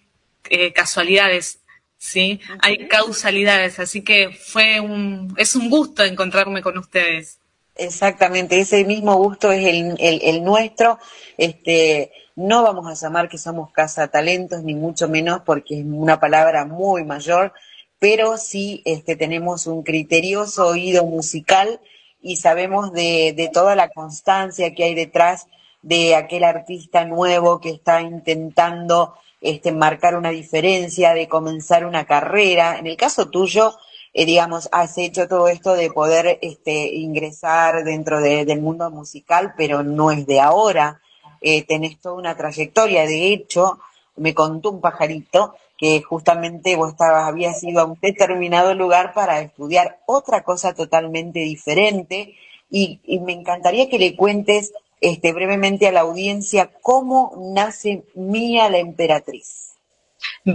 eh, 0.50 0.74
casualidades, 0.74 1.60
¿sí? 1.98 2.40
Hay 2.62 2.88
causalidades, 2.88 3.80
así 3.80 4.04
que 4.04 4.30
fue 4.30 4.80
un, 4.80 5.34
es 5.38 5.56
un 5.56 5.70
gusto 5.70 6.04
encontrarme 6.04 6.62
con 6.62 6.78
ustedes. 6.78 7.39
Exactamente, 7.80 8.60
ese 8.60 8.84
mismo 8.84 9.16
gusto 9.16 9.54
es 9.54 9.66
el, 9.66 9.96
el, 10.00 10.44
nuestro. 10.44 11.00
Este, 11.38 12.12
no 12.36 12.62
vamos 12.62 12.86
a 12.88 12.94
llamar 12.94 13.30
que 13.30 13.38
somos 13.38 13.72
casa 13.72 14.10
talentos, 14.10 14.64
ni 14.64 14.76
mucho 14.76 15.08
menos, 15.08 15.44
porque 15.46 15.80
es 15.80 15.86
una 15.86 16.20
palabra 16.20 16.66
muy 16.66 17.06
mayor, 17.06 17.54
pero 17.98 18.38
sí 18.38 18.82
este, 18.84 19.16
tenemos 19.16 19.66
un 19.66 19.84
criterioso 19.84 20.68
oído 20.68 21.06
musical 21.06 21.80
y 22.22 22.36
sabemos 22.36 22.92
de, 22.92 23.34
de 23.36 23.48
toda 23.48 23.76
la 23.76 23.88
constancia 23.88 24.76
que 24.76 24.84
hay 24.84 24.94
detrás 24.94 25.48
de 25.82 26.16
aquel 26.16 26.44
artista 26.44 27.06
nuevo 27.06 27.62
que 27.62 27.70
está 27.70 28.02
intentando 28.02 29.14
este, 29.40 29.72
marcar 29.72 30.18
una 30.18 30.32
diferencia, 30.32 31.14
de 31.14 31.30
comenzar 31.30 31.86
una 31.86 32.06
carrera. 32.06 32.78
En 32.78 32.88
el 32.88 32.98
caso 32.98 33.30
tuyo, 33.30 33.74
eh, 34.20 34.26
digamos, 34.26 34.68
has 34.72 34.98
hecho 34.98 35.28
todo 35.28 35.48
esto 35.48 35.74
de 35.74 35.90
poder 35.92 36.40
este, 36.42 36.94
ingresar 36.96 37.84
dentro 37.84 38.20
de- 38.22 38.44
del 38.46 38.60
mundo 38.62 38.90
musical, 38.92 39.54
pero 39.56 39.84
no 39.84 40.12
es 40.12 40.26
de 40.28 40.40
ahora. 40.42 41.00
Eh, 41.42 41.64
tenés 41.64 42.00
toda 42.02 42.16
una 42.16 42.36
trayectoria. 42.36 43.06
De 43.06 43.32
hecho, 43.34 43.80
me 44.18 44.34
contó 44.34 44.72
un 44.72 44.82
pajarito 44.82 45.56
que 45.78 46.02
justamente 46.02 46.76
vos 46.76 46.90
estabas, 46.92 47.30
habías 47.30 47.64
ido 47.64 47.80
a 47.82 47.86
un 47.86 47.98
determinado 48.02 48.74
lugar 48.74 49.14
para 49.14 49.40
estudiar 49.40 50.00
otra 50.06 50.44
cosa 50.44 50.74
totalmente 50.74 51.40
diferente 51.40 52.36
y, 52.70 53.00
y 53.06 53.20
me 53.20 53.32
encantaría 53.32 53.90
que 53.90 53.98
le 54.00 54.18
cuentes 54.18 54.74
este, 55.00 55.32
brevemente 55.32 55.88
a 55.88 55.94
la 55.94 56.02
audiencia 56.02 56.70
cómo 56.82 57.32
nace 57.38 58.04
Mía 58.16 58.70
la 58.70 58.80
Emperatriz. 58.80 59.79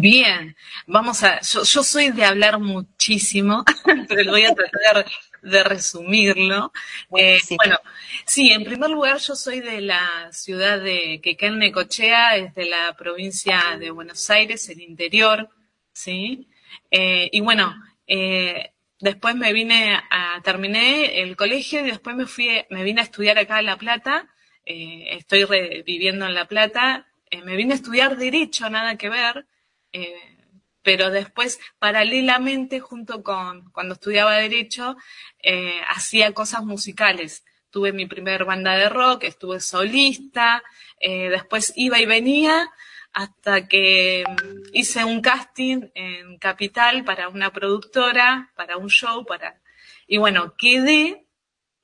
Bien, 0.00 0.56
vamos 0.86 1.22
a, 1.24 1.40
yo, 1.42 1.62
yo 1.62 1.82
soy 1.82 2.10
de 2.10 2.24
hablar 2.24 2.58
muchísimo, 2.58 3.64
pero 4.08 4.30
voy 4.32 4.44
a 4.44 4.54
tratar 4.54 5.04
de 5.42 5.62
resumirlo. 5.64 6.72
Eh, 7.16 7.38
bueno, 7.58 7.78
sí, 8.26 8.50
en 8.50 8.64
primer 8.64 8.88
lugar 8.90 9.18
yo 9.18 9.36
soy 9.36 9.60
de 9.60 9.80
la 9.82 10.28
ciudad 10.32 10.80
de 10.80 11.20
Quequén 11.22 11.58
Necochea, 11.58 12.36
es 12.36 12.54
de 12.54 12.64
la 12.66 12.96
provincia 12.96 13.76
de 13.78 13.90
Buenos 13.90 14.28
Aires, 14.30 14.68
el 14.70 14.80
interior, 14.80 15.50
¿sí? 15.92 16.48
Eh, 16.90 17.28
y 17.32 17.40
bueno, 17.40 17.74
eh, 18.06 18.72
después 19.00 19.34
me 19.34 19.52
vine 19.52 20.00
a, 20.10 20.40
terminé 20.42 21.20
el 21.22 21.36
colegio 21.36 21.80
y 21.80 21.90
después 21.90 22.16
me 22.16 22.26
fui, 22.26 22.48
me 22.70 22.84
vine 22.84 23.00
a 23.00 23.04
estudiar 23.04 23.38
acá 23.38 23.58
en 23.60 23.66
La 23.66 23.76
Plata, 23.76 24.28
eh, 24.64 25.08
estoy 25.10 25.44
re- 25.44 25.82
viviendo 25.86 26.24
en 26.26 26.34
La 26.34 26.46
Plata, 26.46 27.06
me 27.44 27.56
vine 27.56 27.72
a 27.72 27.76
estudiar 27.76 28.16
Derecho, 28.16 28.70
nada 28.70 28.96
que 28.96 29.08
ver, 29.08 29.46
eh, 29.94 30.36
pero 30.82 31.10
después, 31.10 31.60
paralelamente, 31.78 32.80
junto 32.80 33.22
con 33.22 33.70
cuando 33.70 33.94
estudiaba 33.94 34.36
Derecho, 34.36 34.96
eh, 35.42 35.80
hacía 35.88 36.34
cosas 36.34 36.64
musicales. 36.64 37.44
Tuve 37.70 37.92
mi 37.92 38.06
primer 38.06 38.44
banda 38.44 38.76
de 38.76 38.88
rock, 38.88 39.24
estuve 39.24 39.60
solista, 39.60 40.62
eh, 41.00 41.30
después 41.30 41.72
iba 41.76 41.98
y 42.00 42.06
venía 42.06 42.70
hasta 43.12 43.68
que 43.68 44.24
mm, 44.28 44.74
hice 44.74 45.04
un 45.04 45.22
casting 45.22 45.88
en 45.94 46.38
Capital 46.38 47.04
para 47.04 47.28
una 47.28 47.52
productora, 47.52 48.52
para 48.56 48.76
un 48.76 48.90
show, 48.90 49.24
para 49.24 49.60
y 50.06 50.18
bueno, 50.18 50.54
quedé 50.58 51.23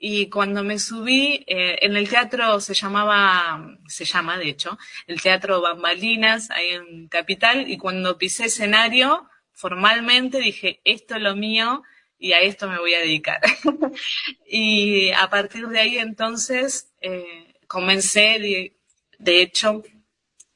y 0.03 0.30
cuando 0.30 0.64
me 0.64 0.78
subí, 0.78 1.44
eh, 1.46 1.78
en 1.82 1.94
el 1.94 2.09
teatro 2.09 2.59
se 2.61 2.72
llamaba, 2.72 3.76
se 3.86 4.07
llama 4.07 4.38
de 4.38 4.48
hecho, 4.48 4.78
el 5.07 5.20
Teatro 5.20 5.61
Bambalinas, 5.61 6.51
ahí 6.51 6.70
en 6.70 7.09
Capital, 7.09 7.70
y 7.70 7.76
cuando 7.76 8.16
pisé 8.16 8.46
escenario, 8.46 9.28
formalmente 9.53 10.38
dije, 10.38 10.80
esto 10.84 11.16
es 11.16 11.20
lo 11.20 11.36
mío 11.36 11.82
y 12.18 12.32
a 12.32 12.38
esto 12.38 12.66
me 12.66 12.78
voy 12.78 12.94
a 12.94 13.01
dedicar. 13.01 13.42
y 14.46 15.11
a 15.11 15.28
partir 15.28 15.68
de 15.68 15.80
ahí 15.80 15.98
entonces 15.98 16.94
eh, 17.03 17.53
comencé, 17.66 18.38
de, 18.38 18.76
de 19.18 19.42
hecho, 19.42 19.82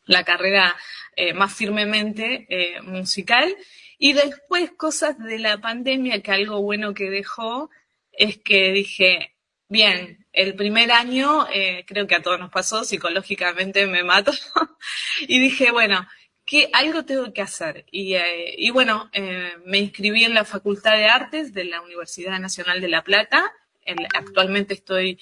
la 0.06 0.24
carrera 0.24 0.74
eh, 1.16 1.34
más 1.34 1.54
firmemente 1.54 2.48
musical. 2.82 3.54
Y 3.98 4.14
después 4.14 4.72
cosas 4.72 5.18
de 5.18 5.38
la 5.38 5.58
pandemia, 5.58 6.22
que 6.22 6.32
algo 6.32 6.62
bueno 6.62 6.94
que 6.94 7.10
dejó 7.10 7.68
es 8.10 8.38
que 8.38 8.72
dije, 8.72 9.33
bien, 9.68 10.26
el 10.32 10.54
primer 10.54 10.92
año 10.92 11.46
eh, 11.52 11.84
creo 11.86 12.06
que 12.06 12.14
a 12.14 12.22
todos 12.22 12.38
nos 12.38 12.50
pasó, 12.50 12.84
psicológicamente 12.84 13.86
me 13.86 14.02
mato, 14.04 14.32
y 15.28 15.38
dije, 15.40 15.70
bueno, 15.70 16.06
que 16.46 16.68
algo 16.72 17.04
tengo 17.04 17.32
que 17.32 17.42
hacer. 17.42 17.86
Y, 17.90 18.14
eh, 18.14 18.70
bueno, 18.72 19.10
eh, 19.12 19.52
me 19.64 19.78
inscribí 19.78 20.24
en 20.24 20.34
la 20.34 20.44
Facultad 20.44 20.96
de 20.96 21.06
Artes 21.06 21.54
de 21.54 21.64
la 21.64 21.80
Universidad 21.80 22.38
Nacional 22.38 22.80
de 22.80 22.88
La 22.88 23.02
Plata. 23.02 23.50
En- 23.84 24.06
actualmente 24.14 24.74
estoy 24.74 25.18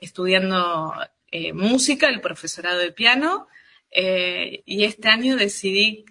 estudiando 0.00 0.94
música, 1.54 2.08
el 2.08 2.20
profesorado 2.20 2.78
de 2.78 2.92
piano, 2.92 3.48
y 3.90 4.84
este 4.84 5.08
año 5.08 5.36
decidí, 5.36 6.04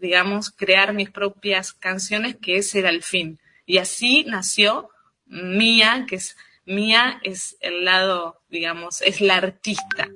digamos, 0.00 0.50
crear 0.50 0.92
mis 0.92 1.10
propias 1.10 1.72
canciones, 1.72 2.36
que 2.36 2.56
ese 2.58 2.78
era 2.80 2.90
el 2.90 3.02
fin. 3.02 3.38
Y 3.66 3.78
así 3.78 4.24
nació 4.24 4.90
Mía, 5.26 6.06
que 6.08 6.16
es 6.16 6.36
Mía 6.66 7.20
es 7.22 7.56
el 7.60 7.84
lado, 7.84 8.42
digamos, 8.48 9.02
es 9.02 9.20
la 9.20 9.36
artista 9.36 10.08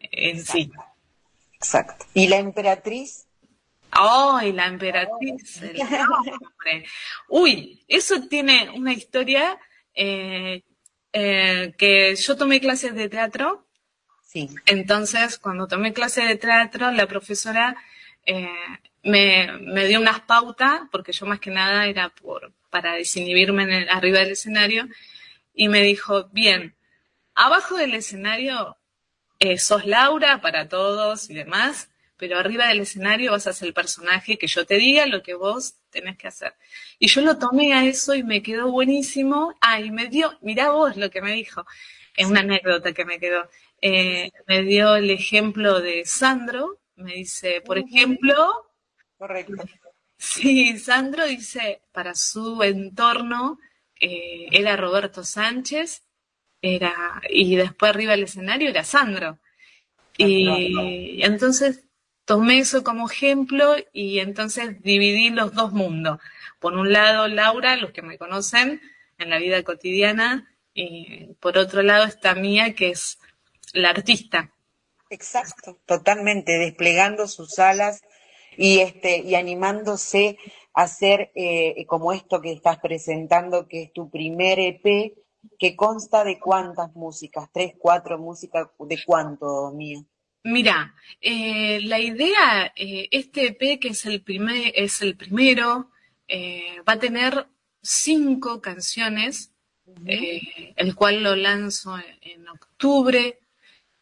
en 0.00 0.44
sí. 0.44 0.70
Exacto. 1.54 2.06
¿Y 2.14 2.28
la 2.28 2.36
emperatriz? 2.38 3.26
¡Ay, 3.90 4.52
la 4.52 4.66
emperatriz! 4.66 5.60
el 5.62 5.76
nombre. 5.78 6.86
Uy, 7.28 7.84
eso 7.88 8.22
tiene 8.28 8.70
una 8.70 8.92
historia 8.92 9.58
eh, 9.94 10.62
eh, 11.12 11.74
que 11.76 12.14
yo 12.16 12.36
tomé 12.36 12.60
clases 12.60 12.94
de 12.94 13.08
teatro. 13.08 13.66
Sí. 14.24 14.48
Entonces, 14.66 15.38
cuando 15.38 15.66
tomé 15.66 15.92
clases 15.92 16.28
de 16.28 16.36
teatro, 16.36 16.90
la 16.92 17.06
profesora 17.08 17.76
eh, 18.24 18.48
me, 19.02 19.50
me 19.60 19.86
dio 19.86 20.00
unas 20.00 20.20
pautas, 20.20 20.82
porque 20.92 21.12
yo 21.12 21.26
más 21.26 21.40
que 21.40 21.50
nada 21.50 21.86
era 21.86 22.10
por, 22.10 22.52
para 22.70 22.94
desinhibirme 22.94 23.64
en 23.64 23.72
el- 23.72 23.88
arriba 23.90 24.20
del 24.20 24.30
escenario, 24.32 24.86
y 25.60 25.68
me 25.68 25.82
dijo, 25.82 26.30
bien, 26.32 26.74
abajo 27.34 27.76
del 27.76 27.92
escenario 27.92 28.78
eh, 29.38 29.58
sos 29.58 29.84
Laura 29.84 30.40
para 30.40 30.70
todos 30.70 31.28
y 31.28 31.34
demás, 31.34 31.90
pero 32.16 32.38
arriba 32.38 32.68
del 32.68 32.80
escenario 32.80 33.32
vas 33.32 33.46
a 33.46 33.52
ser 33.52 33.68
el 33.68 33.74
personaje 33.74 34.38
que 34.38 34.46
yo 34.46 34.64
te 34.64 34.76
diga 34.76 35.04
lo 35.04 35.22
que 35.22 35.34
vos 35.34 35.74
tenés 35.90 36.16
que 36.16 36.28
hacer. 36.28 36.54
Y 36.98 37.08
yo 37.08 37.20
lo 37.20 37.36
tomé 37.36 37.74
a 37.74 37.84
eso 37.84 38.14
y 38.14 38.22
me 38.22 38.42
quedó 38.42 38.72
buenísimo. 38.72 39.54
Ah, 39.60 39.78
y 39.80 39.90
me 39.90 40.06
dio, 40.06 40.38
mirá 40.40 40.70
vos 40.70 40.96
lo 40.96 41.10
que 41.10 41.20
me 41.20 41.32
dijo, 41.32 41.66
es 42.16 42.26
una 42.26 42.40
anécdota 42.40 42.94
que 42.94 43.04
me 43.04 43.18
quedó. 43.18 43.46
Eh, 43.82 44.30
me 44.46 44.62
dio 44.62 44.96
el 44.96 45.10
ejemplo 45.10 45.82
de 45.82 46.06
Sandro, 46.06 46.80
me 46.96 47.16
dice, 47.16 47.60
por 47.60 47.76
ejemplo, 47.76 48.66
Correcto. 49.18 49.62
Sí, 50.16 50.78
Sandro 50.78 51.26
dice, 51.26 51.82
para 51.92 52.14
su 52.14 52.62
entorno 52.62 53.58
eh, 54.00 54.48
era 54.50 54.76
Roberto 54.76 55.22
Sánchez, 55.22 56.02
era, 56.62 57.22
y 57.28 57.56
después 57.56 57.90
arriba 57.90 58.12
del 58.12 58.24
escenario 58.24 58.68
era 58.68 58.84
Sandro. 58.84 59.38
Y 60.16 61.22
entonces 61.22 61.84
tomé 62.24 62.58
eso 62.58 62.84
como 62.84 63.08
ejemplo 63.08 63.76
y 63.92 64.18
entonces 64.18 64.82
dividí 64.82 65.30
los 65.30 65.54
dos 65.54 65.72
mundos. 65.72 66.18
Por 66.58 66.74
un 66.74 66.92
lado, 66.92 67.26
Laura, 67.28 67.76
los 67.76 67.92
que 67.92 68.02
me 68.02 68.18
conocen 68.18 68.82
en 69.18 69.30
la 69.30 69.38
vida 69.38 69.62
cotidiana, 69.62 70.50
y 70.74 71.34
por 71.40 71.58
otro 71.58 71.82
lado 71.82 72.04
está 72.04 72.34
Mía, 72.34 72.74
que 72.74 72.90
es 72.90 73.18
la 73.72 73.90
artista. 73.90 74.52
Exacto, 75.08 75.78
totalmente, 75.86 76.52
desplegando 76.52 77.26
sus 77.26 77.58
alas 77.58 78.02
y 78.56 78.80
este 78.80 79.18
y 79.18 79.34
animándose 79.34 80.36
a 80.36 80.59
hacer 80.82 81.30
eh, 81.34 81.84
como 81.86 82.12
esto 82.12 82.40
que 82.40 82.52
estás 82.52 82.78
presentando, 82.78 83.68
que 83.68 83.82
es 83.82 83.92
tu 83.92 84.10
primer 84.10 84.58
EP, 84.58 85.14
que 85.58 85.76
consta 85.76 86.24
de 86.24 86.38
cuántas 86.38 86.94
músicas, 86.94 87.48
tres, 87.52 87.74
cuatro 87.78 88.18
músicas, 88.18 88.68
¿de 88.78 88.98
cuánto, 89.04 89.72
Mía? 89.72 90.02
Mira, 90.42 90.94
eh, 91.20 91.80
la 91.82 91.98
idea, 91.98 92.72
eh, 92.74 93.08
este 93.10 93.48
EP 93.48 93.78
que 93.78 93.88
es 93.88 94.06
el 94.06 94.22
primer, 94.22 94.72
es 94.74 95.02
el 95.02 95.16
primero, 95.16 95.90
va 96.88 96.92
a 96.92 96.98
tener 96.98 97.48
cinco 97.82 98.60
canciones, 98.60 99.52
el 100.06 100.94
cual 100.94 101.24
lo 101.24 101.34
lanzo 101.34 101.98
en, 101.98 102.40
en 102.40 102.48
octubre 102.48 103.40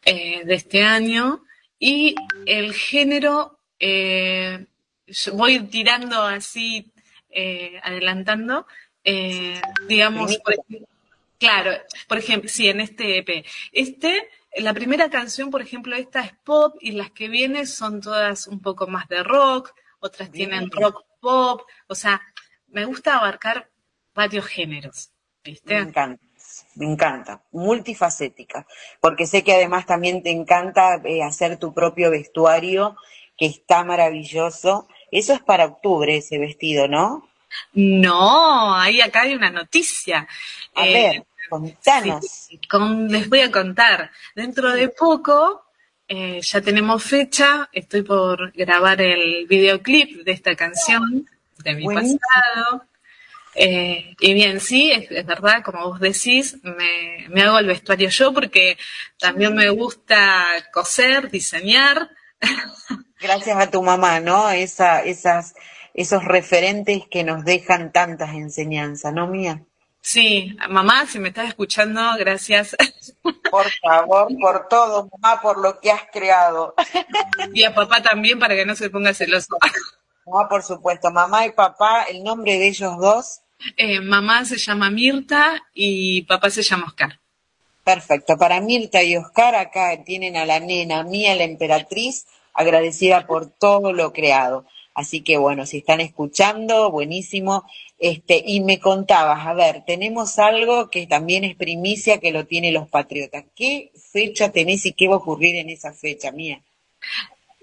de 0.05 0.53
este 0.53 0.83
año, 0.83 1.43
y 1.79 2.15
el 2.45 2.73
género, 2.73 3.57
yo 5.11 5.33
voy 5.33 5.59
tirando 5.61 6.21
así, 6.21 6.91
eh, 7.29 7.79
adelantando, 7.83 8.65
eh, 9.03 9.61
digamos, 9.87 10.37
por 10.37 10.53
ejemplo, 10.53 10.87
Claro, 11.39 11.71
por 12.09 12.17
ejemplo, 12.17 12.49
sí, 12.49 12.67
en 12.67 12.81
este 12.81 13.17
EP. 13.17 13.45
Este, 13.71 14.29
la 14.57 14.73
primera 14.73 15.09
canción, 15.09 15.49
por 15.49 15.61
ejemplo, 15.61 15.95
esta 15.95 16.19
es 16.21 16.33
pop 16.43 16.75
y 16.81 16.91
las 16.91 17.11
que 17.11 17.29
vienen 17.29 17.65
son 17.65 18.01
todas 18.01 18.47
un 18.47 18.59
poco 18.59 18.87
más 18.87 19.07
de 19.07 19.23
rock, 19.23 19.73
otras 20.01 20.31
tienen 20.31 20.69
rock 20.69 21.05
pop, 21.21 21.61
o 21.87 21.95
sea, 21.95 22.21
me 22.67 22.83
gusta 22.83 23.15
abarcar 23.15 23.69
varios 24.13 24.45
géneros, 24.47 25.11
Me 25.45 25.53
encanta, 25.77 26.17
me 26.75 26.85
encanta, 26.85 27.41
multifacética, 27.51 28.67
porque 28.99 29.25
sé 29.25 29.41
que 29.43 29.53
además 29.53 29.85
también 29.85 30.21
te 30.21 30.31
encanta 30.31 31.01
eh, 31.05 31.23
hacer 31.23 31.57
tu 31.57 31.73
propio 31.73 32.11
vestuario, 32.11 32.97
que 33.37 33.45
está 33.45 33.85
maravilloso. 33.85 34.89
Eso 35.11 35.33
es 35.33 35.41
para 35.41 35.65
octubre, 35.65 36.17
ese 36.17 36.37
vestido, 36.37 36.87
¿no? 36.87 37.27
No, 37.73 38.75
ahí 38.75 39.01
acá 39.01 39.21
hay 39.21 39.33
una 39.33 39.49
noticia. 39.49 40.27
A 40.75 40.85
Eh, 40.85 40.93
ver, 40.93 41.23
contanos. 41.49 42.25
Sí, 42.25 42.59
con- 42.69 43.07
les 43.07 43.27
voy 43.29 43.41
a 43.41 43.51
contar. 43.51 44.11
Dentro 44.35 44.71
de 44.71 44.89
poco 44.89 45.63
eh, 46.07 46.41
ya 46.41 46.61
tenemos 46.61 47.03
fecha. 47.03 47.69
Estoy 47.71 48.01
por 48.03 48.51
grabar 48.53 49.01
el 49.01 49.45
videoclip 49.47 50.23
de 50.23 50.31
esta 50.31 50.55
canción 50.55 51.27
de 51.63 51.75
mi 51.75 51.83
Buenísimo. 51.85 52.19
pasado. 52.19 52.83
Eh, 53.55 54.15
y 54.19 54.33
bien, 54.33 54.59
sí, 54.59 54.91
es, 54.91 55.09
es 55.11 55.25
verdad, 55.25 55.63
como 55.63 55.83
vos 55.89 55.99
decís, 55.99 56.57
me, 56.63 57.27
me 57.29 57.41
hago 57.41 57.59
el 57.59 57.65
vestuario 57.67 58.09
yo 58.09 58.31
porque 58.33 58.77
también 59.19 59.55
me 59.55 59.69
gusta 59.69 60.45
coser, 60.71 61.29
diseñar. 61.31 62.09
Gracias 63.19 63.57
a 63.59 63.69
tu 63.71 63.81
mamá, 63.83 64.19
¿no? 64.19 64.49
Esa, 64.49 65.03
esas, 65.03 65.53
esos 65.93 66.23
referentes 66.25 67.03
que 67.09 67.23
nos 67.23 67.43
dejan 67.45 67.91
tantas 67.91 68.33
enseñanzas, 68.33 69.13
¿no, 69.13 69.27
Mía? 69.27 69.63
Sí, 70.01 70.55
mamá, 70.69 71.05
si 71.05 71.19
me 71.19 71.29
estás 71.29 71.47
escuchando, 71.49 72.01
gracias. 72.17 72.75
Por 73.49 73.69
favor, 73.81 74.27
por 74.39 74.67
todo, 74.67 75.09
mamá, 75.17 75.41
por 75.41 75.59
lo 75.59 75.79
que 75.79 75.91
has 75.91 76.03
creado. 76.11 76.73
Y 77.53 77.63
a 77.63 77.73
papá 77.73 78.01
también 78.01 78.39
para 78.39 78.55
que 78.55 78.65
no 78.65 78.75
se 78.75 78.89
ponga 78.89 79.13
celoso. 79.13 79.57
Mamá, 80.25 80.47
por 80.47 80.63
supuesto, 80.63 81.11
mamá 81.11 81.45
y 81.45 81.51
papá, 81.51 82.03
el 82.03 82.23
nombre 82.23 82.57
de 82.57 82.67
ellos 82.67 82.97
dos, 82.99 83.41
Eh, 83.77 83.99
mamá 83.99 84.45
se 84.45 84.57
llama 84.57 84.89
Mirta 84.89 85.61
y 85.73 86.21
papá 86.23 86.49
se 86.49 86.63
llama 86.63 86.85
Oscar. 86.87 87.19
perfecto. 87.83 88.37
Para 88.37 88.61
Mirta 88.61 89.03
y 89.03 89.17
Oscar, 89.17 89.55
acá 89.55 90.03
tienen 90.05 90.37
a 90.37 90.45
la 90.45 90.59
nena, 90.59 91.03
Mía, 91.03 91.35
la 91.35 91.43
emperatriz, 91.43 92.25
agradecida 92.59 93.25
por 93.25 93.49
todo 93.49 93.93
lo 93.93 94.11
creado. 94.11 94.65
Así 94.93 95.21
que 95.21 95.37
bueno, 95.37 95.65
si 95.65 95.77
están 95.77 96.01
escuchando, 96.01 96.91
buenísimo. 96.91 97.63
Este, 97.97 98.43
y 98.45 98.59
me 98.61 98.79
contabas, 98.79 99.47
a 99.47 99.53
ver, 99.53 99.83
tenemos 99.85 100.39
algo 100.39 100.89
que 100.89 101.07
también 101.07 101.45
es 101.45 101.55
primicia 101.55 102.19
que 102.19 102.33
lo 102.33 102.45
tienen 102.45 102.73
los 102.73 102.89
patriotas. 102.89 103.45
¿Qué 103.55 103.91
fecha 104.11 104.51
tenés 104.51 104.85
y 104.85 104.91
qué 104.91 105.07
va 105.07 105.15
a 105.15 105.19
ocurrir 105.19 105.55
en 105.55 105.69
esa 105.69 105.93
fecha, 105.93 106.31
Mía? 106.33 106.61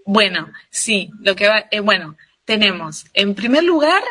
Bueno, 0.07 0.51
sí, 0.71 1.11
lo 1.21 1.37
que 1.37 1.49
va, 1.49 1.67
eh, 1.71 1.81
bueno, 1.81 2.17
tenemos 2.47 3.05
en 3.13 3.35
primer 3.35 3.65
lugar 3.65 4.03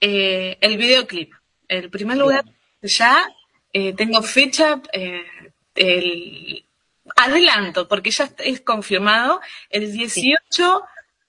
eh, 0.00 0.58
el 0.60 0.76
videoclip. 0.76 1.32
En 1.66 1.90
primer 1.90 2.18
lugar, 2.18 2.44
ya 2.82 3.26
eh, 3.72 3.94
tengo 3.94 4.22
fecha, 4.22 4.82
el 5.74 6.64
adelanto, 7.24 7.88
porque 7.88 8.10
ya 8.10 8.30
es 8.38 8.60
confirmado, 8.60 9.40
el 9.70 9.92
18 9.92 10.82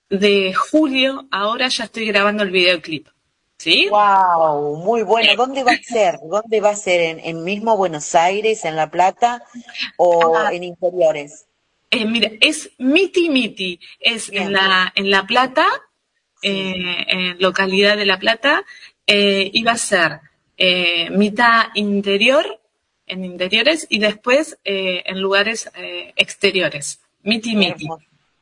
de 0.10 0.54
julio, 0.54 1.28
ahora 1.32 1.68
ya 1.68 1.86
estoy 1.86 2.06
grabando 2.08 2.44
el 2.44 2.52
videoclip. 2.52 3.08
¿Sí? 3.58 3.88
Wow, 3.90 4.78
muy 4.78 5.04
bueno. 5.04 5.36
¿Dónde 5.36 5.64
va 5.64 5.74
a 5.74 5.84
ser? 5.84 6.18
¿Dónde 6.24 6.62
va 6.62 6.72
a 6.72 6.76
ser? 6.76 7.00
¿En, 7.02 7.20
en 7.20 7.44
mismo 7.44 7.78
Buenos 7.78 8.16
Aires, 8.16 8.66
en 8.66 8.76
La 8.76 8.90
Plata 8.90 9.44
o 9.98 10.36
Ah. 10.36 10.50
en 10.52 10.64
interiores? 10.64 11.46
Eh, 11.92 12.06
mira, 12.06 12.32
es 12.40 12.72
Miti 12.80 13.30
Miti, 13.30 13.80
es 14.00 14.30
en 14.30 14.54
la, 14.54 14.92
en 14.96 15.12
La 15.12 15.28
Plata, 15.28 15.68
eh, 16.42 17.06
en 17.08 17.40
localidad 17.40 17.98
de 17.98 18.06
La 18.06 18.18
Plata, 18.18 18.64
eh, 19.06 19.52
iba 19.54 19.74
a 19.74 19.78
ser 19.78 20.22
eh, 20.58 21.10
mitad 21.12 21.66
interior, 21.76 22.60
en 23.12 23.26
interiores, 23.26 23.86
y 23.90 24.00
después 24.00 24.58
eh, 24.64 25.04
en 25.06 25.22
lugares 25.22 25.70
eh, 25.76 26.14
exteriores. 26.16 27.02
Miti 27.24 27.56
Miti. 27.56 27.88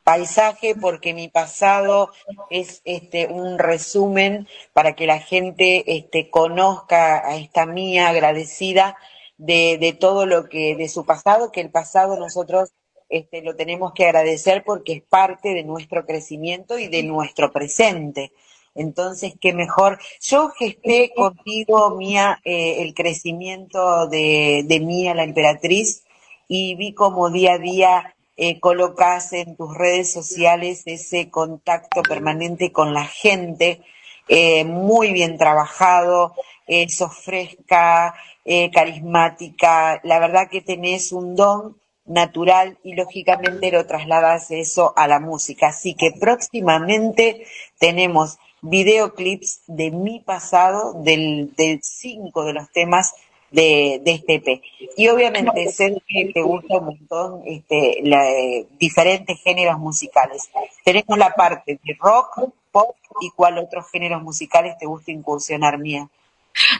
Paisaje, 0.04 0.74
porque 0.74 1.12
mi 1.12 1.28
pasado 1.28 2.10
es 2.48 2.80
este 2.84 3.26
un 3.26 3.58
resumen 3.58 4.48
para 4.72 4.94
que 4.94 5.06
la 5.06 5.18
gente 5.18 5.84
este, 5.98 6.30
conozca 6.30 7.28
a 7.28 7.36
esta 7.36 7.66
mía 7.66 8.08
agradecida 8.08 8.96
de, 9.36 9.76
de 9.78 9.92
todo 9.92 10.24
lo 10.24 10.48
que, 10.48 10.74
de 10.74 10.88
su 10.88 11.04
pasado, 11.04 11.52
que 11.52 11.60
el 11.60 11.70
pasado 11.70 12.18
nosotros 12.18 12.72
este, 13.10 13.42
lo 13.42 13.56
tenemos 13.56 13.92
que 13.92 14.04
agradecer 14.04 14.62
porque 14.64 14.94
es 14.94 15.02
parte 15.02 15.52
de 15.52 15.64
nuestro 15.64 16.06
crecimiento 16.06 16.78
y 16.78 16.88
de 16.88 17.02
nuestro 17.02 17.52
presente. 17.52 18.32
Entonces, 18.74 19.34
qué 19.40 19.52
mejor. 19.52 19.98
Yo 20.20 20.50
gesté 20.50 21.12
contigo, 21.14 21.96
Mía, 21.96 22.40
eh, 22.44 22.82
el 22.82 22.94
crecimiento 22.94 24.06
de, 24.08 24.64
de 24.66 24.80
Mía, 24.80 25.14
la 25.14 25.24
emperatriz, 25.24 26.04
y 26.48 26.74
vi 26.76 26.94
como 26.94 27.30
día 27.30 27.54
a 27.54 27.58
día 27.58 28.14
eh, 28.36 28.58
colocas 28.58 29.32
en 29.32 29.56
tus 29.56 29.76
redes 29.76 30.12
sociales 30.12 30.82
ese 30.86 31.30
contacto 31.30 32.02
permanente 32.02 32.72
con 32.72 32.94
la 32.94 33.04
gente, 33.04 33.82
eh, 34.28 34.64
muy 34.64 35.12
bien 35.12 35.36
trabajado, 35.36 36.34
eh, 36.66 36.88
sos 36.88 37.16
fresca, 37.16 38.14
eh, 38.44 38.70
carismática, 38.70 40.00
la 40.04 40.18
verdad 40.20 40.48
que 40.48 40.62
tenés 40.62 41.12
un 41.12 41.34
don 41.34 41.76
natural 42.06 42.78
y 42.82 42.94
lógicamente 42.94 43.70
lo 43.70 43.86
trasladas 43.86 44.50
eso 44.52 44.92
a 44.96 45.06
la 45.06 45.20
música. 45.20 45.68
Así 45.68 45.94
que 45.94 46.12
próximamente 46.12 47.44
tenemos 47.78 48.38
videoclips 48.62 49.62
de 49.66 49.90
mi 49.90 50.20
pasado, 50.20 50.94
del, 51.02 51.54
del 51.56 51.80
cinco 51.82 52.44
de 52.44 52.52
los 52.52 52.70
temas 52.70 53.14
de, 53.50 54.00
de 54.04 54.12
este 54.12 54.34
EP. 54.34 54.62
Y 54.96 55.08
obviamente 55.08 55.70
sé 55.72 56.00
que 56.06 56.30
te 56.32 56.42
gusta 56.42 56.78
un 56.78 56.86
montón 56.86 57.42
este, 57.46 58.00
la, 58.02 58.30
eh, 58.30 58.66
diferentes 58.78 59.40
géneros 59.42 59.78
musicales. 59.78 60.48
Tenemos 60.84 61.18
la 61.18 61.34
parte 61.34 61.78
de 61.82 61.96
rock, 61.98 62.50
pop 62.70 62.96
y 63.20 63.30
cuál 63.30 63.58
otros 63.58 63.90
géneros 63.90 64.22
musicales 64.22 64.76
te 64.78 64.86
gusta 64.86 65.10
incursionar, 65.10 65.78
Mía. 65.78 66.08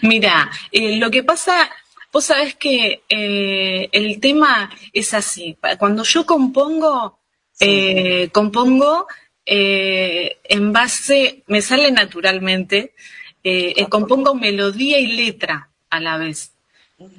Mira, 0.02 0.50
eh, 0.72 0.96
lo 0.96 1.10
que 1.10 1.22
pasa, 1.22 1.70
vos 2.12 2.24
sabés 2.24 2.54
que 2.54 3.02
eh, 3.08 3.88
el 3.92 4.20
tema 4.20 4.70
es 4.92 5.14
así. 5.14 5.56
Cuando 5.78 6.04
yo 6.04 6.26
compongo, 6.26 7.18
eh, 7.60 8.28
compongo 8.32 9.06
eh, 9.52 10.38
en 10.44 10.72
base, 10.72 11.42
me 11.48 11.60
sale 11.60 11.90
naturalmente, 11.90 12.94
eh, 13.42 13.74
eh, 13.76 13.86
compongo 13.88 14.34
melodía 14.36 14.98
y 15.00 15.08
letra 15.08 15.70
a 15.90 15.98
la 16.00 16.18
vez. 16.18 16.52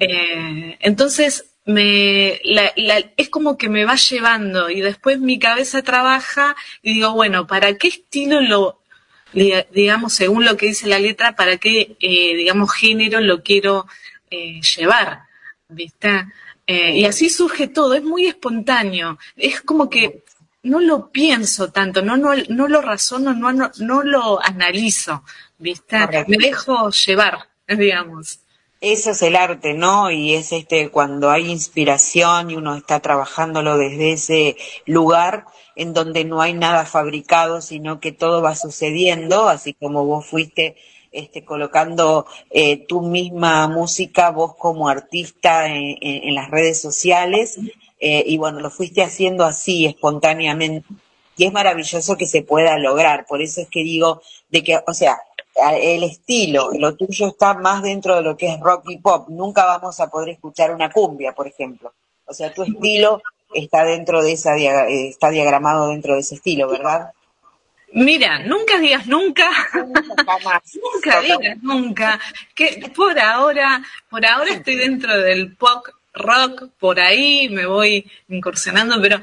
Eh, 0.00 0.78
entonces, 0.80 1.46
me, 1.66 2.40
la- 2.44 2.72
la- 2.76 3.04
es 3.16 3.28
como 3.28 3.56
que 3.58 3.68
me 3.68 3.84
va 3.84 3.96
llevando 3.96 4.70
y 4.70 4.80
después 4.80 5.18
mi 5.20 5.38
cabeza 5.38 5.82
trabaja 5.82 6.56
y 6.82 6.94
digo, 6.94 7.12
bueno, 7.12 7.46
¿para 7.46 7.76
qué 7.76 7.88
estilo 7.88 8.40
lo, 8.40 8.80
digamos, 9.72 10.14
según 10.14 10.44
lo 10.44 10.56
que 10.56 10.66
dice 10.68 10.88
la 10.88 10.98
letra, 10.98 11.36
para 11.36 11.56
qué, 11.58 11.96
digamos, 12.00 12.72
género 12.74 13.20
lo 13.20 13.42
quiero 13.42 13.86
llevar? 14.76 15.20
¿Viste? 15.68 16.26
Eh, 16.66 16.98
y 16.98 17.04
así 17.04 17.28
surge 17.28 17.66
todo, 17.68 17.94
es 17.94 18.02
muy 18.04 18.26
espontáneo, 18.26 19.18
es 19.36 19.60
como 19.60 19.90
que 19.90 20.22
no 20.62 20.80
lo 20.80 21.10
pienso 21.10 21.70
tanto, 21.72 22.02
no, 22.02 22.16
no, 22.16 22.30
no 22.48 22.68
lo 22.68 22.80
razono, 22.82 23.34
no, 23.34 23.52
no, 23.52 23.70
no 23.78 24.02
lo 24.02 24.42
analizo, 24.42 25.24
¿viste? 25.58 25.98
Correcto. 25.98 26.30
Me 26.30 26.36
dejo 26.38 26.90
llevar, 26.90 27.38
digamos. 27.68 28.40
Eso 28.80 29.12
es 29.12 29.22
el 29.22 29.36
arte, 29.36 29.74
¿no? 29.74 30.10
Y 30.10 30.34
es 30.34 30.50
este 30.52 30.90
cuando 30.90 31.30
hay 31.30 31.50
inspiración 31.50 32.50
y 32.50 32.56
uno 32.56 32.74
está 32.74 32.98
trabajándolo 33.00 33.78
desde 33.78 34.12
ese 34.12 34.56
lugar 34.86 35.46
en 35.76 35.94
donde 35.94 36.24
no 36.24 36.40
hay 36.42 36.52
nada 36.54 36.84
fabricado, 36.84 37.60
sino 37.60 38.00
que 38.00 38.10
todo 38.12 38.42
va 38.42 38.56
sucediendo, 38.56 39.48
así 39.48 39.74
como 39.74 40.04
vos 40.04 40.26
fuiste 40.26 40.76
este, 41.12 41.44
colocando 41.44 42.26
eh, 42.50 42.84
tu 42.86 43.02
misma 43.02 43.68
música, 43.68 44.30
vos 44.30 44.56
como 44.56 44.88
artista 44.88 45.66
en, 45.68 45.96
en- 46.00 46.28
en 46.28 46.34
las 46.34 46.50
redes 46.50 46.80
sociales, 46.80 47.58
eh, 48.04 48.24
y 48.26 48.36
bueno, 48.36 48.58
lo 48.58 48.68
fuiste 48.68 49.00
haciendo 49.00 49.44
así, 49.44 49.86
espontáneamente. 49.86 50.88
Y 51.36 51.46
es 51.46 51.52
maravilloso 51.52 52.16
que 52.16 52.26
se 52.26 52.42
pueda 52.42 52.76
lograr, 52.76 53.26
por 53.26 53.40
eso 53.40 53.60
es 53.60 53.68
que 53.68 53.84
digo, 53.84 54.20
de 54.50 54.64
que, 54.64 54.80
o 54.84 54.92
sea, 54.92 55.20
el 55.54 56.02
estilo, 56.02 56.70
lo 56.76 56.96
tuyo 56.96 57.28
está 57.28 57.54
más 57.54 57.80
dentro 57.80 58.16
de 58.16 58.22
lo 58.22 58.36
que 58.36 58.48
es 58.48 58.58
rock 58.58 58.90
y 58.90 58.98
pop. 58.98 59.28
Nunca 59.28 59.64
vamos 59.66 60.00
a 60.00 60.10
poder 60.10 60.30
escuchar 60.30 60.74
una 60.74 60.90
cumbia, 60.90 61.32
por 61.32 61.46
ejemplo. 61.46 61.92
O 62.26 62.34
sea, 62.34 62.52
tu 62.52 62.64
estilo 62.64 63.22
está 63.54 63.84
dentro 63.84 64.20
de 64.20 64.32
esa, 64.32 64.56
está 64.56 65.30
diagramado 65.30 65.88
dentro 65.88 66.14
de 66.14 66.20
ese 66.20 66.34
estilo, 66.34 66.68
¿verdad? 66.68 67.12
Mira, 67.92 68.40
nunca 68.40 68.80
digas 68.80 69.06
nunca, 69.06 69.48
nunca 69.74 71.20
digas 71.20 71.58
nunca, 71.62 72.20
que 72.52 72.90
por 72.96 73.16
ahora, 73.20 73.80
por 74.10 74.26
ahora 74.26 74.54
estoy 74.54 74.74
dentro 74.74 75.16
del 75.20 75.54
pop 75.56 75.86
rock, 76.14 76.68
por 76.78 77.00
ahí 77.00 77.48
me 77.48 77.66
voy 77.66 78.10
incursionando, 78.28 79.00
pero 79.00 79.20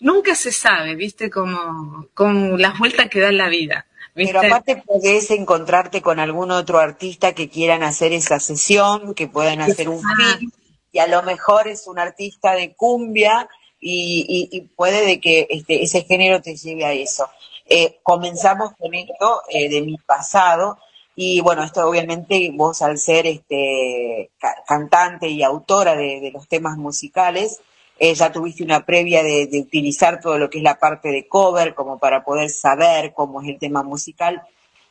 nunca 0.00 0.34
se 0.34 0.52
sabe, 0.52 0.94
viste, 0.94 1.30
como 1.30 2.08
con 2.14 2.60
las 2.60 2.78
vueltas 2.78 3.08
que 3.08 3.20
da 3.20 3.32
la 3.32 3.48
vida. 3.48 3.86
¿viste? 4.14 4.32
Pero 4.32 4.40
aparte 4.54 4.82
podés 4.84 5.30
encontrarte 5.30 6.02
con 6.02 6.18
algún 6.18 6.50
otro 6.50 6.78
artista 6.78 7.32
que 7.34 7.48
quieran 7.48 7.82
hacer 7.82 8.12
esa 8.12 8.40
sesión, 8.40 9.14
que 9.14 9.28
puedan 9.28 9.60
hacer 9.60 9.88
un 9.88 10.00
film, 10.00 10.50
y 10.90 10.98
a 10.98 11.06
lo 11.06 11.22
mejor 11.22 11.68
es 11.68 11.86
un 11.86 11.98
artista 11.98 12.54
de 12.54 12.74
cumbia 12.74 13.48
y, 13.80 14.48
y- 14.52 14.56
y 14.56 14.60
puede 14.62 15.06
de 15.06 15.20
que 15.20 15.46
este, 15.50 15.82
ese 15.82 16.02
género 16.02 16.42
te 16.42 16.56
lleve 16.56 16.84
a 16.84 16.92
eso. 16.92 17.28
Eh, 17.66 18.00
comenzamos 18.02 18.72
con 18.78 18.92
esto 18.94 19.42
eh, 19.48 19.68
de 19.68 19.80
mi 19.82 19.96
pasado 19.96 20.78
y 21.14 21.40
bueno, 21.40 21.62
esto 21.62 21.86
obviamente 21.88 22.50
vos 22.54 22.80
al 22.82 22.98
ser 22.98 23.26
este 23.26 24.30
ca- 24.38 24.62
cantante 24.66 25.28
y 25.28 25.42
autora 25.42 25.94
de, 25.94 26.30
los 26.32 26.48
temas 26.48 26.76
musicales, 26.78 27.60
eh, 27.98 28.14
ya 28.14 28.32
tuviste 28.32 28.64
una 28.64 28.84
previa 28.86 29.22
de, 29.22 29.46
de 29.46 29.60
utilizar 29.60 30.20
todo 30.20 30.38
lo 30.38 30.48
que 30.50 30.58
es 30.58 30.64
la 30.64 30.78
parte 30.78 31.10
de 31.10 31.28
cover 31.28 31.74
como 31.74 31.98
para 31.98 32.24
poder 32.24 32.50
saber 32.50 33.12
cómo 33.12 33.42
es 33.42 33.48
el 33.48 33.58
tema 33.58 33.82
musical. 33.82 34.42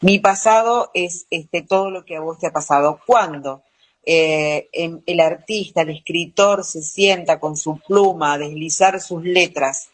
Mi 0.01 0.19
pasado 0.19 0.91
es 0.93 1.25
este 1.29 1.61
todo 1.63 1.89
lo 1.91 2.05
que 2.05 2.15
a 2.17 2.21
vos 2.21 2.39
te 2.39 2.47
ha 2.47 2.51
pasado. 2.51 2.99
Cuando 3.05 3.61
eh, 4.05 4.69
en- 4.71 5.03
el 5.05 5.19
artista, 5.19 5.81
el 5.81 5.89
escritor 5.89 6.63
se 6.63 6.81
sienta 6.81 7.39
con 7.39 7.55
su 7.57 7.77
pluma 7.79 8.33
a 8.33 8.37
deslizar 8.37 8.99
sus 9.01 9.23
letras, 9.23 9.89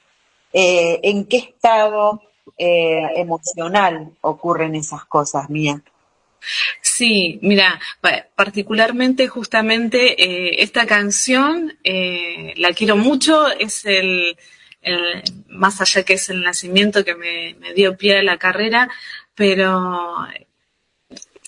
eh, 0.53 0.99
¿en 1.03 1.25
qué 1.25 1.37
estado 1.37 2.21
eh, 2.57 3.01
emocional 3.15 4.13
ocurren 4.21 4.75
esas 4.75 5.05
cosas, 5.05 5.49
Mía? 5.49 5.81
Sí, 6.81 7.39
mira, 7.41 7.79
pa- 8.01 8.25
particularmente 8.35 9.27
justamente 9.27 10.21
eh, 10.23 10.63
esta 10.63 10.85
canción 10.85 11.77
eh, 11.83 12.53
la 12.57 12.73
quiero 12.73 12.95
mucho, 12.97 13.47
es 13.49 13.85
el, 13.85 14.37
más 15.49 15.81
allá 15.81 16.03
que 16.03 16.13
es 16.13 16.29
el 16.29 16.41
nacimiento 16.43 17.03
que 17.03 17.15
me, 17.15 17.55
me 17.59 17.73
dio 17.73 17.97
pie 17.97 18.19
a 18.19 18.23
la 18.23 18.37
carrera, 18.37 18.89
pero 19.35 20.15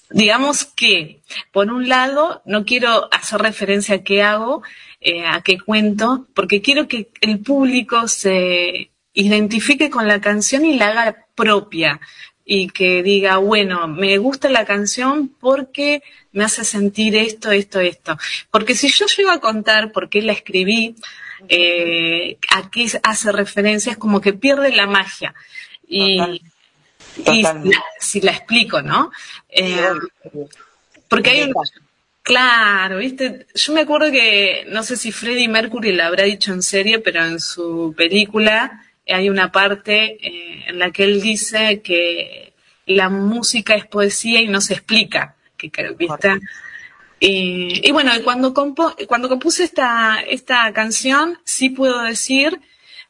digamos 0.10 0.66
que, 0.66 1.22
por 1.52 1.72
un 1.72 1.88
lado, 1.88 2.42
no 2.46 2.66
quiero 2.66 3.10
hacer 3.14 3.42
referencia 3.42 3.96
a 3.96 4.04
qué 4.04 4.24
hago, 4.24 4.64
eh, 5.02 5.26
a 5.26 5.42
qué 5.42 5.60
cuento, 5.60 6.28
porque 6.34 6.62
quiero 6.62 6.88
que 6.88 7.12
el 7.22 7.40
público 7.40 8.08
se 8.08 8.92
identifique 9.14 9.90
con 9.90 10.08
la 10.08 10.22
canción 10.22 10.66
y 10.66 10.78
la 10.78 10.90
haga 10.90 11.26
propia 11.36 12.00
y 12.52 12.70
que 12.70 13.04
diga, 13.04 13.38
bueno, 13.38 13.88
me 13.88 14.18
gusta 14.18 14.50
la 14.50 14.66
canción 14.66 15.28
porque 15.40 16.02
me 16.32 16.44
hace 16.44 16.64
sentir 16.66 17.16
esto, 17.16 17.52
esto, 17.52 17.80
esto. 17.80 18.18
Porque 18.50 18.74
si 18.74 18.90
yo 18.90 19.06
llego 19.06 19.30
a 19.30 19.40
contar 19.40 19.92
por 19.92 20.10
qué 20.10 20.24
la 20.24 20.34
escribí, 20.34 20.96
eh, 21.48 22.40
a 22.50 22.72
qué 22.72 22.88
hace 23.04 23.32
referencia, 23.32 23.92
es 23.92 24.00
como 24.00 24.20
que 24.20 24.34
pierde 24.34 24.72
la 24.72 24.88
magia. 24.88 25.36
Y, 25.88 26.20
y 27.18 27.24
si, 27.24 27.42
la, 27.44 27.84
si 28.00 28.22
la 28.22 28.32
explico, 28.32 28.82
¿no? 28.82 29.12
Eh, 29.50 29.92
porque 31.08 31.30
hay 31.30 31.44
un... 31.44 31.54
Claro, 32.24 32.98
viste, 32.98 33.46
yo 33.54 33.74
me 33.74 33.82
acuerdo 33.82 34.12
que, 34.12 34.66
no 34.70 34.82
sé 34.82 34.98
si 34.98 35.12
Freddie 35.12 35.48
Mercury 35.48 35.92
lo 35.92 36.04
habrá 36.04 36.24
dicho 36.24 36.52
en 36.52 36.64
serio, 36.64 37.04
pero 37.04 37.24
en 37.24 37.40
su 37.40 37.94
película 37.96 38.84
hay 39.14 39.30
una 39.30 39.52
parte 39.52 40.18
eh, 40.26 40.64
en 40.68 40.80
la 40.80 40.92
que 40.92 41.04
él 41.04 41.22
dice 41.22 41.82
que 41.82 42.54
la 42.86 43.10
música 43.10 43.76
es 43.76 43.86
poesía 43.86 44.42
y 44.42 44.48
no 44.48 44.62
se 44.62 44.74
explica, 44.74 45.36
que, 45.58 45.72
¿viste? 45.98 46.40
Y, 47.20 47.88
y 47.88 47.92
bueno, 47.92 48.16
y 48.16 48.22
cuando, 48.22 48.54
compo- 48.54 48.96
cuando 49.08 49.28
compuse 49.30 49.64
esta, 49.64 50.20
esta 50.22 50.72
canción, 50.74 51.38
sí 51.44 51.70
puedo 51.70 52.02
decir 52.02 52.60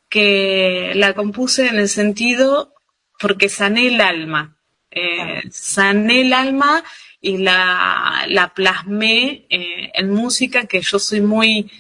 que 0.10 0.94
la 0.96 1.14
compuse 1.14 1.68
en 1.68 1.78
el 1.78 1.88
sentido 1.88 2.74
porque 3.20 3.50
sané 3.50 3.88
el 3.88 4.02
alma. 4.02 4.58
Eh, 4.92 5.44
sané 5.52 6.22
el 6.22 6.34
alma 6.34 6.84
y 7.22 7.38
la, 7.38 8.26
la 8.28 8.54
plasmé 8.56 9.46
eh, 9.50 9.92
en 9.94 10.10
música, 10.10 10.66
que 10.66 10.82
yo 10.82 10.98
soy 10.98 11.22
muy 11.22 11.72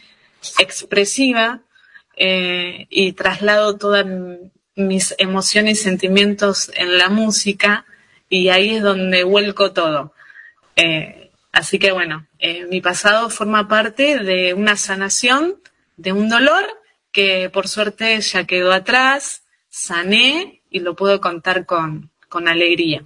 expresiva 0.60 1.64
eh, 2.22 2.86
y 2.90 3.14
traslado 3.14 3.78
todas 3.78 4.06
mis 4.76 5.16
emociones 5.18 5.80
y 5.80 5.84
sentimientos 5.84 6.70
en 6.76 6.98
la 6.98 7.10
música 7.10 7.86
y 8.28 8.50
ahí 8.50 8.76
es 8.76 8.84
donde 8.84 9.24
vuelco 9.24 9.72
todo. 9.72 10.14
Eh, 10.76 11.32
así 11.54 11.80
que 11.80 11.94
bueno, 11.94 12.28
eh, 12.38 12.66
mi 12.66 12.82
pasado 12.82 13.30
forma 13.30 13.70
parte 13.70 14.20
de 14.20 14.54
una 14.54 14.76
sanación, 14.76 15.56
de 15.96 16.12
un 16.12 16.28
dolor 16.28 16.66
que 17.14 17.50
por 17.50 17.70
suerte 17.70 18.20
ya 18.20 18.44
quedó 18.44 18.74
atrás, 18.74 19.44
sané 19.70 20.62
y 20.70 20.82
lo 20.82 20.98
puedo 20.98 21.22
contar 21.22 21.66
con, 21.66 22.12
con 22.28 22.50
alegría. 22.50 23.04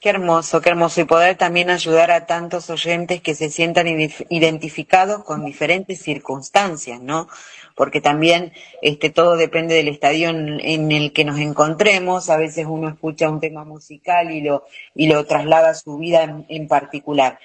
Qué 0.00 0.08
hermoso, 0.08 0.62
qué 0.62 0.70
hermoso. 0.70 1.02
Y 1.02 1.04
poder 1.04 1.36
también 1.36 1.68
ayudar 1.68 2.10
a 2.10 2.26
tantos 2.26 2.70
oyentes 2.70 3.20
que 3.20 3.34
se 3.34 3.50
sientan 3.50 3.86
identificados 4.30 5.22
con 5.24 5.44
diferentes 5.44 6.00
circunstancias, 6.00 7.00
¿no? 7.00 7.28
Porque 7.74 8.00
también 8.00 8.52
este, 8.82 9.10
todo 9.10 9.36
depende 9.36 9.74
del 9.74 9.88
estadio 9.88 10.30
en, 10.30 10.92
el 10.92 11.12
que 11.12 11.24
nos 11.24 11.38
encontremos. 11.38 12.30
A 12.30 12.36
veces 12.36 12.66
uno 12.68 12.88
escucha 12.88 13.28
un 13.28 13.40
tema 13.40 13.64
musical 13.64 14.32
y 14.32 14.40
lo, 14.40 14.64
y 14.94 15.08
lo 15.08 15.24
traslada 15.26 15.70
a 15.70 15.74
su 15.74 15.98
vida 15.98 16.44
en, 16.48 16.68
particular. 16.68 17.38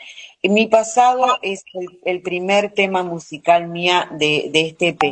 Mi 0.43 0.67
pasado 0.67 1.37
es 1.41 1.63
el, 2.03 2.21
primer 2.21 2.71
tema 2.71 3.03
musical 3.03 3.67
mía 3.67 4.09
de, 4.11 4.51
este 4.53 4.89
EP. 4.89 5.11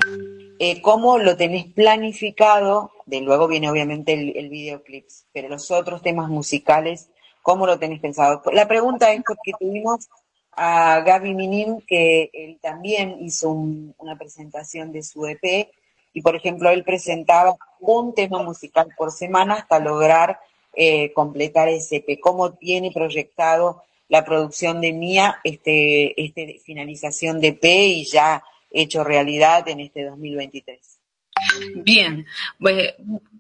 Eh, 0.59 0.82
¿Cómo 0.82 1.18
lo 1.18 1.36
tenés 1.38 1.66
planificado? 1.66 2.91
De 3.05 3.22
luego 3.22 3.47
viene 3.47 3.70
obviamente 3.70 4.14
el 4.14 4.49
videoclip, 4.49 5.05
pero 5.34 5.49
los 5.49 5.72
otros 5.72 6.01
temas 6.01 6.30
musicales, 6.30 7.09
¿cómo 7.41 7.68
lo 7.68 7.78
tenés 7.78 7.99
pensado? 7.99 8.41
La 8.53 8.68
pregunta 8.68 9.11
es 9.11 9.22
porque 9.28 9.51
tuvimos 9.59 10.07
a 10.55 11.01
Gaby 11.01 11.33
Minin, 11.33 11.81
que 11.81 12.29
él 12.33 12.59
también 12.61 13.17
hizo 13.21 13.49
un- 13.49 13.93
una 13.97 14.17
presentación 14.17 14.91
de 14.91 15.03
su 15.03 15.25
EP, 15.25 15.69
y 16.13 16.21
por 16.21 16.35
ejemplo, 16.35 16.69
él 16.69 16.83
presentaba 16.83 17.55
un 17.79 18.13
tema 18.13 18.41
musical 18.43 18.89
por 18.97 19.11
semana 19.11 19.55
hasta 19.55 19.79
lograr 19.79 20.39
eh, 20.75 21.13
completar 21.13 21.69
ese 21.69 21.97
EP. 21.97 22.19
¿Cómo 22.19 22.53
tiene 22.53 22.91
proyectado 22.91 23.83
la 24.09 24.25
producción 24.25 24.81
de 24.81 24.91
Mía, 24.91 25.39
este, 25.43 26.19
este 26.19 26.59
finalización 26.65 27.39
de 27.39 27.49
EP 27.49 27.63
y 27.63 28.05
ya 28.05 28.43
hecho 28.71 29.03
realidad 29.03 29.67
en 29.69 29.81
este 29.81 30.03
2023? 30.03 30.92
Bien, 31.75 32.25
pues, 32.59 32.95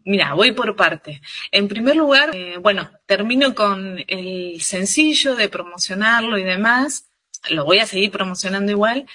mira, 0.05 0.33
voy 0.33 0.51
por 0.51 0.75
partes. 0.75 1.19
En 1.51 1.67
primer 1.67 1.95
lugar, 1.95 2.31
eh, 2.33 2.57
bueno, 2.57 2.89
termino 3.05 3.53
con 3.55 4.03
el 4.07 4.61
sencillo 4.61 5.35
de 5.35 5.49
promocionarlo 5.49 6.37
y 6.37 6.43
demás. 6.43 7.09
Lo 7.49 7.65
voy 7.65 7.79
a 7.79 7.85
seguir 7.87 8.11
promocionando 8.11 8.71
igual, 8.71 9.05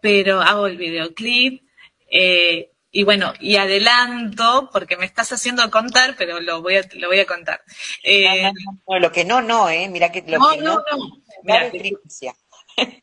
pero 0.00 0.40
hago 0.42 0.66
el 0.66 0.76
videoclip. 0.76 1.62
eh, 2.10 2.70
y 2.92 3.02
bueno, 3.04 3.34
y 3.40 3.56
adelanto, 3.56 4.70
porque 4.72 4.96
me 4.96 5.04
estás 5.04 5.30
haciendo 5.32 5.70
contar, 5.70 6.14
pero 6.16 6.40
lo 6.40 6.62
voy 6.62 6.76
a, 6.76 6.88
lo 6.94 7.08
voy 7.08 7.20
a 7.20 7.26
contar. 7.26 7.60
Eh, 8.02 8.44
No, 8.44 8.52
no, 8.52 8.80
no, 8.88 8.98
lo 9.00 9.12
que 9.12 9.24
no, 9.24 9.42
no, 9.42 9.68
¿eh? 9.68 9.88
Mira 9.90 10.10
que 10.10 10.22
lo 10.26 10.38
no, 10.38 10.48
que 10.48 10.56
no, 10.62 10.74
no, 10.76 10.84
no. 10.96 11.22
dar 11.42 11.62
Mira, 11.62 11.66
es 11.66 11.70
primicia. 11.70 12.34
Eh, 12.76 13.02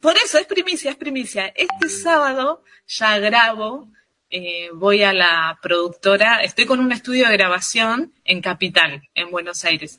Por 0.00 0.16
eso 0.16 0.38
es 0.38 0.46
primicia, 0.46 0.90
es 0.90 0.96
primicia. 0.96 1.46
Este 1.54 1.88
sábado 1.88 2.62
ya 2.86 3.18
grabo, 3.18 3.90
eh, 4.36 4.70
voy 4.74 5.02
a 5.02 5.12
la 5.12 5.58
productora, 5.62 6.42
estoy 6.42 6.66
con 6.66 6.80
un 6.80 6.92
estudio 6.92 7.28
de 7.28 7.36
grabación 7.36 8.12
en 8.24 8.40
Capital, 8.42 9.08
en 9.14 9.30
Buenos 9.30 9.64
Aires. 9.64 9.98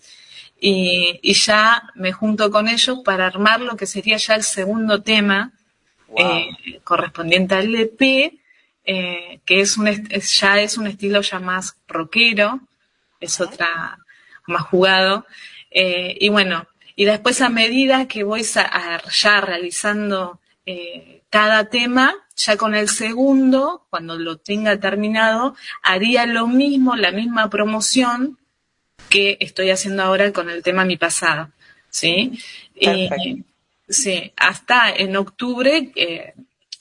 Y, 0.59 1.19
y 1.21 1.33
ya 1.33 1.83
me 1.95 2.11
junto 2.11 2.49
con 2.51 2.67
ellos 2.67 2.99
para 3.05 3.27
armar 3.27 3.61
lo 3.61 3.75
que 3.77 3.85
sería 3.85 4.17
ya 4.17 4.35
el 4.35 4.43
segundo 4.43 5.01
tema 5.01 5.53
eh, 6.17 6.79
correspondiente 6.83 7.55
al 7.55 7.73
EP, 7.75 8.01
eh, 8.85 9.39
que 9.45 9.61
es 9.61 9.77
un 9.77 9.87
es- 9.87 10.39
ya 10.39 10.59
es 10.59 10.77
un 10.77 10.87
estilo 10.87 11.21
ya 11.21 11.39
más 11.39 11.75
rockero, 11.87 12.59
es 13.19 13.39
otra 13.41 13.97
más 14.47 14.63
jugado. 14.63 15.25
Y 16.19 16.29
bueno, 16.29 16.65
y 16.95 17.05
después 17.05 17.41
a 17.41 17.49
medida 17.49 18.07
que 18.07 18.23
voy 18.23 18.43
sa- 18.43 18.69
a- 18.71 19.01
ya 19.11 19.41
realizando 19.41 20.39
eh, 20.67 21.21
cada 21.29 21.69
tema, 21.69 22.13
ya 22.35 22.57
con 22.57 22.75
el 22.75 22.89
segundo, 22.89 23.87
cuando 23.89 24.17
lo 24.17 24.37
tenga 24.37 24.77
terminado, 24.79 25.55
haría 25.81 26.25
lo 26.25 26.45
mismo, 26.45 26.97
la 26.97 27.11
misma 27.11 27.49
promoción 27.49 28.37
que 29.09 29.37
estoy 29.39 29.69
haciendo 29.69 30.03
ahora 30.03 30.33
con 30.33 30.49
el 30.49 30.63
tema 30.63 30.83
Mi 30.83 30.97
Pasado. 30.97 31.49
¿Sí? 31.89 32.37
Y, 32.75 33.07
Perfecto. 33.07 33.49
sí, 33.87 34.33
hasta 34.35 34.89
en 34.89 35.15
octubre 35.15 35.89
eh, 35.95 36.33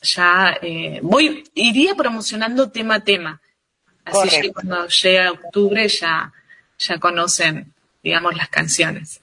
ya 0.03 0.59
eh, 0.61 0.99
voy, 1.01 1.45
iría 1.55 1.95
promocionando 1.95 2.72
tema 2.72 2.97
a 2.97 3.05
tema. 3.05 3.41
Así 4.05 4.18
Correcto. 4.18 4.41
que 4.43 4.53
cuando 4.53 4.89
llega 4.89 5.30
octubre 5.30 5.89
ya, 5.89 6.32
ya 6.76 6.99
conocen, 6.99 7.72
digamos, 8.03 8.34
las 8.34 8.49
canciones. 8.49 9.20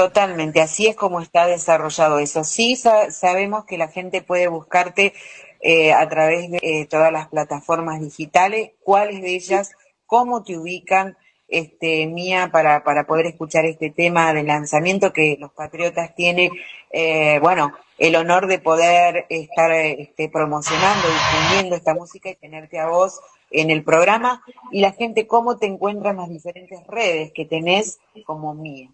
Totalmente, 0.00 0.62
así 0.62 0.86
es 0.86 0.96
como 0.96 1.20
está 1.20 1.46
desarrollado 1.46 2.20
eso. 2.20 2.42
Sí 2.42 2.74
sa- 2.74 3.10
sabemos 3.10 3.66
que 3.66 3.76
la 3.76 3.88
gente 3.88 4.22
puede 4.22 4.48
buscarte 4.48 5.12
eh, 5.60 5.92
a 5.92 6.08
través 6.08 6.50
de 6.50 6.58
eh, 6.62 6.86
todas 6.86 7.12
las 7.12 7.28
plataformas 7.28 8.00
digitales, 8.00 8.70
cuáles 8.82 9.20
de 9.20 9.34
ellas, 9.34 9.72
cómo 10.06 10.42
te 10.42 10.56
ubican, 10.56 11.18
este, 11.48 12.06
Mía, 12.06 12.48
para, 12.50 12.82
poder 13.06 13.26
escuchar 13.26 13.66
este 13.66 13.90
tema 13.90 14.32
de 14.32 14.42
lanzamiento 14.42 15.12
que 15.12 15.36
los 15.38 15.52
Patriotas 15.52 16.14
tiene, 16.14 16.50
eh, 16.90 17.38
bueno, 17.42 17.74
el 17.98 18.16
honor 18.16 18.46
de 18.46 18.58
poder 18.58 19.26
estar 19.28 19.70
este, 19.70 20.30
promocionando, 20.30 21.06
difundiendo 21.08 21.76
esta 21.76 21.92
música 21.92 22.30
y 22.30 22.36
tenerte 22.36 22.78
a 22.78 22.88
vos 22.88 23.20
en 23.50 23.68
el 23.70 23.84
programa 23.84 24.42
y 24.72 24.80
la 24.80 24.92
gente 24.92 25.26
cómo 25.26 25.58
te 25.58 25.66
encuentra 25.66 26.12
en 26.12 26.16
las 26.16 26.30
diferentes 26.30 26.86
redes 26.86 27.32
que 27.34 27.44
tenés 27.44 27.98
como 28.24 28.54
Mía. 28.54 28.88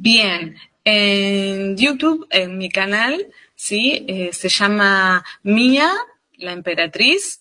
Bien, 0.00 0.56
en 0.84 1.76
YouTube, 1.76 2.28
en 2.30 2.56
mi 2.56 2.68
canal, 2.68 3.26
sí, 3.56 4.04
eh, 4.06 4.30
se 4.32 4.48
llama 4.48 5.24
Mía, 5.42 5.92
la 6.36 6.52
emperatriz, 6.52 7.40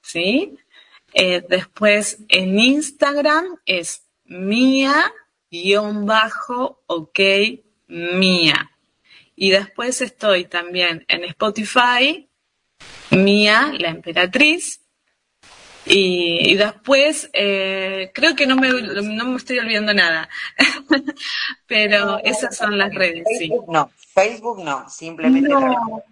sí. 0.00 0.56
Eh, 1.12 1.44
después 1.46 2.20
en 2.28 2.58
Instagram 2.58 3.44
es 3.66 4.06
Mía, 4.24 5.12
guion 5.50 6.06
bajo, 6.06 6.82
ok, 6.86 7.20
Mía. 7.88 8.70
Y 9.36 9.50
después 9.50 10.00
estoy 10.00 10.46
también 10.46 11.04
en 11.08 11.24
Spotify, 11.24 12.30
Mía, 13.10 13.74
la 13.78 13.90
emperatriz. 13.90 14.80
Y, 15.86 16.52
y 16.52 16.56
después, 16.56 17.28
eh, 17.32 18.10
creo 18.14 18.34
que 18.34 18.46
no 18.46 18.56
me, 18.56 18.70
no 18.70 19.24
me 19.26 19.36
estoy 19.36 19.58
olvidando 19.58 19.92
nada. 19.92 20.28
Pero 21.66 22.18
esas 22.24 22.56
son 22.56 22.78
las 22.78 22.94
redes, 22.94 23.24
sí. 23.38 23.52
No, 23.68 23.90
Facebook 24.14 24.62
no, 24.62 24.88
simplemente 24.88 25.48
No. 25.48 26.02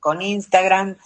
con 0.00 0.20
Instagram, 0.22 0.96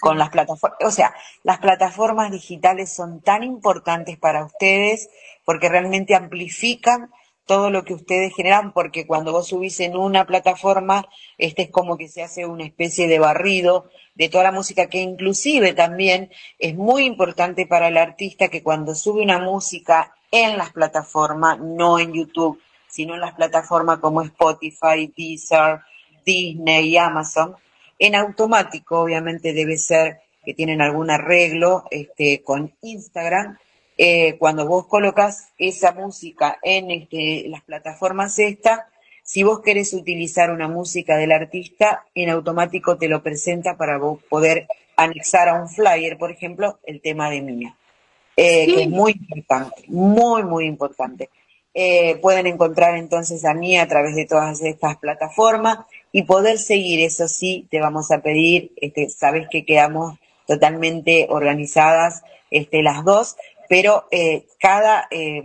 con 0.00 0.18
las 0.18 0.30
plataformas, 0.30 0.78
o 0.84 0.90
sea, 0.90 1.14
las 1.42 1.58
plataformas 1.58 2.30
digitales 2.32 2.92
son 2.92 3.20
tan 3.22 3.42
importantes 3.44 4.18
para 4.18 4.44
ustedes 4.44 5.08
porque 5.44 5.68
realmente 5.68 6.14
amplifican 6.14 7.10
todo 7.50 7.68
lo 7.68 7.84
que 7.84 7.94
ustedes 7.94 8.32
generan, 8.32 8.72
porque 8.72 9.08
cuando 9.08 9.32
vos 9.32 9.48
subís 9.48 9.80
en 9.80 9.96
una 9.96 10.24
plataforma, 10.24 11.08
este 11.36 11.62
es 11.62 11.70
como 11.72 11.96
que 11.96 12.06
se 12.06 12.22
hace 12.22 12.46
una 12.46 12.62
especie 12.62 13.08
de 13.08 13.18
barrido 13.18 13.90
de 14.14 14.28
toda 14.28 14.44
la 14.44 14.52
música, 14.52 14.86
que 14.86 14.98
inclusive 14.98 15.72
también 15.72 16.30
es 16.60 16.76
muy 16.76 17.06
importante 17.06 17.66
para 17.66 17.88
el 17.88 17.96
artista 17.96 18.46
que 18.46 18.62
cuando 18.62 18.94
sube 18.94 19.20
una 19.20 19.40
música 19.40 20.14
en 20.30 20.58
las 20.58 20.70
plataformas, 20.70 21.58
no 21.58 21.98
en 21.98 22.12
YouTube, 22.12 22.60
sino 22.86 23.14
en 23.14 23.20
las 23.20 23.34
plataformas 23.34 23.98
como 23.98 24.22
Spotify, 24.22 25.12
Deezer, 25.16 25.80
Disney 26.24 26.90
y 26.90 26.98
Amazon, 26.98 27.56
en 27.98 28.14
automático 28.14 29.00
obviamente 29.00 29.52
debe 29.52 29.76
ser 29.76 30.20
que 30.44 30.54
tienen 30.54 30.80
algún 30.80 31.10
arreglo 31.10 31.82
este, 31.90 32.44
con 32.44 32.72
Instagram. 32.80 33.58
Eh, 34.02 34.38
cuando 34.38 34.66
vos 34.66 34.86
colocas 34.86 35.52
esa 35.58 35.92
música 35.92 36.58
en 36.62 36.90
este, 36.90 37.44
las 37.48 37.62
plataformas 37.62 38.38
estas, 38.38 38.80
si 39.22 39.42
vos 39.42 39.60
querés 39.60 39.92
utilizar 39.92 40.50
una 40.50 40.68
música 40.68 41.18
del 41.18 41.32
artista, 41.32 42.06
en 42.14 42.30
automático 42.30 42.96
te 42.96 43.08
lo 43.08 43.22
presenta 43.22 43.76
para 43.76 43.98
vos 43.98 44.22
poder 44.22 44.66
anexar 44.96 45.50
a 45.50 45.60
un 45.60 45.68
flyer, 45.68 46.16
por 46.16 46.30
ejemplo, 46.30 46.78
el 46.84 47.02
tema 47.02 47.28
de 47.28 47.42
Mía, 47.42 47.76
eh, 48.38 48.64
que 48.74 48.84
es 48.84 48.88
muy 48.88 49.12
importante, 49.12 49.84
muy, 49.88 50.44
muy 50.44 50.64
importante. 50.64 51.28
Eh, 51.74 52.16
pueden 52.22 52.46
encontrar 52.46 52.96
entonces 52.96 53.44
a 53.44 53.52
Mía 53.52 53.82
a 53.82 53.88
través 53.88 54.16
de 54.16 54.24
todas 54.24 54.62
estas 54.62 54.96
plataformas 54.96 55.80
y 56.10 56.22
poder 56.22 56.58
seguir, 56.58 57.00
eso 57.00 57.28
sí, 57.28 57.68
te 57.70 57.82
vamos 57.82 58.10
a 58.12 58.22
pedir, 58.22 58.72
este, 58.76 59.10
sabes 59.10 59.46
que 59.50 59.66
quedamos 59.66 60.18
totalmente 60.46 61.26
organizadas 61.28 62.22
este, 62.50 62.82
las 62.82 63.04
dos, 63.04 63.36
pero 63.70 64.08
eh, 64.10 64.48
cada 64.58 65.06
eh, 65.12 65.44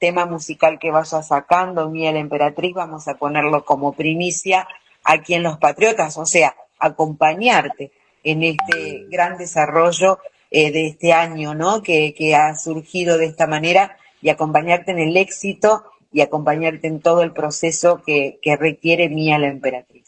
tema 0.00 0.26
musical 0.26 0.80
que 0.80 0.90
vaya 0.90 1.22
sacando 1.22 1.88
Mía 1.88 2.10
la 2.10 2.18
Emperatriz 2.18 2.74
vamos 2.74 3.06
a 3.06 3.14
ponerlo 3.14 3.64
como 3.64 3.92
primicia 3.92 4.66
aquí 5.04 5.34
en 5.34 5.44
Los 5.44 5.58
Patriotas, 5.58 6.18
o 6.18 6.26
sea, 6.26 6.56
acompañarte 6.80 7.92
en 8.24 8.42
este 8.42 9.04
gran 9.08 9.38
desarrollo 9.38 10.18
eh, 10.50 10.72
de 10.72 10.88
este 10.88 11.12
año, 11.12 11.54
¿no? 11.54 11.80
Que, 11.80 12.12
ha 12.34 12.56
surgido 12.56 13.18
de 13.18 13.26
esta 13.26 13.46
manera 13.46 13.96
y 14.20 14.30
acompañarte 14.30 14.90
en 14.90 14.98
el 14.98 15.16
éxito 15.16 15.84
y 16.12 16.22
acompañarte 16.22 16.88
en 16.88 17.00
todo 17.00 17.22
el 17.22 17.30
proceso 17.30 18.02
que, 18.04 18.40
que 18.42 18.56
requiere 18.56 19.08
Mía 19.08 19.38
la 19.38 19.46
Emperatriz. 19.46 19.99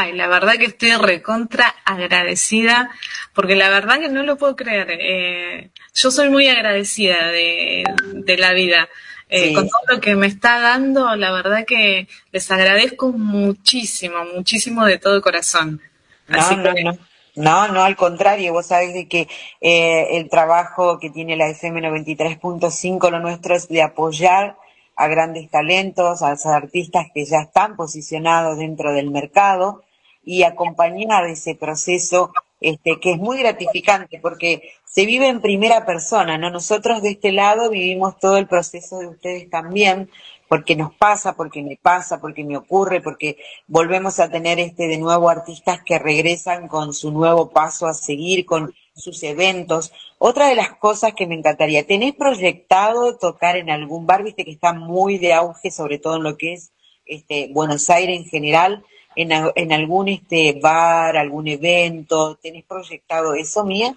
Ay, 0.00 0.12
la 0.12 0.28
verdad 0.28 0.52
que 0.58 0.66
estoy 0.66 0.92
recontra 0.94 1.74
agradecida, 1.84 2.90
porque 3.34 3.56
la 3.56 3.68
verdad 3.68 3.98
que 3.98 4.08
no 4.08 4.22
lo 4.22 4.36
puedo 4.36 4.54
creer. 4.54 4.86
Eh, 4.92 5.70
yo 5.94 6.10
soy 6.12 6.28
muy 6.30 6.46
agradecida 6.48 7.28
de, 7.28 7.82
de 8.12 8.36
la 8.38 8.52
vida. 8.52 8.88
Eh, 9.28 9.48
Sí. 9.48 9.52
Con 9.54 9.68
todo 9.68 9.96
lo 9.96 10.00
que 10.00 10.14
me 10.14 10.26
está 10.28 10.58
dando, 10.60 11.14
la 11.16 11.32
verdad 11.32 11.66
que 11.66 12.06
les 12.32 12.50
agradezco 12.50 13.12
muchísimo, 13.12 14.24
muchísimo 14.34 14.84
de 14.86 14.98
todo 14.98 15.20
corazón. 15.20 15.80
Así 16.28 16.54
No, 16.56 16.62
no, 16.62 16.74
que- 16.74 16.84
no. 16.84 16.98
No, 17.34 17.68
no, 17.68 17.84
al 17.84 17.94
contrario, 17.94 18.52
vos 18.52 18.66
sabés 18.66 18.94
de 18.94 19.06
que 19.06 19.28
eh, 19.60 20.16
el 20.16 20.28
trabajo 20.28 20.98
que 20.98 21.10
tiene 21.10 21.36
la 21.36 21.48
FM 21.48 21.80
93.5, 21.82 23.10
lo 23.10 23.20
nuestro 23.20 23.54
es 23.54 23.68
de 23.68 23.82
apoyar 23.82 24.56
a 24.96 25.06
grandes 25.08 25.48
talentos, 25.50 26.22
a 26.22 26.30
los 26.30 26.46
artistas 26.46 27.06
que 27.14 27.24
ya 27.24 27.40
están 27.42 27.76
posicionados 27.76 28.58
dentro 28.58 28.92
del 28.92 29.10
mercado 29.10 29.84
y 30.28 30.42
acompañar 30.42 31.26
ese 31.26 31.54
proceso 31.54 32.32
este, 32.60 33.00
que 33.00 33.12
es 33.12 33.18
muy 33.18 33.38
gratificante 33.38 34.18
porque 34.20 34.74
se 34.84 35.06
vive 35.06 35.26
en 35.26 35.40
primera 35.40 35.86
persona, 35.86 36.36
¿no? 36.36 36.50
Nosotros 36.50 37.00
de 37.00 37.12
este 37.12 37.32
lado 37.32 37.70
vivimos 37.70 38.18
todo 38.18 38.36
el 38.36 38.46
proceso 38.46 38.98
de 38.98 39.06
ustedes 39.06 39.48
también, 39.48 40.10
porque 40.46 40.76
nos 40.76 40.92
pasa, 40.94 41.34
porque 41.34 41.62
me 41.62 41.78
pasa, 41.80 42.20
porque 42.20 42.44
me 42.44 42.58
ocurre, 42.58 43.00
porque 43.00 43.38
volvemos 43.68 44.20
a 44.20 44.28
tener 44.28 44.60
este 44.60 44.86
de 44.86 44.98
nuevo 44.98 45.30
artistas 45.30 45.80
que 45.82 45.98
regresan 45.98 46.68
con 46.68 46.92
su 46.92 47.10
nuevo 47.10 47.48
paso 47.48 47.86
a 47.86 47.94
seguir, 47.94 48.44
con 48.44 48.74
sus 48.94 49.22
eventos. 49.22 49.92
Otra 50.18 50.48
de 50.48 50.56
las 50.56 50.76
cosas 50.76 51.14
que 51.14 51.26
me 51.26 51.36
encantaría, 51.36 51.86
¿tenés 51.86 52.14
proyectado 52.14 53.16
tocar 53.16 53.56
en 53.56 53.70
algún 53.70 54.04
bar? 54.04 54.24
Viste 54.24 54.44
que 54.44 54.50
está 54.50 54.74
muy 54.74 55.16
de 55.16 55.32
auge, 55.32 55.70
sobre 55.70 55.98
todo 55.98 56.16
en 56.16 56.24
lo 56.24 56.36
que 56.36 56.52
es 56.52 56.72
este, 57.06 57.48
Buenos 57.50 57.88
Aires 57.88 58.14
en 58.14 58.26
general, 58.26 58.84
en, 59.22 59.30
en 59.54 59.72
algún 59.72 60.08
este 60.08 60.58
bar, 60.60 61.16
algún 61.16 61.48
evento, 61.48 62.38
¿tenés 62.42 62.64
proyectado 62.64 63.34
eso, 63.34 63.64
Mía? 63.64 63.94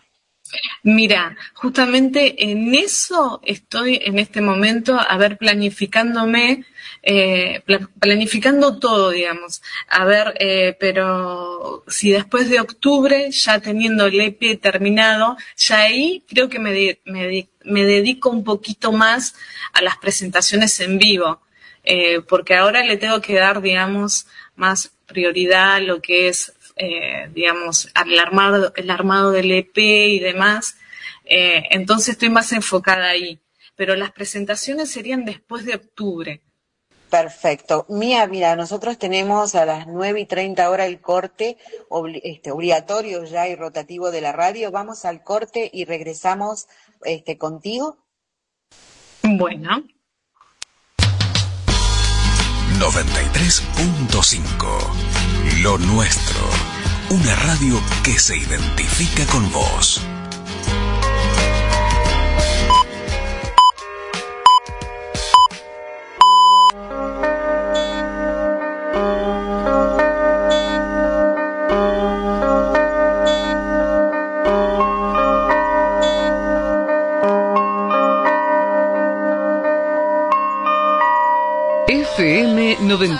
Mira, 0.83 1.35
justamente 1.53 2.51
en 2.51 2.73
eso 2.75 3.39
estoy 3.43 3.99
en 4.03 4.19
este 4.19 4.41
momento, 4.41 4.97
a 4.99 5.17
ver, 5.17 5.37
planificándome, 5.37 6.65
eh, 7.03 7.61
pla- 7.65 7.89
planificando 7.99 8.79
todo, 8.79 9.11
digamos. 9.11 9.61
A 9.87 10.05
ver, 10.05 10.33
eh, 10.39 10.75
pero 10.79 11.83
si 11.87 12.11
después 12.11 12.49
de 12.49 12.59
octubre, 12.59 13.29
ya 13.31 13.59
teniendo 13.59 14.05
el 14.07 14.19
EP 14.21 14.55
terminado, 14.57 15.37
ya 15.57 15.79
ahí 15.83 16.23
creo 16.27 16.49
que 16.49 16.59
me, 16.59 16.71
de- 16.71 17.01
me, 17.05 17.47
me 17.63 17.83
dedico 17.85 18.29
un 18.29 18.43
poquito 18.43 18.91
más 18.91 19.35
a 19.73 19.81
las 19.81 19.97
presentaciones 19.97 20.79
en 20.79 20.97
vivo, 20.97 21.41
eh, 21.83 22.21
porque 22.27 22.55
ahora 22.55 22.83
le 22.83 22.97
tengo 22.97 23.21
que 23.21 23.35
dar, 23.35 23.61
digamos, 23.61 24.27
más 24.55 24.91
prioridad 25.11 25.81
lo 25.81 26.01
que 26.01 26.27
es 26.29 26.53
eh, 26.77 27.29
digamos, 27.33 27.89
al 27.93 28.17
armado, 28.17 28.73
el 28.75 28.89
armado 28.89 29.31
del 29.31 29.51
EP 29.51 29.77
y 29.77 30.19
demás. 30.19 30.77
Eh, 31.25 31.63
entonces 31.69 32.09
estoy 32.09 32.29
más 32.29 32.51
enfocada 32.53 33.09
ahí. 33.09 33.39
Pero 33.75 33.95
las 33.95 34.11
presentaciones 34.11 34.89
serían 34.91 35.25
después 35.25 35.65
de 35.65 35.75
octubre. 35.75 36.41
Perfecto. 37.09 37.85
Mía, 37.89 38.25
mira, 38.27 38.55
nosotros 38.55 38.97
tenemos 38.97 39.53
a 39.55 39.65
las 39.65 39.85
9 39.87 40.21
y 40.21 40.25
30 40.25 40.69
horas 40.69 40.87
el 40.87 41.01
corte 41.01 41.57
obli- 41.89 42.21
este, 42.23 42.51
obligatorio 42.51 43.23
ya 43.25 43.47
y 43.47 43.55
rotativo 43.55 44.11
de 44.11 44.21
la 44.21 44.31
radio. 44.31 44.71
Vamos 44.71 45.03
al 45.05 45.23
corte 45.23 45.69
y 45.73 45.85
regresamos 45.85 46.67
este, 47.03 47.37
contigo. 47.37 47.97
Bueno. 49.23 49.83
93.5 52.81 55.61
Lo 55.61 55.77
nuestro. 55.77 56.49
Una 57.11 57.35
radio 57.35 57.79
que 58.03 58.17
se 58.17 58.35
identifica 58.35 59.23
con 59.27 59.51
vos. 59.51 60.01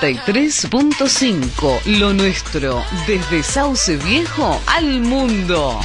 93.5, 0.01 1.85
lo 1.99 2.11
nuestro, 2.11 2.83
desde 3.05 3.43
Sauce 3.43 3.97
Viejo 3.97 4.59
al 4.65 4.99
mundo. 4.99 5.79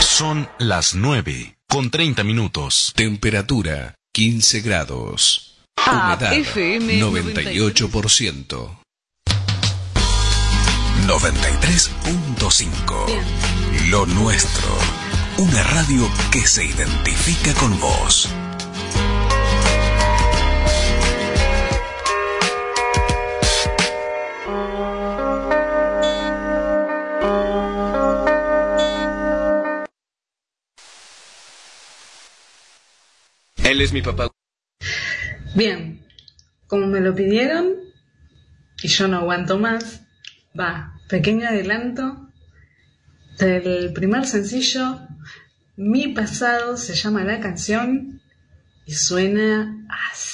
Son 0.00 0.48
las 0.60 0.94
9 0.94 1.56
con 1.66 1.90
30 1.90 2.22
minutos. 2.22 2.92
Temperatura 2.94 3.96
15 4.12 4.60
grados. 4.60 5.58
Ah, 5.76 6.16
Humedad 6.18 6.34
FM 6.34 7.00
98%. 7.00 8.78
93.5 11.08 13.88
Lo 13.88 14.06
nuestro. 14.06 14.68
Una 15.38 15.64
radio 15.64 16.08
que 16.30 16.46
se 16.46 16.64
identifica 16.64 17.52
con 17.54 17.76
vos. 17.80 18.28
Es 33.80 33.94
mi 33.94 34.02
papá. 34.02 34.30
Bien, 35.54 36.04
como 36.66 36.86
me 36.86 37.00
lo 37.00 37.14
pidieron 37.14 37.76
y 38.82 38.88
yo 38.88 39.08
no 39.08 39.16
aguanto 39.20 39.58
más, 39.58 40.02
va, 40.58 41.00
pequeño 41.08 41.48
adelanto 41.48 42.28
del 43.38 43.94
primer 43.94 44.26
sencillo, 44.26 45.00
Mi 45.76 46.08
pasado 46.08 46.76
se 46.76 46.94
llama 46.94 47.24
la 47.24 47.40
canción 47.40 48.20
y 48.84 48.92
suena 48.92 49.86
así. 50.12 50.29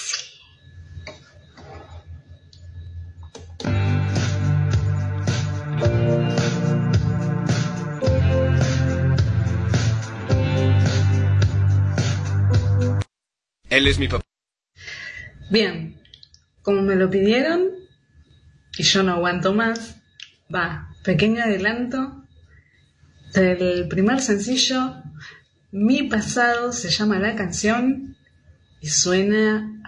Él 13.77 13.87
es 13.89 13.99
mi 13.99 14.09
papá. 14.09 14.25
Bien, 15.51 16.01
como 16.63 16.83
me 16.83 16.97
lo 16.97 17.11
pidieron 17.11 17.69
y 18.79 18.83
yo 18.83 19.03
no 19.03 19.13
aguanto 19.13 19.55
más, 19.55 19.97
va, 20.55 20.89
pequeño 21.05 21.43
adelanto 21.43 22.25
del 23.35 23.87
primer 23.89 24.21
sencillo, 24.21 25.03
Mi 25.73 26.05
pasado 26.05 26.73
se 26.73 26.89
llama 26.91 27.19
la 27.19 27.35
canción 27.35 28.17
y 28.81 28.89
suena 28.89 29.83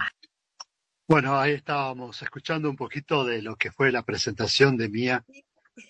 Bueno, 1.07 1.39
ahí 1.39 1.53
estábamos 1.53 2.21
escuchando 2.21 2.69
un 2.69 2.75
poquito 2.75 3.25
de 3.25 3.41
lo 3.41 3.55
que 3.55 3.71
fue 3.71 3.91
la 3.91 4.03
presentación 4.03 4.77
de 4.77 4.89
Mía 4.89 5.25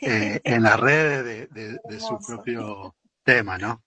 eh, 0.02 0.40
en 0.46 0.64
las 0.64 0.80
redes 0.80 1.26
de, 1.26 1.48
de- 1.48 1.80
de 1.84 2.00
su 2.00 2.18
propio 2.26 2.96
tema, 3.26 3.58
¿no? 3.58 3.84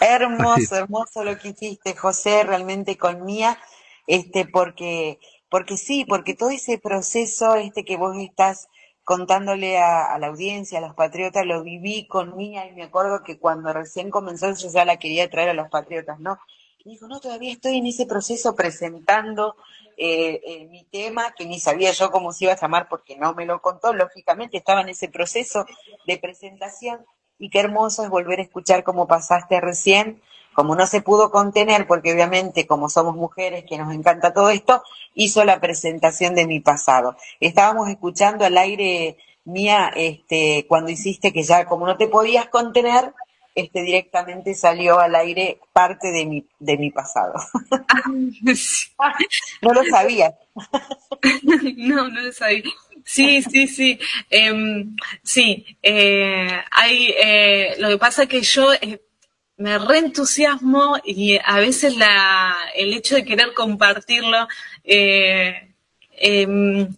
Hermoso, 0.00 0.76
hermoso 0.76 1.24
lo 1.24 1.38
que 1.38 1.48
hiciste, 1.48 1.94
José, 1.96 2.44
realmente 2.44 2.96
con 2.98 3.24
Mía, 3.24 3.58
este, 4.06 4.46
porque, 4.46 5.18
porque 5.48 5.76
sí, 5.76 6.04
porque 6.04 6.34
todo 6.34 6.50
ese 6.50 6.78
proceso, 6.78 7.54
este 7.54 7.84
que 7.84 7.96
vos 7.96 8.16
estás 8.18 8.68
contándole 9.04 9.78
a, 9.78 10.12
a 10.12 10.18
la 10.18 10.26
audiencia, 10.26 10.78
a 10.78 10.82
los 10.82 10.94
patriotas, 10.94 11.46
lo 11.46 11.62
viví 11.62 12.06
con 12.08 12.36
Mía 12.36 12.66
y 12.66 12.74
me 12.74 12.82
acuerdo 12.82 13.22
que 13.24 13.38
cuando 13.38 13.72
recién 13.72 14.10
comenzó 14.10 14.52
yo 14.52 14.68
ya 14.68 14.84
la 14.84 14.98
quería 14.98 15.30
traer 15.30 15.50
a 15.50 15.54
los 15.54 15.68
patriotas, 15.70 16.18
¿no? 16.20 16.38
Y 16.78 16.90
dijo, 16.90 17.08
no, 17.08 17.18
todavía 17.18 17.52
estoy 17.52 17.78
en 17.78 17.86
ese 17.86 18.06
proceso 18.06 18.54
presentando 18.54 19.56
eh, 19.96 20.40
eh, 20.44 20.66
mi 20.66 20.84
tema, 20.84 21.32
que 21.36 21.46
ni 21.46 21.58
sabía 21.58 21.90
yo 21.92 22.10
cómo 22.10 22.32
se 22.32 22.44
iba 22.44 22.52
a 22.52 22.60
llamar 22.60 22.86
porque 22.88 23.16
no 23.16 23.34
me 23.34 23.46
lo 23.46 23.62
contó, 23.62 23.92
lógicamente 23.92 24.58
estaba 24.58 24.82
en 24.82 24.90
ese 24.90 25.08
proceso 25.08 25.66
de 26.06 26.18
presentación 26.18 27.04
y 27.38 27.50
qué 27.50 27.60
hermoso 27.60 28.04
es 28.04 28.10
volver 28.10 28.40
a 28.40 28.42
escuchar 28.42 28.84
como 28.84 29.06
pasaste 29.06 29.60
recién, 29.60 30.20
como 30.54 30.74
no 30.74 30.86
se 30.86 31.02
pudo 31.02 31.30
contener, 31.30 31.86
porque 31.86 32.12
obviamente 32.12 32.66
como 32.66 32.88
somos 32.88 33.14
mujeres 33.14 33.64
que 33.68 33.76
nos 33.78 33.94
encanta 33.94 34.32
todo 34.32 34.50
esto, 34.50 34.82
hizo 35.14 35.44
la 35.44 35.60
presentación 35.60 36.34
de 36.34 36.46
mi 36.46 36.60
pasado. 36.60 37.16
Estábamos 37.40 37.88
escuchando 37.88 38.44
al 38.44 38.56
aire 38.56 39.18
mía, 39.44 39.92
este, 39.94 40.66
cuando 40.68 40.90
hiciste 40.90 41.32
que 41.32 41.42
ya 41.42 41.66
como 41.66 41.86
no 41.86 41.96
te 41.96 42.08
podías 42.08 42.48
contener, 42.48 43.12
este 43.54 43.82
directamente 43.82 44.54
salió 44.54 45.00
al 45.00 45.14
aire 45.14 45.60
parte 45.72 46.10
de 46.12 46.26
mi, 46.26 46.46
de 46.58 46.76
mi 46.76 46.90
pasado. 46.90 47.34
no 49.62 49.72
lo 49.72 49.84
sabía. 49.84 50.34
no, 51.76 52.08
no 52.08 52.20
lo 52.20 52.32
sabía. 52.32 52.64
Sí, 53.06 53.42
sí, 53.42 53.68
sí. 53.68 53.98
Em, 54.30 54.96
sí, 55.22 55.78
eh, 55.82 56.48
hay, 56.72 57.14
eh, 57.18 57.76
lo 57.78 57.88
que 57.90 57.98
pasa 57.98 58.24
es 58.24 58.28
que 58.28 58.42
yo 58.42 58.72
eh, 58.74 59.00
me 59.58 59.78
reentusiasmo 59.78 60.98
y 61.04 61.38
a 61.44 61.58
veces 61.60 61.96
la, 61.96 62.54
el 62.74 62.92
hecho 62.94 63.14
de 63.16 63.24
querer 63.24 63.54
compartirlo, 63.54 64.48
eh, 64.84 65.74
em, 66.12 66.88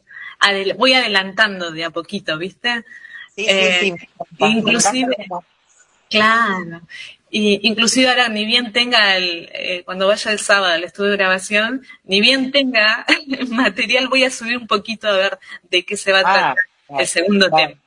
adel- 0.41 0.77
voy 0.79 0.95
adelantando 0.95 1.73
de 1.73 1.85
a 1.85 1.91
poquito, 1.91 2.39
¿viste? 2.39 2.85
Sí, 3.37 3.51
sí, 3.51 3.73
sí. 3.73 3.95
inclusive, 4.39 5.17
claro. 6.11 6.83
Y 7.31 7.61
inclusive 7.69 8.09
ahora 8.09 8.29
ni 8.29 8.45
bien 8.47 8.73
tenga 8.73 9.17
el, 9.17 9.49
eh, 9.53 9.83
cuando 9.85 10.07
vaya 10.09 10.33
el 10.33 10.39
sábado 10.39 10.73
al 10.73 10.85
estudio 10.85 11.11
de 11.13 11.17
grabación, 11.19 11.83
ni 12.05 12.21
bien 12.21 12.51
tenga 12.53 13.05
el 13.09 13.49
material, 13.49 14.09
voy 14.09 14.25
a 14.25 14.31
subir 14.31 14.57
un 14.59 14.67
poquito 14.67 15.09
a 15.09 15.13
ver 15.13 15.39
de 15.71 15.85
qué 15.85 15.97
se 15.97 16.13
va 16.13 16.21
a 16.21 16.23
Ah, 16.23 16.33
tratar 16.33 16.57
el 16.97 17.07
segundo 17.07 17.49
claro. 17.49 17.67
tema. 17.69 17.83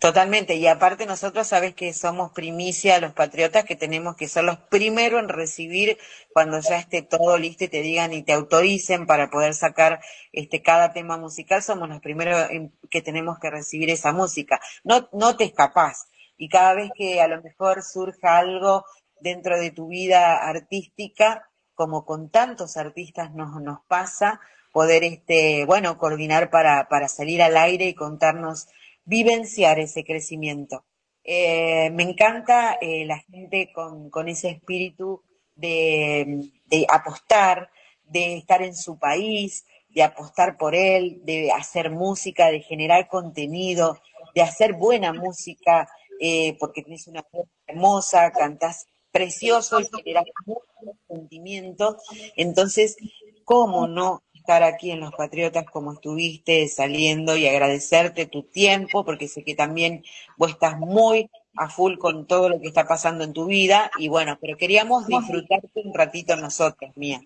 Totalmente, 0.00 0.54
y 0.56 0.66
aparte 0.68 1.06
nosotros 1.06 1.48
sabes 1.48 1.74
que 1.74 1.92
somos 1.92 2.32
primicia 2.32 3.00
los 3.00 3.12
patriotas 3.14 3.64
que 3.64 3.74
tenemos 3.76 4.16
que 4.16 4.28
ser 4.28 4.44
los 4.44 4.58
primeros 4.58 5.20
en 5.22 5.28
recibir 5.28 5.98
cuando 6.32 6.60
ya 6.60 6.78
esté 6.78 7.02
todo 7.02 7.36
listo 7.36 7.64
y 7.64 7.68
te 7.68 7.82
digan 7.82 8.12
y 8.12 8.22
te 8.22 8.32
autoricen 8.32 9.06
para 9.06 9.28
poder 9.30 9.54
sacar 9.54 10.00
este 10.32 10.62
cada 10.62 10.92
tema 10.92 11.16
musical, 11.16 11.62
somos 11.64 11.88
los 11.88 12.00
primeros 12.00 12.48
en- 12.50 12.72
que 12.90 13.02
tenemos 13.02 13.38
que 13.40 13.50
recibir 13.50 13.90
esa 13.90 14.12
música. 14.12 14.60
No, 14.84 15.08
no 15.12 15.36
te 15.36 15.44
escapás. 15.44 16.06
Y 16.38 16.48
cada 16.48 16.74
vez 16.74 16.90
que 16.94 17.20
a 17.20 17.28
lo 17.28 17.42
mejor 17.42 17.82
surja 17.82 18.38
algo 18.38 18.84
dentro 19.20 19.58
de 19.58 19.72
tu 19.72 19.88
vida 19.88 20.36
artística, 20.36 21.50
como 21.74 22.04
con 22.04 22.30
tantos 22.30 22.76
artistas 22.76 23.34
nos, 23.34 23.60
nos 23.60 23.80
pasa, 23.86 24.40
poder 24.72 25.04
este, 25.04 25.64
bueno, 25.64 25.98
coordinar 25.98 26.50
para, 26.50 26.88
para 26.88 27.08
salir 27.08 27.42
al 27.42 27.56
aire 27.56 27.86
y 27.86 27.94
contarnos 27.94 28.68
vivenciar 29.04 29.78
ese 29.78 30.04
crecimiento. 30.04 30.84
Eh, 31.24 31.90
me 31.90 32.04
encanta 32.04 32.78
eh, 32.80 33.04
la 33.04 33.18
gente 33.18 33.72
con, 33.72 34.10
con 34.10 34.28
ese 34.28 34.50
espíritu 34.50 35.22
de, 35.54 36.50
de 36.66 36.86
apostar, 36.88 37.70
de 38.04 38.36
estar 38.36 38.62
en 38.62 38.74
su 38.74 38.98
país, 38.98 39.66
de 39.88 40.02
apostar 40.02 40.56
por 40.56 40.74
él, 40.74 41.20
de 41.24 41.50
hacer 41.52 41.90
música, 41.90 42.50
de 42.50 42.60
generar 42.60 43.08
contenido, 43.08 44.00
de 44.34 44.42
hacer 44.42 44.74
buena 44.74 45.12
música, 45.12 45.88
eh, 46.20 46.56
porque 46.58 46.82
tenés 46.82 47.06
una 47.06 47.24
voz 47.32 47.46
hermosa, 47.66 48.30
cantás 48.32 48.86
precioso 49.10 49.80
y 49.80 49.84
generás 49.84 50.24
muchos 50.46 50.96
sentimientos. 51.08 51.96
Entonces, 52.36 52.96
¿cómo 53.44 53.86
no 53.88 54.22
estar 54.48 54.62
aquí 54.62 54.90
en 54.90 55.00
Los 55.00 55.12
Patriotas 55.14 55.66
como 55.70 55.92
estuviste 55.92 56.68
saliendo 56.68 57.36
y 57.36 57.46
agradecerte 57.46 58.24
tu 58.24 58.44
tiempo, 58.44 59.04
porque 59.04 59.28
sé 59.28 59.44
que 59.44 59.54
también 59.54 60.02
vos 60.38 60.52
estás 60.52 60.78
muy 60.78 61.30
a 61.54 61.68
full 61.68 61.98
con 61.98 62.26
todo 62.26 62.48
lo 62.48 62.58
que 62.58 62.68
está 62.68 62.86
pasando 62.86 63.24
en 63.24 63.34
tu 63.34 63.44
vida 63.44 63.90
y 63.98 64.08
bueno, 64.08 64.38
pero 64.40 64.56
queríamos 64.56 65.06
disfrutarte 65.06 65.68
un 65.84 65.92
ratito 65.92 66.34
nosotros, 66.36 66.96
Mía. 66.96 67.20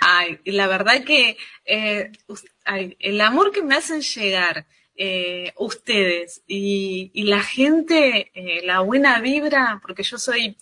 Ay, 0.00 0.38
la 0.44 0.66
verdad 0.68 1.04
que 1.04 1.36
eh, 1.66 2.10
ay, 2.64 2.96
el 2.98 3.20
amor 3.20 3.52
que 3.52 3.62
me 3.62 3.74
hacen 3.74 4.00
llegar 4.00 4.66
eh, 4.96 5.52
ustedes. 5.58 6.42
Y, 6.46 7.10
y 7.14 7.24
la 7.24 7.40
gente, 7.42 8.30
eh, 8.34 8.62
la 8.64 8.80
buena 8.80 9.20
vibra, 9.20 9.80
porque 9.82 10.02
yo 10.02 10.18
soy, 10.18 10.56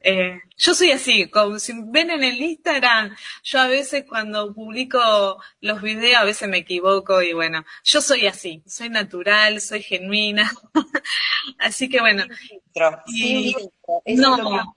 eh, 0.00 0.40
yo 0.56 0.74
soy 0.74 0.92
así, 0.92 1.28
como 1.28 1.58
si 1.58 1.72
ven 1.86 2.10
en 2.10 2.22
el 2.22 2.40
Instagram, 2.40 3.16
yo 3.42 3.60
a 3.60 3.66
veces 3.68 4.04
cuando 4.06 4.52
publico 4.54 5.42
los 5.60 5.80
videos 5.80 6.16
a 6.16 6.24
veces 6.24 6.48
me 6.48 6.58
equivoco 6.58 7.22
y 7.22 7.32
bueno, 7.32 7.64
yo 7.82 8.00
soy 8.02 8.26
así, 8.26 8.62
soy 8.66 8.90
natural, 8.90 9.60
soy 9.62 9.82
genuina, 9.82 10.52
así 11.58 11.88
que 11.88 12.00
bueno, 12.00 12.24
sin 13.06 13.54
y 14.04 14.16
no, 14.16 14.76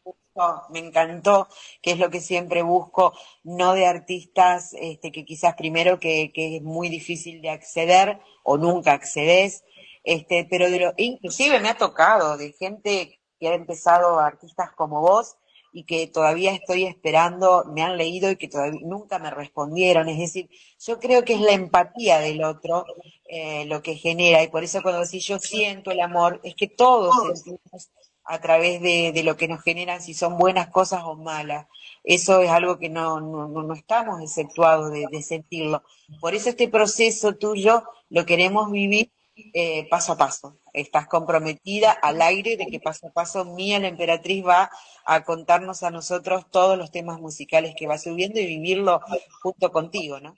me 0.70 0.80
encantó, 0.80 1.48
que 1.82 1.92
es 1.92 2.00
lo 2.00 2.10
que 2.10 2.22
siempre 2.22 2.62
busco, 2.62 3.14
no 3.44 3.74
de 3.74 3.86
artistas 3.86 4.74
este, 4.80 5.12
que 5.12 5.26
quizás 5.26 5.56
primero 5.56 6.00
que, 6.00 6.32
que 6.34 6.58
es 6.58 6.64
muy 6.64 6.90
difícil 6.90 7.42
de 7.42 7.50
acceder 7.50 8.20
o 8.44 8.58
nunca 8.58 8.94
accedes, 8.94 9.64
este, 10.04 10.48
pero 10.50 10.70
de 10.70 10.80
lo, 10.80 10.94
inclusive 10.98 11.60
me 11.60 11.70
ha 11.70 11.78
tocado 11.78 12.38
de 12.38 12.54
gente 12.54 13.20
que 13.40 13.48
ha 13.50 13.54
empezado 13.54 14.20
artistas 14.20 14.72
como 14.74 15.02
vos 15.02 15.38
y 15.74 15.84
que 15.84 16.08
todavía 16.08 16.54
estoy 16.54 16.86
esperando, 16.86 17.66
me 17.68 17.84
han 17.84 17.98
leído 17.98 18.32
y 18.32 18.38
que 18.38 18.48
todavía 18.48 18.80
nunca 18.84 19.20
me 19.20 19.30
respondieron. 19.30 20.10
Es 20.10 20.18
decir, 20.18 20.50
yo 20.80 21.00
creo 21.00 21.24
que 21.24 21.34
es 21.34 21.42
la 21.42 21.52
empatía 21.52 22.20
del 22.20 22.44
otro 22.44 22.86
eh, 23.26 23.66
lo 23.66 23.82
que 23.82 23.96
genera 23.96 24.42
y 24.42 24.48
por 24.48 24.64
eso 24.64 24.82
cuando 24.82 25.02
decís 25.02 25.26
yo 25.26 25.38
siento 25.40 25.92
el 25.92 26.00
amor, 26.00 26.40
es 26.44 26.56
que 26.56 26.68
todos 26.68 27.14
sentimos 27.36 27.90
a 28.28 28.40
través 28.40 28.82
de, 28.82 29.12
de 29.14 29.24
lo 29.24 29.38
que 29.38 29.48
nos 29.48 29.64
generan, 29.64 30.02
si 30.02 30.14
son 30.14 30.38
buenas 30.38 30.68
cosas 30.68 31.02
o 31.06 31.16
malas. 31.16 31.68
Eso 32.04 32.42
es 32.42 32.50
algo 32.50 32.78
que 32.78 32.90
no, 32.90 33.22
no, 33.22 33.48
no 33.48 33.74
estamos 33.74 34.22
exceptuados 34.22 34.92
de, 34.92 35.08
de 35.10 35.22
sentirlo. 35.24 35.84
Por 36.20 36.36
eso 36.36 36.50
este 36.50 36.68
proceso 36.68 37.36
tuyo 37.36 37.84
lo 38.10 38.26
queremos 38.26 38.70
vivir 38.72 39.12
eh, 39.54 39.88
paso 39.90 40.14
a 40.14 40.18
paso. 40.18 40.60
Estás 40.74 41.08
comprometida 41.08 41.92
al 41.92 42.22
aire 42.22 42.58
de 42.58 42.66
que 42.66 42.80
paso 42.80 43.08
a 43.08 43.12
paso 43.12 43.46
Mía 43.46 43.80
la 43.80 43.88
Emperatriz 43.88 44.46
va 44.46 44.72
a 45.06 45.24
contarnos 45.24 45.84
a 45.84 45.92
nosotros 45.92 46.50
todos 46.52 46.78
los 46.78 46.92
temas 46.92 47.20
musicales 47.20 47.76
que 47.78 47.88
va 47.88 47.98
subiendo 47.98 48.40
y 48.40 48.48
vivirlo 48.48 49.00
junto 49.42 49.72
contigo, 49.72 50.20
¿no? 50.20 50.36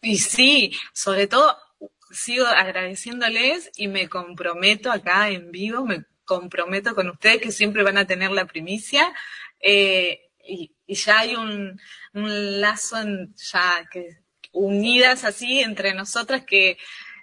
Y 0.00 0.18
sí, 0.18 0.72
sobre 0.94 1.26
todo 1.26 1.56
sigo 2.10 2.46
agradeciéndoles 2.46 3.72
y 3.76 3.88
me 3.88 4.08
comprometo 4.08 4.92
acá 4.92 5.28
en 5.30 5.50
vivo, 5.50 5.84
me 5.84 6.04
comprometo 6.28 6.94
con 6.94 7.10
ustedes 7.10 7.42
que 7.42 7.52
siempre 7.52 7.82
van 7.84 7.98
a 7.98 8.06
tener 8.06 8.30
la 8.32 8.46
primicia 8.46 9.12
eh, 9.60 10.20
y, 10.46 10.76
y 10.86 10.94
ya 10.94 11.20
hay 11.20 11.34
un, 11.36 11.80
un 12.14 12.60
lazo 12.60 12.98
en- 13.00 13.34
ya 13.36 13.88
que 13.92 14.08
unidas 14.52 15.24
así 15.24 15.60
entre 15.60 15.94
nosotras 15.94 16.44
que 16.46 16.78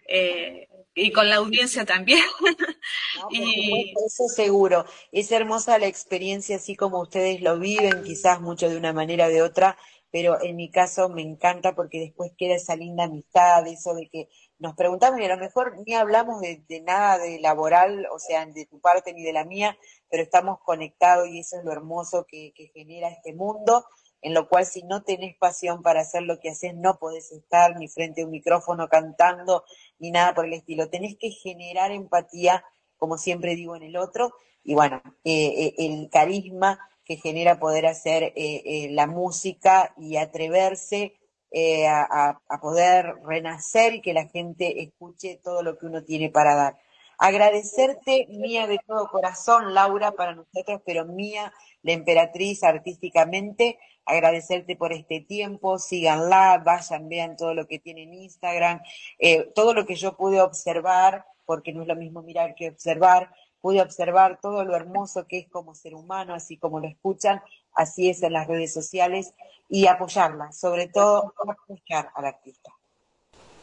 eh, 0.10 0.68
y 0.96 1.12
con 1.12 1.30
la 1.30 1.38
audiencia 1.38 1.86
también 1.86 2.24
No, 3.14 3.30
y 3.32 3.94
eso 4.06 4.28
seguro. 4.28 4.86
Es 5.12 5.32
hermosa 5.32 5.80
la 5.80 5.88
experiencia 5.88 6.58
así 6.58 6.76
como 6.76 7.02
ustedes 7.02 7.42
lo 7.42 7.60
viven, 7.60 8.04
quizás 8.04 8.42
mucho 8.42 8.70
de 8.70 8.78
una 8.78 8.94
manera 8.94 9.28
o 9.28 9.30
de 9.30 9.42
otra, 9.42 9.78
pero 10.12 10.42
en 10.42 10.56
mi 10.56 10.70
caso 10.72 11.10
me 11.10 11.22
encanta 11.22 11.76
porque 11.76 12.00
después 12.00 12.32
queda 12.38 12.56
esa 12.56 12.76
linda 12.76 13.06
amistad, 13.06 13.66
eso 13.68 13.94
de 13.96 14.10
que 14.10 14.30
nos 14.58 14.76
preguntamos 14.76 15.20
y 15.20 15.26
a 15.26 15.36
lo 15.36 15.38
mejor 15.38 15.76
ni 15.86 15.94
hablamos 15.94 16.40
de, 16.42 16.82
nada 16.82 17.18
de 17.18 17.40
laboral, 17.40 18.08
o 18.12 18.20
sea, 18.20 18.46
de 18.46 18.66
tu 18.66 18.80
parte 18.80 19.14
ni 19.14 19.24
de 19.24 19.34
la 19.34 19.44
mía, 19.44 19.78
pero 20.10 20.24
estamos 20.24 20.60
conectados 20.64 21.28
y 21.28 21.40
eso 21.40 21.58
es 21.58 21.66
lo 21.66 21.72
hermoso 21.72 22.26
que, 22.28 22.54
genera 22.74 23.10
este 23.10 23.34
mundo, 23.34 23.86
en 24.22 24.34
lo 24.34 24.48
cual 24.48 24.66
si 24.66 24.84
no 24.84 25.04
tenés 25.04 25.36
pasión 25.38 25.82
para 25.82 26.02
hacer 26.02 26.24
lo 26.24 26.40
que 26.40 26.50
haces, 26.50 26.74
no 26.74 26.98
podés 26.98 27.32
estar 27.32 27.78
ni 27.78 27.88
frente 27.88 28.22
a 28.22 28.26
un 28.26 28.32
micrófono 28.32 28.88
cantando, 28.88 29.66
ni 30.00 30.12
nada 30.12 30.34
por 30.34 30.46
el 30.46 30.54
estilo. 30.54 30.90
Tenés 30.90 31.18
que 31.18 31.32
generar 31.32 31.92
empatía, 31.92 32.64
como 32.98 33.18
siempre 33.18 33.56
digo, 33.56 33.76
en 33.76 33.84
el 33.84 33.98
otro, 33.98 34.34
y 34.64 34.74
bueno, 34.74 35.02
eh, 35.24 35.66
eh, 35.68 35.76
el 35.78 36.10
carisma 36.10 36.80
que 37.04 37.18
genera 37.18 37.60
poder 37.60 37.86
hacer 37.86 38.34
eh, 38.36 38.88
la 38.92 39.06
música 39.06 39.94
y 39.96 40.18
atreverse 40.18 41.14
eh, 41.58 41.88
a, 41.88 42.38
poder 42.62 43.16
renacer 43.24 43.94
y 43.94 44.02
que 44.02 44.14
la 44.14 44.28
gente 44.28 44.84
escuche 44.84 45.40
todo 45.42 45.64
lo 45.64 45.78
que 45.78 45.86
uno 45.86 46.04
tiene 46.04 46.30
para 46.30 46.54
dar. 46.54 46.78
Agradecerte, 47.18 48.28
mía 48.30 48.68
de 48.68 48.78
todo 48.86 49.08
corazón, 49.08 49.74
Laura, 49.74 50.12
para 50.12 50.36
nosotros, 50.36 50.82
pero 50.86 51.06
mía, 51.06 51.54
la 51.82 51.94
emperatriz 51.94 52.62
artísticamente, 52.62 53.80
agradecerte 54.06 54.76
por 54.76 54.92
este 54.92 55.22
tiempo, 55.22 55.80
síganla, 55.80 56.62
vayan, 56.66 57.08
vean 57.08 57.38
todo 57.38 57.54
lo 57.54 57.68
que 57.68 57.80
tiene 57.80 58.04
en 58.04 58.16
Instagram, 58.16 58.82
eh, 59.18 59.50
todo 59.56 59.74
lo 59.74 59.86
que 59.86 59.96
yo 59.96 60.18
pude 60.18 60.42
observar, 60.42 61.26
porque 61.46 61.72
no 61.72 61.84
es 61.84 61.88
lo 61.88 61.96
mismo 61.96 62.22
mirar 62.22 62.56
que 62.56 62.68
observar, 62.68 63.34
pude 63.62 63.82
observar 63.82 64.42
todo 64.42 64.66
lo 64.66 64.76
hermoso 64.76 65.26
que 65.26 65.38
es 65.38 65.48
como 65.48 65.74
ser 65.74 65.96
humano, 65.96 66.34
así 66.34 66.58
como 66.58 66.82
lo 66.82 66.88
escuchan, 66.90 67.42
así 67.76 68.10
es 68.10 68.24
en 68.24 68.34
las 68.34 68.48
redes 68.48 68.74
sociales, 68.74 69.34
y 69.70 69.88
apoyarla, 69.88 70.52
sobre 70.52 70.88
todo 70.88 71.34
apoyar 71.48 72.12
al 72.16 72.26
artista. 72.26 72.72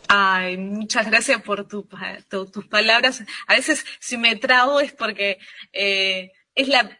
Ay, 0.09 0.57
muchas 0.59 1.07
gracias 1.07 1.41
por 1.43 1.67
tu 1.67 1.89
tus 2.29 2.67
palabras. 2.67 3.23
A 3.47 3.55
veces 3.55 3.85
si 3.99 4.17
me 4.17 4.37
trabo 4.37 4.81
es 4.81 4.93
porque 4.93 5.39
eh, 5.73 6.33
es 6.55 6.69
la 6.69 6.99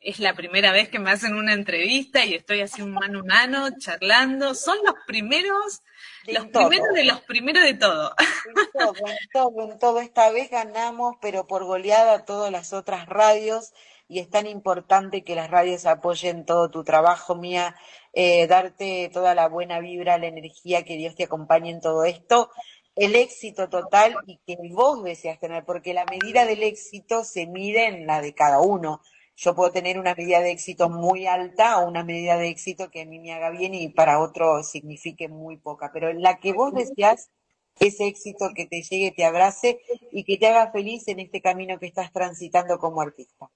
es 0.00 0.18
la 0.18 0.34
primera 0.34 0.72
vez 0.72 0.88
que 0.88 0.98
me 0.98 1.12
hacen 1.12 1.36
una 1.36 1.52
entrevista 1.52 2.24
y 2.24 2.34
estoy 2.34 2.60
así 2.60 2.82
mano 2.82 3.20
a 3.20 3.22
mano 3.22 3.68
charlando. 3.78 4.54
Son 4.54 4.76
los 4.84 4.94
primeros, 5.06 5.82
De 6.26 6.32
los 6.32 6.50
todo. 6.50 6.68
primeros 6.68 6.94
de 6.94 7.04
los 7.04 7.20
primeros 7.20 7.62
de 7.62 7.74
todo. 7.74 8.12
En 8.44 8.54
todo, 8.72 8.94
en 9.06 9.28
todo, 9.32 9.72
en 9.72 9.78
todo. 9.78 10.00
Esta 10.00 10.30
vez 10.30 10.50
ganamos, 10.50 11.16
pero 11.20 11.46
por 11.46 11.64
goleada 11.64 12.14
a 12.14 12.24
todas 12.24 12.50
las 12.50 12.72
otras 12.72 13.06
radios 13.08 13.72
y 14.12 14.18
es 14.18 14.28
tan 14.28 14.46
importante 14.46 15.24
que 15.24 15.34
las 15.34 15.50
radios 15.50 15.86
apoyen 15.86 16.44
todo 16.44 16.70
tu 16.70 16.84
trabajo, 16.84 17.34
Mía, 17.34 17.74
eh, 18.12 18.46
darte 18.46 19.08
toda 19.10 19.34
la 19.34 19.48
buena 19.48 19.80
vibra, 19.80 20.18
la 20.18 20.26
energía, 20.26 20.84
que 20.84 20.98
Dios 20.98 21.14
te 21.14 21.24
acompañe 21.24 21.70
en 21.70 21.80
todo 21.80 22.04
esto, 22.04 22.50
el 22.94 23.14
éxito 23.16 23.70
total 23.70 24.14
y 24.26 24.38
que 24.46 24.58
vos 24.70 25.02
deseas 25.02 25.40
tener, 25.40 25.64
porque 25.64 25.94
la 25.94 26.04
medida 26.04 26.44
del 26.44 26.62
éxito 26.62 27.24
se 27.24 27.46
mide 27.46 27.86
en 27.86 28.06
la 28.06 28.20
de 28.20 28.34
cada 28.34 28.60
uno. 28.60 29.00
yo 29.34 29.54
puedo 29.54 29.72
tener 29.72 29.98
una 29.98 30.14
medida 30.14 30.40
de 30.40 30.50
éxito 30.50 30.90
muy 30.90 31.26
alta 31.26 31.78
o 31.78 31.88
una 31.88 32.04
medida 32.04 32.36
de 32.36 32.48
éxito 32.48 32.90
que 32.90 33.02
a 33.02 33.06
mí 33.06 33.18
me 33.18 33.32
haga 33.32 33.48
bien 33.48 33.72
y 33.74 33.88
para 33.88 34.20
otro 34.20 34.62
signifique 34.62 35.28
muy 35.28 35.56
poca. 35.56 35.90
Pero 35.92 36.12
la 36.12 36.38
que 36.38 36.52
vos 36.52 36.74
deseas, 36.74 37.30
ese 37.80 38.06
éxito 38.08 38.50
que 38.54 38.66
te 38.66 38.82
llegue, 38.82 39.12
te 39.12 39.24
abrace 39.24 39.80
y 40.12 40.24
que 40.24 40.36
te 40.36 40.48
haga 40.48 40.70
feliz 40.70 41.08
en 41.08 41.20
este 41.20 41.40
camino 41.40 41.78
que 41.78 41.86
estás 41.86 42.12
transitando 42.12 42.78
como 42.78 43.00
artista. 43.00 43.50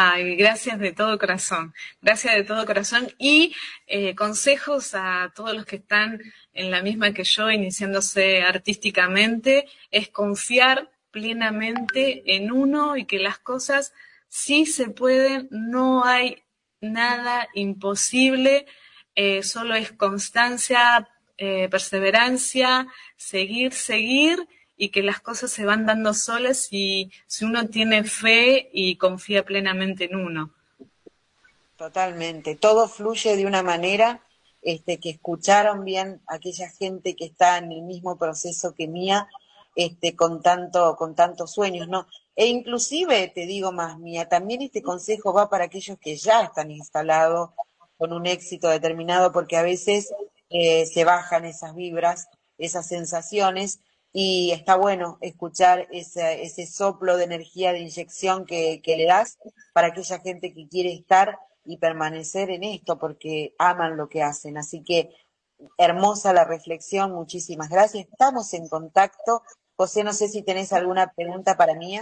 Ay, 0.00 0.36
gracias 0.36 0.78
de 0.78 0.92
todo 0.92 1.18
corazón, 1.18 1.74
gracias 2.00 2.36
de 2.36 2.44
todo 2.44 2.64
corazón 2.64 3.08
y 3.18 3.52
eh, 3.88 4.14
consejos 4.14 4.94
a 4.94 5.32
todos 5.34 5.52
los 5.54 5.66
que 5.66 5.74
están 5.74 6.20
en 6.52 6.70
la 6.70 6.82
misma 6.82 7.12
que 7.12 7.24
yo, 7.24 7.50
iniciándose 7.50 8.42
artísticamente, 8.42 9.66
es 9.90 10.08
confiar 10.08 10.88
plenamente 11.10 12.22
en 12.36 12.52
uno 12.52 12.96
y 12.96 13.06
que 13.06 13.18
las 13.18 13.40
cosas 13.40 13.92
sí 14.28 14.66
se 14.66 14.88
pueden, 14.88 15.48
no 15.50 16.04
hay 16.04 16.44
nada 16.80 17.48
imposible, 17.54 18.66
eh, 19.16 19.42
solo 19.42 19.74
es 19.74 19.90
constancia, 19.90 21.08
eh, 21.38 21.68
perseverancia, 21.68 22.86
seguir, 23.16 23.72
seguir 23.72 24.46
y 24.78 24.90
que 24.90 25.02
las 25.02 25.20
cosas 25.20 25.50
se 25.50 25.66
van 25.66 25.84
dando 25.84 26.14
solas 26.14 26.56
si, 26.58 27.10
si 27.26 27.44
uno 27.44 27.68
tiene 27.68 28.04
fe 28.04 28.70
y 28.72 28.96
confía 28.96 29.44
plenamente 29.44 30.04
en 30.04 30.16
uno. 30.16 30.54
Totalmente. 31.76 32.54
Todo 32.54 32.88
fluye 32.88 33.36
de 33.36 33.44
una 33.44 33.62
manera 33.62 34.22
este, 34.62 34.98
que 34.98 35.10
escucharon 35.10 35.84
bien 35.84 36.22
aquella 36.28 36.70
gente 36.70 37.16
que 37.16 37.24
está 37.24 37.58
en 37.58 37.72
el 37.72 37.82
mismo 37.82 38.16
proceso 38.16 38.72
que 38.74 38.86
mía, 38.86 39.28
este, 39.74 40.14
con 40.14 40.42
tanto, 40.42 40.96
con 40.96 41.14
tantos 41.14 41.52
sueños, 41.52 41.88
¿no? 41.88 42.06
E 42.36 42.46
inclusive, 42.46 43.32
te 43.34 43.46
digo 43.46 43.72
más, 43.72 43.98
mía, 43.98 44.28
también 44.28 44.62
este 44.62 44.80
consejo 44.80 45.32
va 45.32 45.50
para 45.50 45.64
aquellos 45.64 45.98
que 45.98 46.16
ya 46.16 46.42
están 46.42 46.70
instalados 46.70 47.50
con 47.96 48.12
un 48.12 48.26
éxito 48.26 48.68
determinado, 48.68 49.32
porque 49.32 49.56
a 49.56 49.62
veces 49.62 50.12
eh, 50.50 50.86
se 50.86 51.04
bajan 51.04 51.44
esas 51.44 51.74
vibras, 51.74 52.28
esas 52.58 52.86
sensaciones, 52.86 53.80
y 54.20 54.50
está 54.50 54.74
bueno 54.74 55.16
escuchar 55.20 55.86
ese, 55.92 56.42
ese 56.42 56.66
soplo 56.66 57.16
de 57.16 57.22
energía, 57.22 57.72
de 57.72 57.78
inyección 57.78 58.46
que, 58.46 58.80
que 58.82 58.96
le 58.96 59.06
das 59.06 59.38
para 59.72 59.88
aquella 59.88 60.18
gente 60.18 60.52
que 60.52 60.66
quiere 60.66 60.92
estar 60.92 61.38
y 61.64 61.76
permanecer 61.76 62.50
en 62.50 62.64
esto 62.64 62.98
porque 62.98 63.54
aman 63.60 63.96
lo 63.96 64.08
que 64.08 64.24
hacen. 64.24 64.58
Así 64.58 64.82
que 64.82 65.10
hermosa 65.76 66.32
la 66.32 66.44
reflexión, 66.44 67.12
muchísimas 67.12 67.68
gracias. 67.68 68.08
Estamos 68.10 68.52
en 68.54 68.66
contacto. 68.66 69.44
José, 69.76 70.02
no 70.02 70.12
sé 70.12 70.26
si 70.26 70.42
tenés 70.42 70.72
alguna 70.72 71.12
pregunta 71.12 71.56
para 71.56 71.76
mí. 71.76 72.00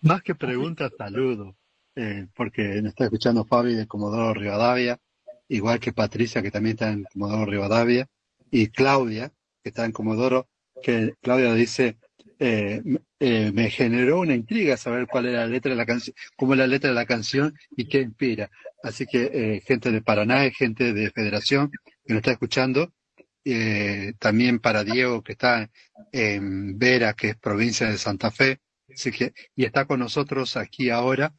Más 0.00 0.20
que 0.24 0.34
pregunta, 0.34 0.90
saludo, 0.98 1.54
eh, 1.94 2.26
porque 2.34 2.82
nos 2.82 2.90
está 2.90 3.04
escuchando 3.04 3.44
Fabi 3.44 3.76
de 3.76 3.86
Comodoro 3.86 4.34
Rivadavia, 4.34 4.98
igual 5.46 5.78
que 5.78 5.92
Patricia, 5.92 6.42
que 6.42 6.50
también 6.50 6.74
está 6.74 6.90
en 6.90 7.04
Comodoro 7.04 7.46
Rivadavia, 7.46 8.08
y 8.50 8.66
Claudia, 8.70 9.32
que 9.62 9.68
está 9.68 9.84
en 9.84 9.92
Comodoro, 9.92 10.48
que 10.84 11.14
Claudia 11.22 11.54
dice, 11.54 11.96
eh, 12.38 12.82
eh, 13.18 13.50
me 13.54 13.70
generó 13.70 14.20
una 14.20 14.34
intriga 14.34 14.76
saber 14.76 15.06
cuál 15.06 15.24
era 15.24 15.40
la 15.40 15.46
letra 15.46 15.70
de 15.70 15.76
la 15.76 15.86
canción, 15.86 16.14
cómo 16.36 16.52
es 16.52 16.58
la 16.58 16.66
letra 16.66 16.90
de 16.90 16.94
la 16.94 17.06
canción 17.06 17.54
y 17.74 17.88
qué 17.88 18.02
inspira. 18.02 18.50
Así 18.82 19.06
que 19.06 19.30
eh, 19.32 19.62
gente 19.66 19.90
de 19.90 20.02
Paraná, 20.02 20.50
gente 20.50 20.92
de 20.92 21.10
Federación 21.10 21.70
que 22.04 22.12
nos 22.12 22.18
está 22.18 22.32
escuchando, 22.32 22.92
también 24.18 24.58
para 24.58 24.84
Diego 24.84 25.22
que 25.22 25.32
está 25.32 25.70
en 26.12 26.78
Vera, 26.78 27.14
que 27.14 27.30
es 27.30 27.36
provincia 27.36 27.90
de 27.90 27.98
Santa 27.98 28.30
Fe, 28.30 28.60
así 28.92 29.10
que, 29.10 29.32
y 29.54 29.64
está 29.64 29.84
con 29.86 30.00
nosotros 30.00 30.56
aquí 30.56 30.88
ahora 30.90 31.34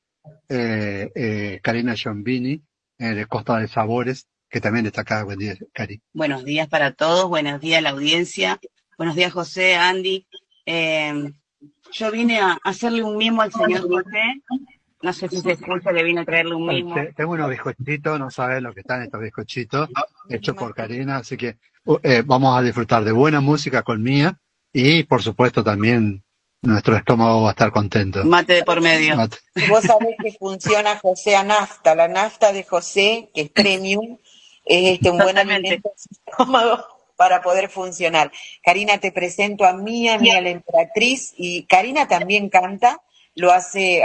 Karina 0.47 1.95
Giombini, 1.95 2.61
de 2.97 3.25
Costa 3.25 3.57
de 3.59 3.67
Sabores, 3.67 4.27
que 4.49 4.61
también 4.61 4.85
está 4.85 5.01
acá. 5.01 5.23
Buen 5.23 5.39
día, 5.39 5.55
Cari. 5.73 6.01
Buenos 6.13 6.45
días 6.45 6.67
para 6.67 6.93
todos, 6.93 7.27
buenos 7.27 7.59
días 7.59 7.79
a 7.79 7.81
la 7.81 7.89
audiencia, 7.89 8.59
buenos 8.97 9.15
días 9.15 9.33
José, 9.33 9.75
Andy. 9.75 10.25
Eh, 10.65 11.31
yo 11.91 12.11
vine 12.11 12.39
a 12.39 12.57
hacerle 12.63 13.03
un 13.03 13.17
mimo 13.17 13.41
al 13.41 13.51
señor 13.51 13.81
José, 13.87 14.41
no 15.01 15.13
sé 15.13 15.29
si 15.29 15.39
se 15.41 15.51
escucha, 15.51 15.91
le 15.91 16.03
vine 16.03 16.21
a 16.21 16.25
traerle 16.25 16.55
un 16.55 16.65
mimo. 16.67 16.95
Te- 16.95 17.13
Tengo 17.13 17.33
unos 17.33 17.49
bizcochitos, 17.49 18.19
no 18.19 18.29
sabes 18.31 18.61
lo 18.61 18.73
que 18.73 18.81
están 18.81 19.03
estos 19.03 19.21
bizcochitos, 19.21 19.89
hechos 20.29 20.55
por 20.55 20.73
Karina, 20.73 21.17
así 21.17 21.37
que 21.37 21.57
uh, 21.85 21.97
eh, 22.03 22.23
vamos 22.25 22.57
a 22.57 22.61
disfrutar 22.61 23.03
de 23.03 23.11
buena 23.11 23.39
música 23.41 23.83
con 23.83 24.01
Mía 24.01 24.37
y, 24.73 25.03
por 25.03 25.21
supuesto, 25.21 25.63
también 25.63 26.23
nuestro 26.61 26.95
estómago 26.97 27.43
va 27.43 27.49
a 27.49 27.51
estar 27.51 27.71
contento. 27.71 28.23
Mate 28.25 28.53
de 28.53 28.63
por 28.63 28.81
medio. 28.81 29.15
Mate. 29.15 29.37
Vos 29.69 29.83
sabés 29.83 30.15
que 30.21 30.31
funciona 30.33 30.97
José 30.97 31.35
a 31.35 31.43
nafta. 31.43 31.93
La 31.93 32.07
nafta 32.07 32.51
de 32.51 32.63
José, 32.63 33.29
que 33.35 33.41
es 33.41 33.49
premium, 33.51 34.17
es 34.65 34.95
este, 34.95 35.11
un 35.11 35.19
buen 35.19 35.37
alimento 35.37 35.73
en 35.73 35.81
su 35.95 36.09
estómago 36.25 36.83
para 37.15 37.41
poder 37.41 37.69
funcionar. 37.69 38.31
Karina, 38.63 38.97
te 38.99 39.11
presento 39.11 39.65
a 39.65 39.73
Mía, 39.73 40.17
Mía 40.17 40.41
la 40.41 40.49
emperatriz, 40.49 41.33
y 41.37 41.63
Karina 41.63 42.07
también 42.07 42.49
canta, 42.49 43.01
lo 43.37 43.51
hace, 43.51 44.01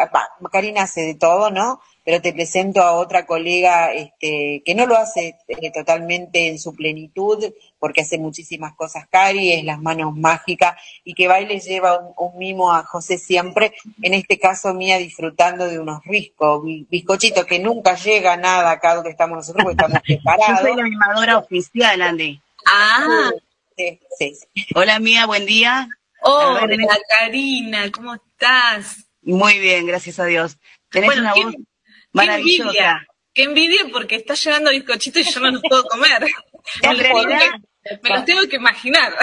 Karina 0.51 0.83
hace 0.83 1.03
de 1.03 1.15
todo, 1.15 1.51
¿no? 1.51 1.81
Pero 2.05 2.21
te 2.21 2.33
presento 2.33 2.83
a 2.83 2.93
otra 2.93 3.27
colega 3.27 3.93
este, 3.93 4.63
que 4.65 4.75
no 4.75 4.87
lo 4.87 4.97
hace 4.97 5.37
eh, 5.47 5.71
totalmente 5.71 6.49
en 6.49 6.59
su 6.59 6.75
plenitud, 6.75 7.45
porque 7.79 8.01
hace 8.01 8.19
muchísimas 8.19 8.75
cosas 8.75 9.07
Cari, 9.09 9.53
es 9.53 9.63
las 9.65 9.79
manos 9.81 10.17
mágicas, 10.17 10.75
y 11.05 11.15
que 11.15 11.29
va 11.29 11.41
y 11.41 11.47
le 11.47 11.61
lleva 11.61 11.99
un, 12.01 12.13
un 12.17 12.39
mimo 12.39 12.73
a 12.73 12.83
José 12.85 13.19
siempre, 13.19 13.73
en 14.03 14.15
este 14.15 14.39
caso 14.41 14.75
Mía 14.75 14.99
disfrutando 14.99 15.69
de 15.69 15.79
unos 15.79 16.03
riscos, 16.05 16.65
bi- 16.65 16.87
bizcochitos, 16.91 17.45
que 17.45 17.59
nunca 17.61 17.95
llega 17.95 18.37
nada 18.37 18.71
acá 18.73 18.95
donde 18.97 19.11
estamos 19.11 19.37
nosotros, 19.37 19.63
porque 19.63 19.77
estamos 19.77 20.01
Yo 20.09 20.17
preparados. 20.17 20.61
soy 20.63 20.77
la 20.77 20.83
mimadora 20.83 21.39
oficial, 21.39 22.03
Andy. 22.03 22.41
Ah, 22.73 23.31
Sí, 23.77 23.99
sí, 24.19 24.35
sí. 24.55 24.67
Hola 24.75 24.99
Mía, 24.99 25.27
buen 25.27 25.47
día. 25.47 25.89
hola 26.23 26.61
tenés- 26.67 26.87
Karina, 27.19 27.91
¿cómo 27.91 28.15
estás? 28.15 29.07
Muy 29.23 29.59
bien, 29.59 29.87
gracias 29.87 30.19
a 30.21 30.27
Dios. 30.27 30.59
Tenés 30.91 31.07
Bueno, 31.09 31.23
una 31.23 31.33
qué- 31.33 31.45
voz 31.45 31.55
Qué 31.55 31.61
maravillosa. 32.13 32.63
envidia, 32.69 33.07
qué 33.33 33.43
envidia 33.45 33.81
porque 33.91 34.17
está 34.17 34.35
llegando 34.35 34.71
bizcochitos 34.71 35.27
y 35.27 35.33
yo 35.33 35.41
no 35.41 35.51
los 35.53 35.63
puedo 35.63 35.85
comer. 35.85 36.21
Me 36.23 36.31
En 36.91 36.99
realidad, 36.99 37.41
que- 37.85 37.99
me 38.03 38.11
los 38.11 38.25
tengo 38.27 38.43
que 38.49 38.57
imaginar. 38.57 39.15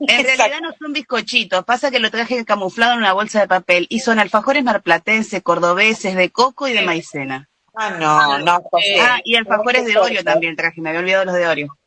En 0.00 0.24
realidad 0.24 0.60
no 0.62 0.72
son 0.78 0.92
bizcochitos, 0.94 1.64
pasa 1.64 1.90
que 1.90 1.98
lo 1.98 2.10
traje 2.10 2.44
camuflado 2.46 2.94
en 2.94 3.00
una 3.00 3.12
bolsa 3.12 3.40
de 3.40 3.48
papel 3.48 3.86
y 3.90 4.00
son 4.00 4.18
alfajores 4.18 4.64
marplatenses, 4.64 5.42
cordobeses, 5.42 6.14
de 6.16 6.30
coco 6.30 6.66
y 6.66 6.72
de 6.72 6.82
maicena. 6.82 7.48
Ah, 7.74 7.90
no, 7.90 8.38
no, 8.38 8.60
José. 8.62 8.98
Ah, 9.00 9.20
y 9.22 9.36
alfajores 9.36 9.84
de 9.84 9.98
Oreo 9.98 10.24
también 10.24 10.56
traje, 10.56 10.80
me 10.80 10.88
había 10.88 11.00
olvidado 11.00 11.26
los 11.26 11.34
de 11.34 11.46
Oreo. 11.46 11.77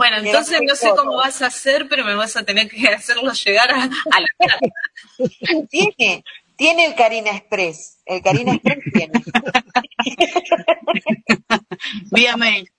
Bueno, 0.00 0.16
entonces 0.16 0.62
no 0.66 0.74
sé 0.74 0.88
cómo 0.96 1.16
vas 1.16 1.42
a 1.42 1.48
hacer, 1.48 1.86
pero 1.90 2.06
me 2.06 2.14
vas 2.14 2.34
a 2.34 2.42
tener 2.42 2.70
que 2.70 2.88
hacerlo 2.88 3.30
llegar 3.32 3.70
a, 3.70 3.82
a 3.84 4.20
la 4.20 4.28
casa. 4.38 4.58
Tiene, 5.68 6.24
tiene 6.56 6.86
el 6.86 6.94
Karina 6.94 7.32
Express. 7.36 7.98
El 8.06 8.22
Karina 8.22 8.54
Express 8.54 8.78
tiene. 8.94 9.22
Vía 12.10 12.34
mail. 12.38 12.70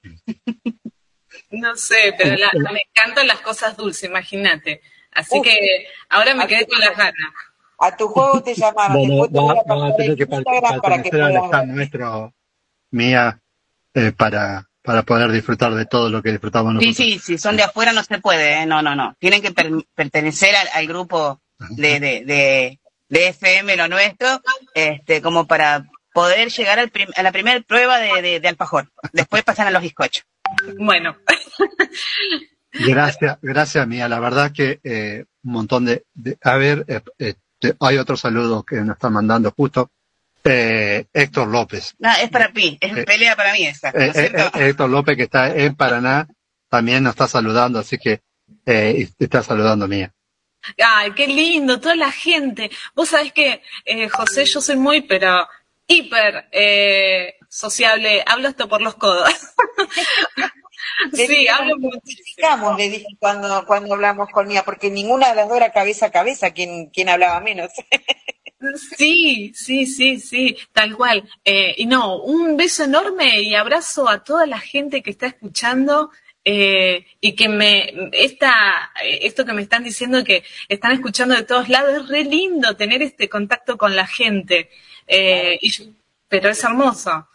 No 1.52 1.76
sé, 1.76 2.16
pero 2.18 2.36
la- 2.38 2.72
me 2.72 2.82
encantan 2.90 3.28
las 3.28 3.42
cosas 3.42 3.78
dulces, 3.78 4.10
imagínate. 4.10 4.82
Así 5.12 5.38
Uf. 5.38 5.46
que 5.46 5.86
ahora 6.10 6.34
me 6.34 6.48
quedé 6.48 6.66
con 6.66 6.80
las 6.80 6.98
ganas. 6.98 7.34
A 7.80 7.96
tu 7.96 8.08
juego 8.08 8.42
te 8.42 8.56
llamaron. 8.56 8.98
Bueno, 8.98 9.28
Después 9.28 9.32
te 9.32 9.40
voy 9.40 9.56
va- 9.56 9.62
a 9.62 9.64
vamos 9.68 9.94
a 9.94 9.96
tener 9.96 10.18
que 10.18 10.26
pertenecer 10.28 11.22
al 11.22 11.36
stand 11.46 11.72
nuestro, 11.76 12.34
Mía, 12.92 13.40
eh, 13.94 14.12
para, 14.12 14.68
para 14.84 15.04
poder 15.04 15.32
disfrutar 15.32 15.74
de 15.76 15.86
todo 15.86 16.10
lo 16.10 16.22
que 16.22 16.32
disfrutamos 16.32 16.74
nosotros. 16.74 16.96
sí, 16.96 17.20
sí, 17.20 17.38
son 17.38 17.56
de 17.58 17.64
afuera 17.64 17.94
no 17.94 18.04
se 18.04 18.20
puede, 18.20 18.62
¿eh? 18.62 18.66
no, 18.66 18.82
no, 18.82 18.96
no. 18.96 19.16
Tienen 19.20 19.42
que 19.42 19.52
per- 19.52 19.72
pertenecer 19.96 20.56
al, 20.56 20.68
al 20.74 20.88
grupo 20.88 21.42
de, 21.70 22.00
de, 22.00 22.24
de, 22.26 22.80
de 23.10 23.28
FM, 23.30 23.76
lo 23.78 23.88
nuestro, 23.88 24.42
este, 24.74 25.22
como 25.22 25.46
para 25.46 25.86
poder 26.14 26.50
llegar 26.50 26.80
al 26.80 26.90
prim- 26.90 27.12
a 27.16 27.24
la 27.24 27.32
primera 27.32 27.60
prueba 27.62 27.98
de, 28.00 28.22
de, 28.22 28.40
de 28.40 28.48
alfajor. 28.48 28.92
Después 29.14 29.44
pasan 29.44 29.68
a 29.68 29.72
los 29.72 29.82
bizcochos. 29.84 30.26
Bueno, 30.78 31.16
Gracias, 32.74 33.38
gracias 33.42 33.88
Mía. 33.88 34.08
La 34.08 34.20
verdad 34.20 34.52
que 34.54 34.80
eh, 34.84 35.26
un 35.44 35.52
montón 35.52 35.86
de, 35.86 36.06
de- 36.14 36.38
a 36.42 36.56
ver, 36.56 36.86
eh, 36.88 37.02
eh, 37.20 37.34
hay 37.80 37.98
otro 37.98 38.16
saludo 38.18 38.64
que 38.64 38.78
nos 38.78 38.96
están 38.96 39.14
mandando 39.14 39.52
justo. 39.52 39.92
Eh, 40.44 41.06
Héctor 41.14 41.48
López. 41.48 41.94
No, 42.00 42.10
es 42.22 42.30
para 42.30 42.50
mí, 42.50 42.78
es 42.82 42.98
Eh, 42.98 43.04
pelea 43.04 43.36
para 43.36 43.54
mí 43.54 43.66
esa. 43.66 43.92
¿no 43.92 44.00
Eh, 44.00 44.10
es 44.10 44.18
eh, 44.18 44.52
Héctor 44.56 44.90
López 44.90 45.16
que 45.18 45.24
está 45.24 45.56
en 45.56 45.76
Paraná 45.76 46.28
también 46.72 47.04
nos 47.04 47.12
está 47.12 47.28
saludando, 47.28 47.80
así 47.80 47.98
que 47.98 48.22
eh, 48.66 49.08
está 49.20 49.44
saludando 49.44 49.88
Mía. 49.88 50.14
ay, 50.84 51.12
qué 51.12 51.28
lindo, 51.28 51.80
toda 51.80 51.96
la 51.96 52.12
gente. 52.12 52.72
Vos 52.96 53.10
sabés 53.10 53.34
que, 53.34 53.62
eh, 53.86 54.08
José, 54.10 54.46
yo 54.46 54.62
soy 54.62 54.78
muy, 54.78 55.02
pero 55.02 55.48
hiper 55.86 56.48
eh, 56.52 57.36
sociable, 57.50 58.24
hablo 58.26 58.48
hasta 58.48 58.68
por 58.68 58.82
los 58.82 58.96
codos. 58.96 59.30
Le 61.12 61.28
sí, 61.28 61.48
hablo 61.48 61.78
muchísimo. 61.78 62.76
le 62.78 62.90
dije 62.90 63.06
cuando, 63.20 63.66
cuando 63.66 63.94
hablamos 63.94 64.30
con 64.30 64.48
Mía, 64.48 64.64
porque 64.64 64.90
ninguna 64.90 65.30
de 65.30 65.36
las 65.36 65.48
dos 65.48 65.58
era 65.58 65.72
cabeza 65.72 66.08
a 66.08 66.12
cabeza, 66.12 66.52
quien, 66.52 66.90
quien 66.90 67.10
hablaba 67.10 67.40
menos. 67.40 67.70
Sí, 68.98 69.52
sí, 69.56 69.86
sí, 69.86 70.20
sí, 70.20 70.58
tal 70.74 70.96
cual. 70.96 71.28
Eh, 71.44 71.74
y 71.78 71.86
no, 71.86 72.22
un 72.22 72.58
beso 72.58 72.84
enorme 72.84 73.42
y 73.42 73.56
abrazo 73.56 74.08
a 74.10 74.24
toda 74.24 74.46
la 74.46 74.60
gente 74.60 75.02
que 75.02 75.12
está 75.12 75.28
escuchando 75.28 76.12
eh, 76.46 77.06
y 77.20 77.34
que 77.34 77.50
me, 77.50 78.10
esta, 78.14 78.92
esto 79.04 79.46
que 79.46 79.54
me 79.54 79.62
están 79.62 79.84
diciendo 79.84 80.24
que 80.24 80.44
están 80.70 80.92
escuchando 80.92 81.36
de 81.36 81.44
todos 81.44 81.70
lados, 81.70 81.94
es 82.04 82.08
re 82.10 82.24
lindo 82.24 82.76
tener 82.76 83.02
este 83.02 83.30
contacto 83.30 83.78
con 83.78 83.96
la 83.96 84.08
gente. 84.08 84.70
Eh, 85.08 85.58
y 85.62 85.70
yo- 85.72 85.86
pero 86.28 86.50
es 86.50 86.64
hermoso. 86.64 87.28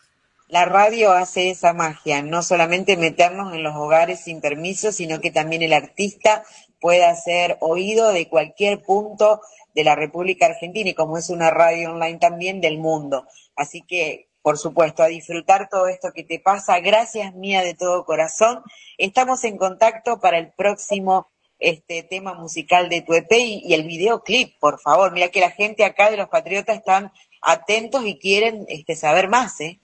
La 0.48 0.64
radio 0.64 1.10
hace 1.12 1.50
esa 1.50 1.72
magia, 1.72 2.22
no 2.22 2.42
solamente 2.42 2.96
meternos 2.96 3.52
en 3.52 3.62
los 3.64 3.74
hogares 3.74 4.20
sin 4.24 4.40
permiso, 4.40 4.92
sino 4.92 5.20
que 5.20 5.32
también 5.32 5.62
el 5.62 5.72
artista 5.72 6.44
pueda 6.80 7.14
ser 7.16 7.56
oído 7.60 8.12
de 8.12 8.28
cualquier 8.28 8.80
punto 8.80 9.40
de 9.76 9.84
la 9.84 9.94
República 9.94 10.46
Argentina 10.46 10.88
y 10.88 10.94
como 10.94 11.18
es 11.18 11.28
una 11.28 11.50
radio 11.50 11.92
online 11.92 12.18
también 12.18 12.62
del 12.62 12.78
mundo. 12.78 13.26
Así 13.54 13.82
que, 13.82 14.30
por 14.40 14.56
supuesto, 14.56 15.02
a 15.02 15.08
disfrutar 15.08 15.68
todo 15.68 15.86
esto 15.86 16.12
que 16.14 16.24
te 16.24 16.40
pasa. 16.40 16.80
Gracias 16.80 17.34
mía 17.34 17.62
de 17.62 17.74
todo 17.74 18.06
corazón. 18.06 18.62
Estamos 18.96 19.44
en 19.44 19.58
contacto 19.58 20.18
para 20.18 20.38
el 20.38 20.50
próximo 20.54 21.30
este 21.58 22.02
tema 22.02 22.34
musical 22.34 22.88
de 22.88 23.02
tu 23.02 23.12
EP 23.12 23.30
y, 23.32 23.74
el 23.74 23.86
videoclip, 23.86 24.58
por 24.58 24.80
favor. 24.80 25.12
Mira 25.12 25.28
que 25.28 25.40
la 25.40 25.50
gente 25.50 25.84
acá 25.84 26.10
de 26.10 26.16
los 26.16 26.28
Patriotas 26.28 26.78
están 26.78 27.12
atentos 27.42 28.04
y 28.06 28.18
quieren 28.18 28.64
este, 28.68 28.96
saber 28.96 29.28
más, 29.28 29.60
¿eh? 29.60 29.78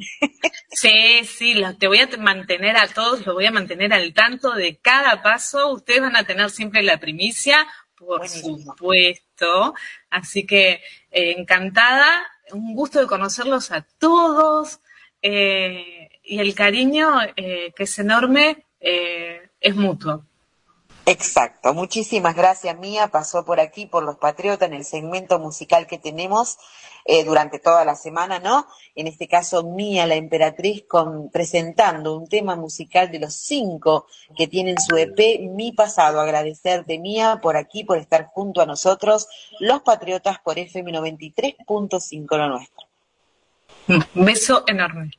Sí, 0.74 1.24
sí, 1.24 1.62
te 1.78 1.86
voy 1.86 1.98
a 1.98 2.08
mantener 2.18 2.78
a 2.78 2.88
todos, 2.88 3.26
lo 3.26 3.34
voy 3.34 3.44
a 3.44 3.50
mantener 3.50 3.92
al 3.92 4.14
tanto 4.14 4.52
de 4.52 4.78
cada 4.78 5.22
paso. 5.22 5.70
Ustedes 5.70 6.00
van 6.00 6.16
a 6.16 6.24
tener 6.24 6.48
siempre 6.50 6.82
la 6.82 6.98
primicia, 6.98 7.66
por 8.06 8.28
supuesto. 8.28 9.74
Así 10.10 10.46
que 10.46 10.80
eh, 11.10 11.34
encantada, 11.36 12.26
un 12.52 12.74
gusto 12.74 13.00
de 13.00 13.06
conocerlos 13.06 13.70
a 13.70 13.86
todos 13.98 14.80
eh, 15.22 16.20
y 16.24 16.38
el 16.40 16.54
cariño 16.54 17.08
eh, 17.36 17.72
que 17.76 17.84
es 17.84 17.98
enorme 17.98 18.66
eh, 18.80 19.50
es 19.60 19.76
mutuo. 19.76 20.26
Exacto, 21.04 21.74
muchísimas 21.74 22.36
gracias 22.36 22.78
Mía, 22.78 23.08
pasó 23.08 23.44
por 23.44 23.58
aquí 23.58 23.86
por 23.86 24.04
los 24.04 24.18
Patriotas 24.18 24.68
en 24.68 24.74
el 24.74 24.84
segmento 24.84 25.40
musical 25.40 25.88
que 25.88 25.98
tenemos 25.98 26.58
eh, 27.04 27.24
durante 27.24 27.58
toda 27.58 27.84
la 27.84 27.96
semana, 27.96 28.38
¿no? 28.38 28.68
En 28.94 29.08
este 29.08 29.26
caso 29.26 29.64
Mía, 29.64 30.06
la 30.06 30.14
emperatriz, 30.14 30.84
con, 30.86 31.28
presentando 31.30 32.16
un 32.16 32.28
tema 32.28 32.54
musical 32.54 33.10
de 33.10 33.18
los 33.18 33.34
cinco 33.34 34.06
que 34.36 34.46
tienen 34.46 34.76
su 34.78 34.96
EP, 34.96 35.40
Mi 35.40 35.72
Pasado. 35.72 36.20
Agradecerte 36.20 37.00
Mía 37.00 37.40
por 37.42 37.56
aquí, 37.56 37.82
por 37.82 37.98
estar 37.98 38.26
junto 38.26 38.60
a 38.60 38.66
nosotros, 38.66 39.26
los 39.58 39.82
Patriotas 39.82 40.38
por 40.38 40.58
FM 40.58 40.92
93.5 40.92 42.36
lo 42.36 42.48
nuestro. 42.48 42.86
Un 43.88 44.24
beso 44.24 44.62
enorme. 44.68 45.10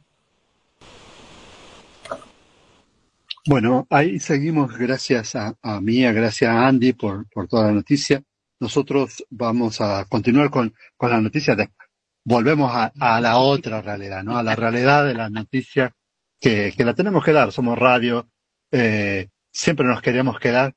Bueno, 3.46 3.86
ahí 3.90 4.20
seguimos 4.20 4.78
gracias 4.78 5.36
a, 5.36 5.54
a 5.62 5.82
Mía, 5.82 6.14
gracias 6.14 6.50
a 6.50 6.66
Andy 6.66 6.94
por, 6.94 7.28
por 7.30 7.48
toda 7.48 7.68
la 7.68 7.74
noticia. 7.74 8.24
Nosotros 8.62 9.26
vamos 9.30 9.82
a 9.82 10.06
continuar 10.06 10.50
con, 10.50 10.74
con 10.96 11.10
la 11.10 11.20
noticia. 11.20 11.54
De, 11.54 11.70
volvemos 12.24 12.72
a, 12.74 12.94
a 12.98 13.20
la 13.20 13.38
otra 13.40 13.82
realidad, 13.82 14.24
¿no? 14.24 14.38
A 14.38 14.44
la 14.44 14.56
realidad 14.56 15.06
de 15.06 15.14
la 15.14 15.30
noticia 15.30 15.94
que, 16.40 16.74
que 16.76 16.86
la 16.86 16.94
tenemos 16.94 17.24
que 17.26 17.34
dar. 17.34 17.52
Somos 17.52 17.78
radio, 17.78 18.30
eh, 18.72 19.28
siempre 19.52 19.86
nos 19.86 20.02
queremos 20.02 20.40
quedar. 20.40 20.74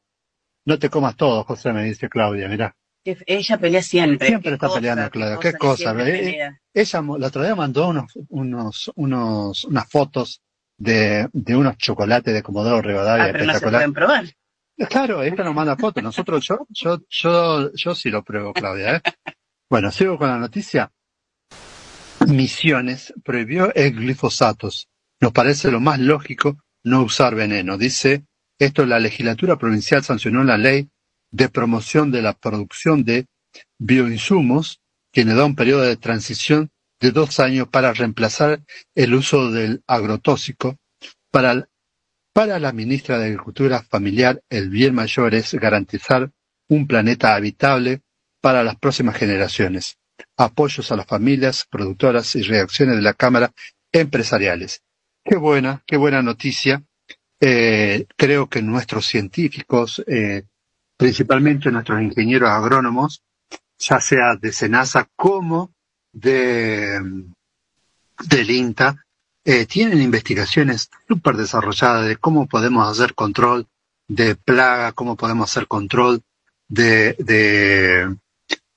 No 0.65 0.77
te 0.81 0.91
comas 0.91 1.15
todo, 1.15 1.45
José, 1.45 1.73
me 1.73 1.85
dice 1.85 2.09
Claudia, 2.09 2.49
mira. 2.49 2.77
Que 3.05 3.17
Ella 3.27 3.59
pelea 3.59 3.83
siempre. 3.83 4.27
Siempre 4.27 4.55
está 4.55 4.67
cosa, 4.67 4.81
peleando, 4.81 5.09
Claudia. 5.11 5.39
Qué 5.39 5.53
cosa. 5.53 5.93
siempre 5.93 6.41
eh. 6.41 6.51
Ella 6.75 7.03
la 7.17 7.29
otra 7.29 7.45
día 7.45 7.55
mandó 7.55 7.91
unos, 7.91 8.13
unos, 8.29 8.91
unos, 8.97 9.65
unas 9.67 9.89
fotos 9.89 10.43
de, 10.79 11.29
de 11.33 11.57
unos 11.57 11.77
chocolates 11.79 12.33
de 12.35 12.43
Comodoro 12.43 12.83
Rivadavia 12.83 13.27
Ah, 13.27 13.33
pero 13.33 13.45
no 13.45 13.53
se 13.53 13.57
espectacular. 13.57 13.81
pueden 13.81 13.93
probar. 13.95 14.25
Eh, 14.79 14.87
Claro, 14.89 15.23
ella 15.23 15.43
nos 15.45 15.55
manda 15.55 15.77
fotos. 15.77 16.03
Nosotros, 16.03 16.45
yo, 16.47 16.67
yo, 16.69 17.01
yo, 17.09 17.73
yo 17.73 17.95
sí 17.95 18.11
lo 18.11 18.23
pruebo, 18.23 18.53
Claudia, 18.53 18.97
¿eh? 18.97 19.01
Bueno, 19.71 19.91
sigo 19.91 20.19
con 20.19 20.29
la 20.29 20.39
noticia. 20.39 20.93
Misiones 22.27 23.13
prohibió 23.25 23.73
el 23.75 23.95
glifosatos. 23.95 24.89
Nos 25.21 25.33
parece 25.33 25.71
lo 25.71 25.81
más 25.81 25.99
lógico 25.99 26.59
no 26.85 27.03
usar 27.03 27.35
veneno. 27.35 27.79
Dice, 27.79 28.25
esto 28.59 28.85
la 28.87 28.99
legislatura 28.99 29.57
provincial 29.57 30.03
sancionó 30.03 30.45
la 30.45 30.59
ley 30.59 30.89
de 31.31 31.49
promoción 31.49 32.11
de 32.11 32.23
la 32.23 32.33
producción 32.33 33.05
de 33.05 33.27
bioinsumos, 33.79 34.81
que 35.13 35.25
le 35.25 35.35
da 35.35 35.45
un 35.45 35.57
periodo 35.57 35.83
de 35.83 35.97
transición 35.97 36.71
de 37.01 37.11
dos 37.11 37.41
años 37.41 37.69
para 37.69 37.93
reemplazar 37.93 38.63
el 38.95 39.15
uso 39.15 39.51
del 39.51 39.83
agrotóxico. 39.87 40.77
Para, 41.31 41.69
para 42.33 42.59
la 42.59 42.73
ministra 42.73 43.19
de 43.19 43.27
Agricultura 43.27 43.83
Familiar, 43.83 44.43
el 44.51 44.71
bien 44.71 44.95
mayor 44.95 45.35
es 45.35 45.55
garantizar 45.55 46.31
un 46.69 46.87
planeta 46.87 47.35
habitable 47.35 48.03
para 48.41 48.65
las 48.65 48.77
próximas 48.77 49.17
generaciones. 49.17 49.99
Apoyos 50.37 50.91
a 50.93 50.97
las 50.97 51.07
familias 51.07 51.67
productoras 51.71 52.35
y 52.37 52.43
reacciones 52.43 52.97
de 52.97 53.03
la 53.03 53.15
Cámara 53.15 53.53
empresariales. 53.93 54.83
Qué 55.25 55.37
buena, 55.37 55.83
qué 55.87 55.97
buena 55.97 56.23
noticia. 56.23 56.83
Eh, 57.41 58.07
creo 58.17 58.49
que 58.49 58.63
nuestros 58.63 59.07
científicos, 59.07 60.03
eh, 60.07 60.45
principalmente 60.97 61.71
nuestros 61.71 62.01
ingenieros 62.01 62.49
agrónomos, 62.49 63.23
ya 63.79 64.01
sea 64.01 64.37
de 64.37 64.53
Senasa 64.53 65.09
como 65.17 65.76
de, 66.17 66.99
del 68.29 68.51
INTA, 68.51 69.05
eh, 69.45 69.67
tienen 69.67 70.01
investigaciones 70.01 70.91
súper 71.07 71.37
desarrolladas 71.37 72.09
de 72.09 72.17
cómo 72.17 72.47
podemos 72.49 72.89
hacer 72.89 73.15
control 73.15 73.69
de 74.09 74.35
plaga, 74.35 74.93
cómo 74.93 75.17
podemos 75.17 75.51
hacer 75.51 75.69
control 75.69 76.23
de, 76.69 77.15
de, 77.19 78.17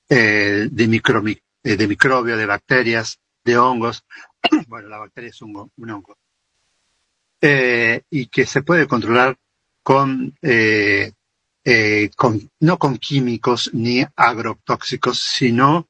eh, 0.08 0.68
de, 0.70 1.42
eh, 1.64 1.76
de 1.76 1.88
microbios, 1.88 2.38
de 2.38 2.46
bacterias, 2.46 3.18
de 3.44 3.56
hongos. 3.56 4.04
bueno, 4.68 4.88
la 4.88 4.98
bacteria 4.98 5.30
es 5.30 5.40
un, 5.40 5.70
un 5.74 5.90
hongo. 5.90 6.16
Y 7.42 8.26
que 8.26 8.44
se 8.44 8.62
puede 8.62 8.86
controlar 8.86 9.36
con, 9.82 10.36
eh, 10.42 11.10
con, 12.14 12.50
no 12.60 12.78
con 12.78 12.98
químicos 12.98 13.70
ni 13.72 14.04
agrotóxicos, 14.14 15.18
sino 15.18 15.89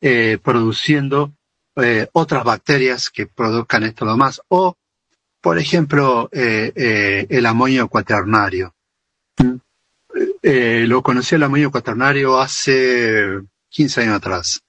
eh, 0.00 0.38
produciendo 0.42 1.34
eh, 1.76 2.08
otras 2.12 2.44
bacterias 2.44 3.10
que 3.10 3.26
produzcan 3.26 3.82
esto 3.82 4.04
lo 4.04 4.16
más. 4.16 4.40
O, 4.48 4.76
por 5.40 5.58
ejemplo, 5.58 6.28
eh, 6.32 7.26
el 7.28 7.46
amonio 7.46 7.88
cuaternario. 7.88 8.74
Mm. 9.38 9.56
Lo 10.86 11.02
conocí 11.02 11.34
el 11.34 11.42
amonio 11.42 11.70
cuaternario 11.70 12.40
hace 12.40 13.40
15 13.68 14.02
años 14.02 14.14
atrás 14.14 14.60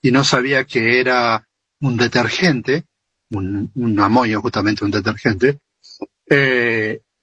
y 0.00 0.10
no 0.10 0.24
sabía 0.24 0.64
que 0.64 1.00
era 1.00 1.46
un 1.80 1.96
detergente, 1.96 2.84
un, 3.30 3.70
un 3.74 4.00
amonio 4.00 4.40
justamente 4.40 4.84
un 4.84 4.90
detergente, 4.90 5.58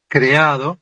creado 0.08 0.80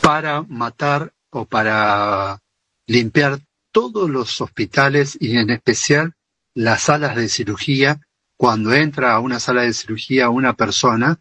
para 0.00 0.42
matar 0.42 1.12
o 1.30 1.44
para 1.46 2.38
limpiar 2.86 3.38
todos 3.76 4.08
los 4.08 4.40
hospitales 4.40 5.18
y 5.20 5.36
en 5.36 5.50
especial 5.50 6.14
las 6.54 6.84
salas 6.84 7.14
de 7.14 7.28
cirugía 7.28 8.00
cuando 8.38 8.72
entra 8.72 9.12
a 9.12 9.18
una 9.20 9.38
sala 9.38 9.64
de 9.64 9.74
cirugía 9.74 10.30
una 10.30 10.54
persona 10.54 11.18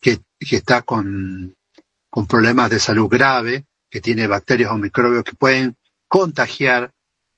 que, 0.00 0.20
que 0.38 0.56
está 0.56 0.80
con, 0.80 1.54
con 2.08 2.26
problemas 2.26 2.70
de 2.70 2.78
salud 2.78 3.06
grave, 3.06 3.66
que 3.90 4.00
tiene 4.00 4.26
bacterias 4.26 4.70
o 4.70 4.78
microbios 4.78 5.24
que 5.24 5.34
pueden 5.34 5.76
contagiar 6.08 6.90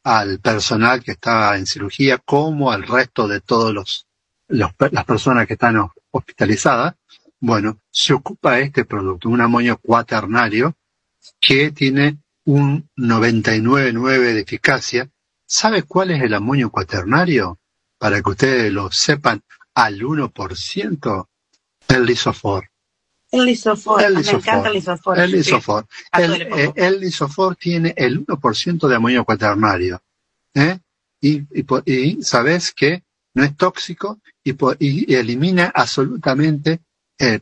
al 0.05 0.39
personal 0.39 1.03
que 1.03 1.11
está 1.11 1.57
en 1.57 1.67
cirugía 1.67 2.19
como 2.19 2.71
al 2.71 2.85
resto 2.87 3.27
de 3.27 3.41
todos 3.41 3.75
los, 3.75 4.07
los 4.47 4.71
las 4.93 5.05
personas 5.05 5.49
que 5.49 5.55
están 5.55 5.77
ho- 5.79 5.93
hospitalizadas. 6.13 6.95
Bueno, 7.41 7.81
se 7.91 8.13
ocupa 8.13 8.61
este 8.61 8.85
producto, 8.85 9.29
un 9.29 9.41
amonio 9.41 9.77
cuaternario 9.79 10.77
que 11.41 11.73
tiene 11.73 12.22
un 12.45 12.89
99,9 12.97 14.33
de 14.35 14.41
eficacia. 14.41 15.11
¿Sabe 15.47 15.83
cuál 15.83 16.11
es 16.13 16.23
el 16.23 16.35
amonio 16.35 16.71
cuaternario? 16.71 17.59
Para 17.99 18.21
que 18.23 18.31
ustedes 18.31 18.73
lo 18.73 18.91
sepan, 18.91 19.43
al 19.75 20.01
1%, 20.01 21.29
el 21.89 22.05
lisofor. 22.07 22.69
El 23.31 23.47
lisofor. 23.47 24.03
El 24.03 24.15
Me 24.15 24.19
lisofor. 24.21 24.41
encanta 24.41 24.69
el 24.69 24.75
lisofor. 24.75 25.19
El 25.19 25.31
Sí. 25.31 25.37
lisofor. 25.37 25.87
Ah, 26.11 26.23
El, 26.23 26.47
poco. 26.49 26.59
eh, 26.59 26.73
el 26.77 27.01
lisofor 27.01 27.57
tiene 27.57 27.95
el 27.97 28.19
1% 28.27 28.89
de 28.89 28.97
amonio 28.97 29.25
cuaternario. 29.25 30.03
¿eh? 30.55 30.79
Y, 31.21 31.43
y, 31.53 31.65
y 31.87 32.23
sabes 32.23 32.73
que 32.73 33.05
no 33.35 33.45
es 33.45 33.57
tóxico 33.57 34.21
y 34.45 35.15
elimina 35.15 35.73
absolutamente 35.75 36.81
eh, 37.19 37.41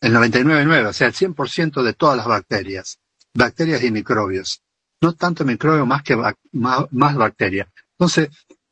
el 0.00 0.12
99,9, 0.12 0.88
o 0.88 0.92
sea, 0.92 1.06
el 1.06 1.14
100% 1.14 1.82
de 1.82 1.94
todas 1.94 2.16
las 2.18 2.26
bacterias, 2.26 2.98
bacterias 3.34 3.82
y 3.82 3.90
microbios. 3.90 4.62
No 5.00 5.12
tanto 5.14 5.44
microbios 5.44 5.86
más 5.86 6.02
que 6.02 6.16
bac- 6.16 6.38
más, 6.52 6.86
más 6.92 7.14
bacterias. 7.16 7.68
Entonces, 7.98 8.28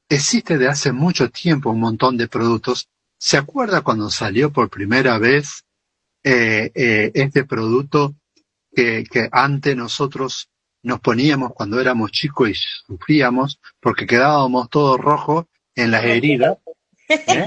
existe 0.09 0.59
de 0.59 0.69
hace 0.69 0.93
mucho 0.93 1.31
tiempo 1.31 1.71
un 1.71 1.81
montón 1.81 2.17
de 2.17 2.29
productos. 2.29 2.89
¿Se 3.19 3.37
acuerda 3.37 3.83
cuando 3.83 4.11
salió 4.11 4.51
por 4.53 4.69
primera 4.71 5.19
vez 5.19 5.65
eh, 6.25 6.71
eh, 6.75 7.11
este 7.15 7.45
producto 7.45 8.15
que, 8.75 9.05
que 9.05 9.29
antes 9.33 9.77
nosotros 9.77 10.49
nos 10.83 11.01
poníamos 11.01 11.53
cuando 11.55 11.81
éramos 11.81 12.11
chicos 12.11 12.51
y 12.51 12.55
sufríamos 12.55 13.61
porque 13.81 14.07
quedábamos 14.07 14.69
todos 14.71 14.99
rojos 14.99 15.47
en 15.75 15.91
las 15.91 16.05
heridas? 16.05 16.59
¿eh? 17.09 17.47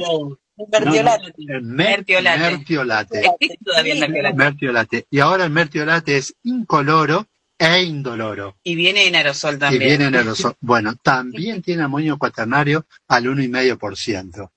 Mertiolate. 0.58 1.34
El 1.38 1.62
mer- 1.64 1.98
Mertiolate. 1.98 2.40
mertiolate. 2.40 3.20
Existe 3.20 3.58
todavía 3.64 3.94
el 3.94 4.00
mertiolate. 4.00 4.36
Mertiolate. 4.38 5.06
Y 5.10 5.20
ahora 5.20 5.44
el 5.46 5.50
mertiolate 5.52 6.18
es 6.18 6.34
incoloro 6.44 7.28
e 7.58 7.84
indoloro. 7.84 8.58
Y 8.64 8.76
viene 8.76 9.08
en 9.08 9.16
aerosol 9.16 9.56
Y 9.56 9.60
también. 9.60 9.84
viene 9.88 10.06
en 10.06 10.16
aerosol. 10.16 10.56
Bueno, 10.60 10.96
también 11.02 11.62
tiene 11.62 11.84
amonio 11.84 12.18
cuaternario 12.18 12.86
al 13.08 13.26
1,5%. 13.28 14.50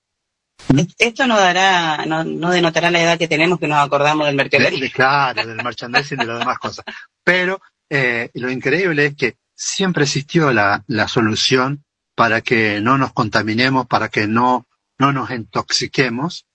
Esto 0.97 1.25
no 1.25 1.37
dará, 1.37 2.05
no, 2.05 2.23
no 2.23 2.51
denotará 2.51 2.91
la 2.91 3.01
edad 3.01 3.17
que 3.17 3.27
tenemos 3.29 3.59
que 3.59 3.67
nos 3.67 3.79
acordamos 3.79 4.25
del 4.27 4.35
De- 4.35 4.43
mertiolate. 4.43 4.79
de- 4.79 4.91
claro, 4.91 5.45
del 5.47 5.63
merchandising 5.63 6.17
y 6.21 6.25
de 6.25 6.27
las 6.31 6.39
demás 6.39 6.59
cosas. 6.59 6.85
Pero 7.23 7.61
eh, 7.89 8.29
lo 8.35 8.51
increíble 8.51 9.05
es 9.07 9.15
que 9.15 9.35
siempre 9.55 10.03
existió 10.03 10.51
la, 10.53 10.83
la 10.87 11.07
solución 11.07 11.83
para 12.15 12.41
que 12.41 12.81
no 12.81 12.97
nos 12.97 13.13
contaminemos, 13.13 13.87
para 13.87 14.09
que 14.09 14.27
no, 14.27 14.67
no 14.99 15.13
nos 15.13 15.31
intoxiquemos. 15.31 16.45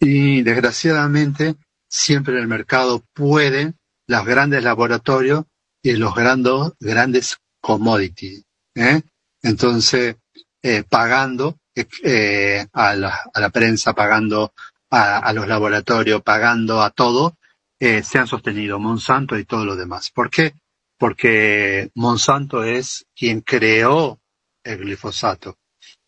Y 0.00 0.42
desgraciadamente, 0.42 1.56
siempre 1.88 2.34
en 2.34 2.40
el 2.40 2.48
mercado 2.48 3.04
pueden 3.14 3.76
los 4.06 4.24
grandes 4.24 4.62
laboratorios 4.62 5.44
y 5.82 5.92
los 5.92 6.14
grandes, 6.14 7.38
commodities. 7.60 8.44
¿eh? 8.74 9.02
Entonces, 9.42 10.16
eh, 10.62 10.84
pagando 10.88 11.58
eh, 12.02 12.66
a, 12.72 12.94
la, 12.94 13.20
a 13.32 13.40
la 13.40 13.50
prensa, 13.50 13.94
pagando 13.94 14.52
a, 14.90 15.18
a 15.18 15.32
los 15.32 15.48
laboratorios, 15.48 16.22
pagando 16.22 16.82
a 16.82 16.90
todo, 16.90 17.36
eh, 17.80 18.02
se 18.02 18.18
han 18.18 18.26
sostenido 18.26 18.78
Monsanto 18.78 19.38
y 19.38 19.44
todo 19.44 19.64
lo 19.64 19.76
demás. 19.76 20.10
¿Por 20.10 20.30
qué? 20.30 20.54
Porque 20.98 21.90
Monsanto 21.94 22.64
es 22.64 23.06
quien 23.14 23.40
creó 23.42 24.20
el 24.64 24.78
glifosato. 24.78 25.56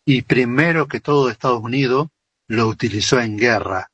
Y 0.05 0.23
primero 0.23 0.87
que 0.87 0.99
todo 0.99 1.29
Estados 1.29 1.61
Unidos 1.61 2.07
lo 2.47 2.67
utilizó 2.67 3.19
en 3.19 3.37
guerra 3.37 3.89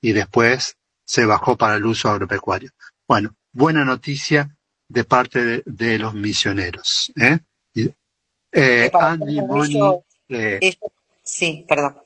y 0.00 0.12
después 0.12 0.76
se 1.04 1.24
bajó 1.26 1.56
para 1.56 1.76
el 1.76 1.86
uso 1.86 2.10
agropecuario. 2.10 2.70
Bueno, 3.06 3.34
buena 3.52 3.84
noticia 3.84 4.54
de 4.88 5.04
parte 5.04 5.44
de, 5.44 5.62
de 5.66 5.98
los 5.98 6.14
misioneros. 6.14 7.12
¿eh? 7.20 7.38
Eh, 8.52 8.90
Andy, 8.92 9.40
Moni, 9.42 9.74
ellos- 9.76 9.96
eh, 10.28 10.58
ellos- 10.60 10.78
sí, 11.22 11.64
perdón. 11.68 11.98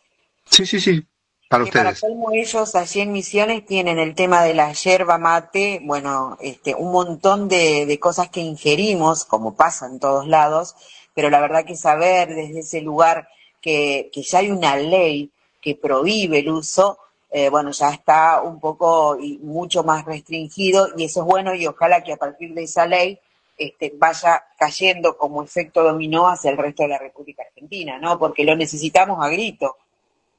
sí, 0.51 0.67
sí, 0.67 0.81
sí, 0.81 1.07
para 1.49 1.65
Que 1.65 1.71
para 1.73 1.91
ustedes. 1.91 2.01
colmo 2.01 2.33
ellos 2.33 2.75
allí 2.75 3.01
en 3.01 3.13
Misiones 3.13 3.65
tienen 3.65 3.99
el 4.01 4.15
tema 4.17 4.43
de 4.43 4.55
la 4.55 4.73
yerba 4.73 5.19
mate, 5.19 5.81
bueno, 5.85 6.37
este, 6.41 6.75
un 6.75 6.91
montón 6.93 7.49
de, 7.49 7.87
de 7.87 8.01
cosas 8.01 8.29
que 8.31 8.41
ingerimos, 8.41 9.25
como 9.25 9.55
pasa 9.55 9.87
en 9.87 10.01
todos 10.01 10.27
lados, 10.27 10.75
pero 11.15 11.31
la 11.31 11.41
verdad 11.41 11.65
que 11.65 11.77
saber 11.77 12.35
desde 12.35 12.61
ese 12.61 12.81
lugar 12.81 13.29
que, 13.61 14.11
ya 14.15 14.39
hay 14.39 14.51
una 14.51 14.77
ley 14.77 15.31
que 15.61 15.77
prohíbe 15.77 16.41
el 16.41 16.51
uso, 16.51 16.99
eh, 17.31 17.49
bueno, 17.49 17.71
ya 17.71 17.91
está 17.91 18.43
un 18.43 18.61
poco 18.61 19.19
y 19.19 19.39
mucho 19.39 19.85
más 19.85 20.05
restringido 20.05 20.89
y 20.97 21.05
eso 21.05 21.21
es 21.21 21.27
bueno 21.27 21.55
y 21.55 21.67
ojalá 21.67 22.03
que 22.03 22.13
a 22.13 22.17
partir 22.17 22.53
de 22.53 22.65
esa 22.65 22.87
ley 22.87 23.19
este, 23.57 23.93
vaya 23.97 24.45
cayendo 24.59 25.17
como 25.17 25.43
efecto 25.43 25.83
dominó 25.83 26.29
hacia 26.29 26.51
el 26.51 26.59
resto 26.59 26.83
de 26.83 26.91
la 26.91 26.99
República 26.99 27.43
Argentina, 27.43 27.99
¿no? 27.99 28.19
Porque 28.19 28.45
lo 28.45 28.57
necesitamos 28.57 29.25
a 29.25 29.29
grito 29.29 29.77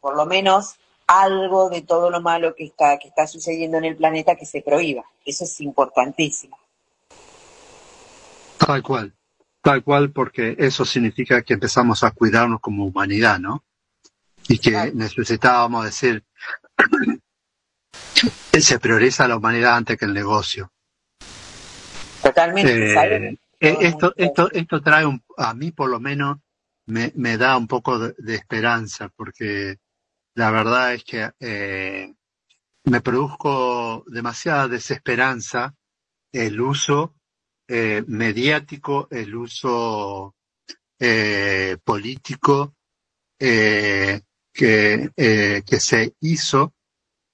por 0.04 0.18
lo 0.18 0.26
menos 0.26 0.76
algo 1.08 1.70
de 1.70 1.82
todo 1.82 2.10
lo 2.10 2.20
malo 2.20 2.56
que 2.56 2.66
está, 2.66 2.98
que 3.00 3.08
está 3.08 3.26
sucediendo 3.26 3.78
en 3.78 3.86
el 3.86 3.96
planeta 3.96 4.36
que 4.36 4.46
se 4.46 4.62
prohíba. 4.62 5.06
Eso 5.26 5.46
es 5.46 5.62
importantísimo. 5.62 6.58
Tal 8.58 8.84
cual, 8.84 9.14
tal 9.64 9.82
cual, 9.82 10.12
porque 10.12 10.56
eso 10.60 10.84
significa 10.84 11.42
que 11.42 11.54
empezamos 11.54 12.04
a 12.04 12.12
cuidarnos 12.12 12.60
como 12.60 12.86
humanidad, 12.86 13.40
¿no? 13.40 13.64
Y 14.50 14.60
que 14.60 14.92
necesitábamos 14.94 15.86
decir, 15.86 16.26
se 18.60 18.80
prioriza 18.80 19.26
la 19.26 19.38
humanidad 19.38 19.78
antes 19.78 19.98
que 19.98 20.04
el 20.04 20.14
negocio. 20.14 20.70
Totalmente. 22.22 22.94
Eh, 22.94 23.40
eh, 23.62 23.78
esto, 23.80 24.14
esto, 24.18 24.52
esto 24.52 24.82
trae 24.82 25.06
un, 25.06 25.24
a 25.38 25.54
mí 25.54 25.72
por 25.72 25.90
lo 25.90 26.02
menos 26.02 26.40
me, 26.86 27.14
me 27.16 27.38
da 27.38 27.56
un 27.56 27.68
poco 27.68 27.98
de, 27.98 28.14
de 28.18 28.36
esperanza, 28.36 29.08
porque 29.16 29.78
la 30.36 30.52
verdad 30.52 30.94
es 30.94 31.06
que 31.06 31.32
eh, 31.40 32.14
me 32.84 33.00
produjo 33.00 34.04
demasiada 34.08 34.68
desesperanza 34.68 35.74
el 36.34 36.60
uso 36.60 37.16
eh, 37.68 38.04
mediático, 38.08 39.08
el 39.12 39.36
uso 39.36 40.36
eh, 41.00 41.78
político 41.84 42.76
eh, 43.40 44.22
que, 44.54 45.10
eh, 45.18 45.64
que 45.66 45.80
se 45.80 46.14
hizo 46.22 46.74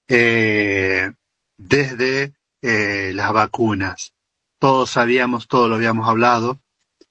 eh, 0.08 1.12
desde 1.56 2.32
eh, 2.62 3.12
las 3.14 3.32
vacunas. 3.32 4.14
Todos 4.58 4.90
sabíamos, 4.90 5.46
todos 5.46 5.68
lo 5.68 5.76
habíamos 5.76 6.08
hablado, 6.08 6.60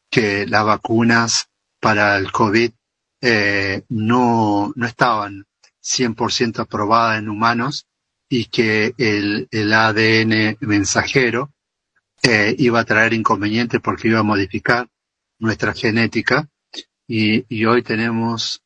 que 0.10 0.46
las 0.48 0.66
vacunas 0.66 1.50
para 1.80 2.18
el 2.18 2.32
COVID 2.32 2.72
no, 3.90 4.72
no 4.76 4.86
estaban 4.86 5.46
100% 5.84 6.60
aprobadas 6.60 7.20
en 7.20 7.30
humanos 7.30 7.86
y 8.30 8.46
que 8.46 8.94
el, 8.98 9.48
el 9.52 9.74
ADN 9.74 10.58
mensajero 10.62 11.52
eh, 12.24 12.56
iba 12.58 12.80
a 12.80 12.86
traer 12.86 13.14
inconvenientes 13.14 13.80
porque 13.82 14.10
iba 14.10 14.20
a 14.20 14.24
modificar 14.24 14.88
nuestra 15.40 15.74
genética 15.74 16.50
y, 17.08 17.46
y 17.54 17.66
hoy 17.66 17.82
tenemos 17.82 18.64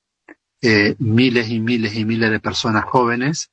eh, 0.61 0.95
miles 0.99 1.49
y 1.49 1.59
miles 1.59 1.95
y 1.95 2.05
miles 2.05 2.31
de 2.31 2.39
personas 2.39 2.85
jóvenes 2.85 3.51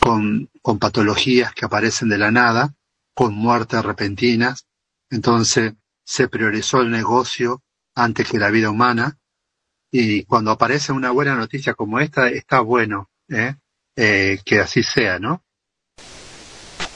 con, 0.00 0.50
con 0.62 0.78
patologías 0.78 1.52
que 1.52 1.64
aparecen 1.64 2.08
de 2.08 2.18
la 2.18 2.30
nada, 2.30 2.74
con 3.14 3.34
muertes 3.34 3.84
repentinas. 3.84 4.66
Entonces 5.10 5.74
se 6.04 6.28
priorizó 6.28 6.80
el 6.80 6.90
negocio 6.90 7.62
antes 7.94 8.28
que 8.28 8.38
la 8.38 8.50
vida 8.50 8.70
humana 8.70 9.18
y 9.90 10.24
cuando 10.24 10.50
aparece 10.50 10.92
una 10.92 11.12
buena 11.12 11.36
noticia 11.36 11.74
como 11.74 12.00
esta, 12.00 12.28
está 12.28 12.60
bueno 12.60 13.10
¿eh? 13.28 13.54
Eh, 13.96 14.40
que 14.44 14.58
así 14.58 14.82
sea, 14.82 15.20
¿no? 15.20 15.43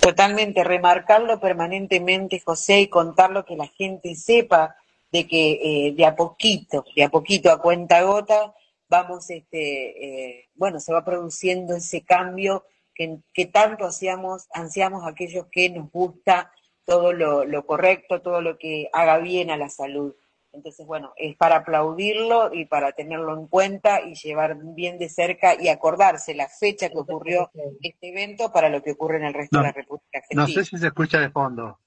Totalmente, 0.08 0.64
remarcarlo 0.64 1.38
permanentemente, 1.38 2.40
José, 2.40 2.80
y 2.80 2.88
contarlo 2.88 3.44
que 3.44 3.56
la 3.56 3.66
gente 3.66 4.14
sepa 4.14 4.74
de 5.12 5.26
que 5.26 5.60
eh, 5.62 5.92
de 5.92 6.06
a 6.06 6.16
poquito, 6.16 6.86
de 6.96 7.04
a 7.04 7.10
poquito, 7.10 7.52
a 7.52 7.60
cuenta 7.60 8.00
gota, 8.00 8.54
vamos, 8.88 9.28
este, 9.28 10.38
eh, 10.38 10.48
bueno, 10.54 10.80
se 10.80 10.94
va 10.94 11.04
produciendo 11.04 11.76
ese 11.76 12.06
cambio 12.06 12.64
que, 12.94 13.18
que 13.34 13.44
tanto 13.44 13.84
hacíamos, 13.84 14.46
ansiamos 14.54 15.06
aquellos 15.06 15.44
que 15.52 15.68
nos 15.68 15.92
gusta 15.92 16.54
todo 16.86 17.12
lo, 17.12 17.44
lo 17.44 17.66
correcto, 17.66 18.22
todo 18.22 18.40
lo 18.40 18.56
que 18.56 18.88
haga 18.94 19.18
bien 19.18 19.50
a 19.50 19.58
la 19.58 19.68
salud. 19.68 20.14
Entonces, 20.52 20.86
bueno, 20.86 21.12
es 21.16 21.36
para 21.36 21.56
aplaudirlo 21.56 22.52
y 22.54 22.64
para 22.64 22.92
tenerlo 22.92 23.36
en 23.38 23.46
cuenta 23.48 24.00
y 24.00 24.14
llevar 24.14 24.56
bien 24.74 24.98
de 24.98 25.08
cerca 25.08 25.60
y 25.60 25.68
acordarse 25.68 26.34
la 26.34 26.48
fecha 26.48 26.88
que 26.88 26.98
ocurrió 26.98 27.50
este 27.82 28.08
evento 28.08 28.50
para 28.50 28.68
lo 28.68 28.82
que 28.82 28.92
ocurre 28.92 29.18
en 29.18 29.24
el 29.24 29.34
resto 29.34 29.58
No, 29.58 29.62
de 29.62 29.68
la 29.68 29.72
República 29.72 30.20
no 30.32 30.42
Argentina. 30.42 30.64
sé 30.64 30.70
si 30.70 30.78
se 30.78 30.86
escucha 30.86 31.20
de 31.20 31.30
fondo. 31.30 31.78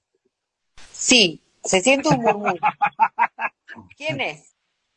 Sí, 0.92 1.42
se 1.64 1.80
siente 1.80 2.08
un 2.08 2.22
murmullo. 2.22 2.60
¿Quién 3.96 4.20
es? 4.20 4.54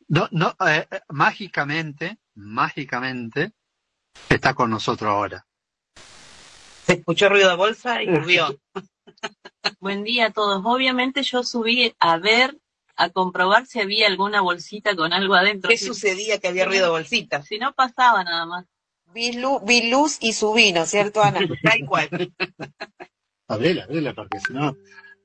No, 0.08 0.28
no, 0.30 0.54
eh, 0.66 0.86
eh, 0.90 1.00
mágicamente, 1.08 2.18
mágicamente, 2.34 3.52
está 4.28 4.54
con 4.54 4.70
nosotros 4.70 5.10
ahora. 5.10 5.44
Se 6.86 6.92
escuchó 6.94 7.28
ruido 7.28 7.50
de 7.50 7.56
bolsa 7.56 8.00
y 8.00 8.06
volvió. 8.06 8.56
Buen 9.80 10.04
día 10.04 10.26
a 10.26 10.30
todos. 10.32 10.62
Obviamente 10.64 11.24
yo 11.24 11.42
subí 11.42 11.92
a 11.98 12.18
ver, 12.18 12.56
a 12.96 13.10
comprobar 13.10 13.66
si 13.66 13.80
había 13.80 14.06
alguna 14.06 14.40
bolsita 14.40 14.96
con 14.96 15.12
algo 15.12 15.34
adentro. 15.34 15.68
¿Qué 15.70 15.76
Si- 15.78 15.86
sucedía 15.86 16.38
que 16.38 16.48
había 16.48 16.64
ruido 16.64 16.84
de 16.86 16.90
bolsita? 16.90 17.42
Si 17.42 17.58
no 17.58 17.72
pasaba 17.74 18.24
nada 18.24 18.46
más. 18.46 18.64
Vi, 19.12 19.32
lu- 19.32 19.60
vi 19.60 19.88
luz 19.90 20.18
y 20.20 20.32
subí, 20.32 20.72
¿no 20.72 20.82
es 20.82 20.90
cierto, 20.90 21.22
Ana? 21.22 21.38
Tal 21.62 21.86
cual. 21.86 22.08
Abrila, 23.48 23.84
abrila, 23.84 24.12
porque 24.14 24.40
si 24.40 24.52
no. 24.52 24.76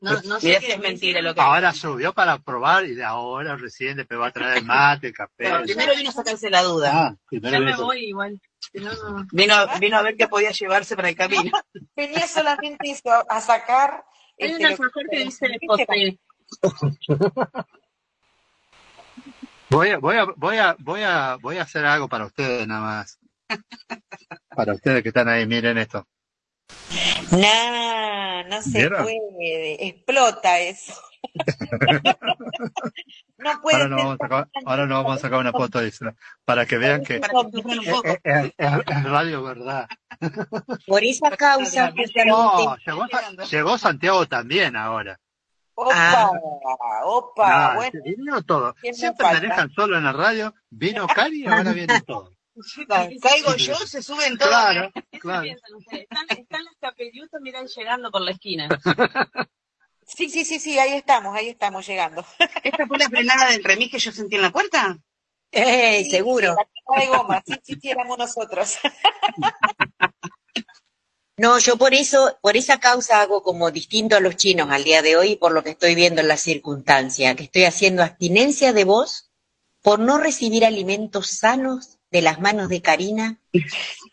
No, 0.02 0.20
no 0.24 0.40
sé 0.40 0.54
qué 0.54 0.60
si 0.60 0.72
es 0.72 0.80
me 0.80 0.88
mentira 0.90 1.22
lo 1.22 1.36
que. 1.36 1.42
Ahora 1.42 1.74
subió 1.74 2.12
para 2.12 2.40
probar 2.40 2.86
y 2.86 2.96
de 2.96 3.04
ahora 3.04 3.56
recién 3.56 3.98
después 3.98 4.20
va 4.20 4.28
a 4.28 4.32
traer 4.32 4.58
el 4.58 4.66
mate, 4.66 5.08
el 5.08 5.14
café. 5.14 5.52
Primero 5.64 5.96
vino 5.96 6.10
a 6.10 6.14
sacarse 6.14 6.50
la 6.50 6.64
duda. 6.64 6.92
Ah, 6.94 7.16
primero 7.28 7.54
Ya 7.54 7.60
me 7.60 7.76
voy 7.76 8.06
igual. 8.06 8.42
Si 8.60 8.80
no, 8.80 8.92
no. 8.94 9.28
Vino, 9.32 9.56
vino 9.80 9.98
a 9.98 10.02
ver 10.02 10.16
qué 10.18 10.28
podía 10.28 10.52
llevarse 10.52 10.96
para 10.96 11.10
el 11.10 11.16
camino. 11.16 11.52
Venía 11.96 12.28
solamente 12.28 12.90
eso, 12.90 13.12
a 13.30 13.42
sacar. 13.42 14.04
Hay 14.40 14.48
este, 14.50 14.56
un 14.56 14.62
lo 14.64 14.68
alfajor 14.70 15.04
que 15.12 15.18
dice 15.24 15.48
¿Qué 15.60 15.68
José. 15.68 16.20
Voy 19.72 19.90
a, 19.90 19.98
voy 20.00 20.18
a, 20.18 20.26
voy 20.36 20.58
a, 20.58 20.76
voy 20.80 21.02
a, 21.02 21.38
voy 21.42 21.58
a 21.58 21.62
hacer 21.62 21.86
algo 21.86 22.10
para 22.10 22.26
ustedes 22.26 22.68
nada 22.68 22.82
más. 22.82 23.18
Para 24.56 24.74
ustedes 24.74 25.02
que 25.02 25.10
están 25.10 25.30
ahí, 25.30 25.46
miren 25.46 25.78
esto. 25.78 26.06
Nah, 27.32 28.44
no 28.44 28.62
se 28.62 28.80
¿Vieron? 28.80 29.04
puede, 29.04 29.88
explota 29.88 30.60
eso. 30.60 30.94
no 33.38 33.62
puede 33.62 33.78
Ahora 33.78 33.88
nos 33.88 34.00
ser 34.00 34.06
vamos 34.06 34.14
a 34.14 34.18
sacar, 34.18 34.50
ahora 34.66 34.86
nos 34.86 35.04
vamos 35.04 35.18
a 35.18 35.22
sacar 35.22 35.40
una 35.40 35.52
foto 35.54 35.80
de 35.80 35.88
eso, 35.88 36.06
para 36.44 36.66
que 36.66 36.78
vean 36.78 37.04
que 37.04 37.22
que 37.22 38.20
es, 38.24 38.54
radio 39.06 39.44
verdad. 39.44 39.88
Por 40.86 41.04
esa 41.04 41.32
causa, 41.38 41.92
justamente, 41.92 42.26
No, 42.26 42.76
llegó, 42.76 43.06
llegó 43.50 43.78
Santiago 43.78 44.28
también 44.28 44.76
ahora. 44.76 45.18
Opa, 45.82 46.32
opa, 47.04 47.70
No, 47.70 47.76
bueno, 47.76 48.00
vino 48.04 48.42
todo. 48.44 48.74
¿quién 48.76 48.92
me 48.92 48.98
Siempre 48.98 49.26
falta? 49.26 49.42
manejan 49.42 49.72
solo 49.72 49.98
en 49.98 50.04
la 50.04 50.14
radio. 50.14 50.54
Vino 50.70 51.08
Cari 51.08 51.44
y 51.44 51.48
ahora 51.48 51.74
viene 51.74 52.02
todo. 52.02 52.32
Caigo 53.22 53.56
yo, 53.56 53.76
se 53.76 54.04
suben 54.04 54.38
todos. 54.38 54.52
Claro, 54.52 54.92
¿Qué 55.12 55.20
claro. 55.20 55.44
Están, 55.46 56.26
están 56.38 56.66
las 56.66 56.76
capellutas, 56.80 57.42
miran, 57.42 57.66
llegando 57.68 58.12
por 58.12 58.22
la 58.22 58.32
esquina. 58.32 58.68
sí, 60.06 60.30
sí, 60.30 60.46
sí, 60.46 60.60
sí, 60.60 60.78
ahí 60.78 60.94
estamos, 60.94 61.36
ahí 61.36 61.50
estamos 61.50 61.88
llegando. 61.88 62.26
¿Esta 62.64 62.86
fue 62.88 62.98
la 62.98 63.10
frenada 63.10 63.50
del 63.50 63.64
remis 63.64 63.92
que 63.92 64.00
yo 64.00 64.12
sentí 64.12 64.36
en 64.36 64.42
la 64.44 64.52
puerta? 64.52 64.98
¡Ey, 65.52 66.10
seguro! 66.10 66.56
La 66.94 67.02
de 67.02 67.08
goma, 67.08 67.44
sí, 67.46 67.54
sí, 67.64 67.76
sí, 67.82 67.90
éramos 67.90 68.18
nosotros. 68.18 68.78
No, 71.42 71.58
yo 71.58 71.76
por 71.76 71.96
eso, 71.96 72.38
por 72.44 72.56
esa 72.56 72.80
causa 72.80 73.20
hago 73.20 73.42
como 73.42 73.72
distinto 73.72 74.16
a 74.16 74.20
los 74.20 74.36
chinos 74.36 74.70
al 74.70 74.84
día 74.84 75.02
de 75.02 75.16
hoy, 75.16 75.38
por 75.38 75.54
lo 75.54 75.64
que 75.64 75.72
estoy 75.72 75.96
viendo 75.96 76.22
en 76.22 76.28
la 76.28 76.38
circunstancia, 76.38 77.36
que 77.36 77.46
estoy 77.46 77.64
haciendo 77.64 78.04
abstinencia 78.04 78.74
de 78.74 78.84
voz 78.84 79.32
por 79.82 79.98
no 79.98 80.20
recibir 80.20 80.64
alimentos 80.64 81.32
sanos 81.32 81.98
de 82.12 82.22
las 82.22 82.40
manos 82.40 82.70
de 82.70 82.84
Karina. 82.84 83.40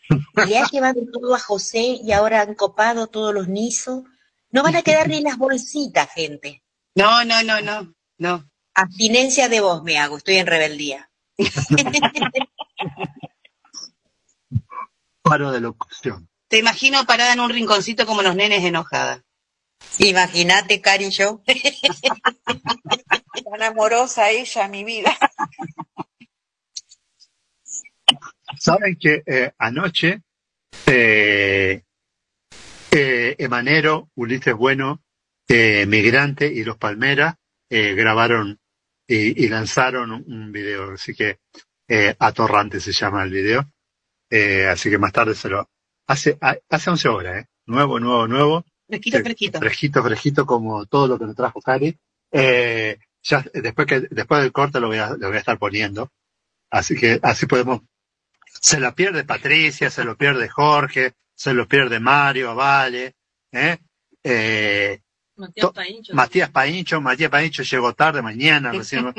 Le 0.09 0.57
ha 0.57 0.65
llevado 0.71 1.01
todo 1.13 1.35
a 1.35 1.39
José 1.39 1.99
y 2.03 2.13
ahora 2.13 2.41
han 2.41 2.55
copado 2.55 3.05
todos 3.05 3.31
los 3.31 3.47
nisos. 3.47 4.05
No 4.49 4.63
van 4.63 4.77
a 4.77 4.81
quedar 4.81 5.07
ni 5.07 5.21
las 5.21 5.37
bolsitas, 5.37 6.11
gente. 6.11 6.63
No, 6.95 7.23
no, 7.25 7.43
no, 7.43 7.61
no, 7.61 7.93
no. 8.17 8.49
Abstinencia 8.73 9.49
de 9.49 9.61
voz 9.61 9.83
me 9.83 9.99
hago, 9.99 10.17
estoy 10.17 10.37
en 10.37 10.47
rebeldía. 10.47 11.11
Paro 15.21 15.51
de 15.51 15.59
locución. 15.59 16.28
Te 16.49 16.57
imagino 16.57 17.05
parada 17.05 17.33
en 17.33 17.39
un 17.39 17.51
rinconcito 17.51 18.05
como 18.05 18.23
los 18.23 18.35
nenes 18.35 18.63
enojada. 18.63 19.23
Imagínate, 19.99 20.81
Cari 20.81 21.05
y 21.05 21.11
yo. 21.11 21.41
Tan 23.45 23.63
amorosa 23.63 24.29
ella, 24.31 24.67
mi 24.67 24.83
vida. 24.83 25.15
Saben 28.57 28.97
que 28.99 29.21
eh, 29.25 29.51
anoche 29.59 30.21
eh, 30.87 31.83
eh, 32.91 33.35
Emanero, 33.37 34.09
Ulises 34.15 34.55
Bueno, 34.55 35.03
eh, 35.47 35.85
Migrante 35.85 36.47
y 36.47 36.63
Los 36.63 36.77
Palmeras 36.77 37.35
eh, 37.69 37.93
grabaron 37.93 38.59
y, 39.07 39.45
y 39.45 39.49
lanzaron 39.49 40.11
un, 40.11 40.23
un 40.27 40.51
video, 40.51 40.93
así 40.93 41.13
que 41.13 41.39
eh, 41.87 42.15
Atorrante 42.19 42.79
se 42.79 42.91
llama 42.91 43.23
el 43.23 43.31
video, 43.31 43.71
Eh, 44.31 44.67
así 44.67 44.91
que 44.91 44.99
más 44.99 45.11
tarde 45.11 45.33
se 45.33 45.49
lo 45.49 45.67
hace 46.09 46.37
a- 46.41 46.57
hace 46.69 46.89
11 46.89 47.07
horas, 47.07 47.43
¿eh? 47.43 47.47
nuevo, 47.67 47.99
nuevo, 47.99 48.27
nuevo, 48.27 48.65
Fresquito, 48.87 49.19
fresquito. 49.19 49.59
fresquito, 49.59 50.03
fresquito 50.03 50.45
como 50.45 50.85
todo 50.87 51.07
lo 51.07 51.19
que 51.19 51.25
nos 51.25 51.35
trajo 51.35 51.61
Cari. 51.61 51.95
Eh, 52.31 52.97
ya 53.21 53.45
después 53.53 53.87
que 53.87 53.99
después 54.09 54.41
del 54.41 54.51
corte 54.51 54.79
lo 54.79 54.87
voy 54.87 54.97
a 54.97 55.09
lo 55.11 55.27
voy 55.27 55.35
a 55.35 55.39
estar 55.39 55.57
poniendo, 55.59 56.11
así 56.71 56.95
que 56.95 57.19
así 57.21 57.45
podemos 57.45 57.81
se 58.61 58.79
lo 58.79 58.93
pierde 58.95 59.23
Patricia, 59.23 59.89
se 59.89 60.03
lo 60.03 60.17
pierde 60.17 60.49
Jorge, 60.49 61.13
se 61.35 61.53
lo 61.53 61.67
pierde 61.67 61.99
Mario, 61.99 62.55
Vale, 62.55 63.15
¿eh? 63.51 63.77
Eh, 64.23 64.99
Matías 65.35 65.71
Paincho. 65.71 66.13
Matías 66.15 66.49
Paincho, 66.49 67.01
Matías 67.01 67.29
Paincho 67.31 67.63
llegó 67.63 67.93
tarde 67.93 68.21
mañana, 68.21 68.71
recién, 68.73 69.13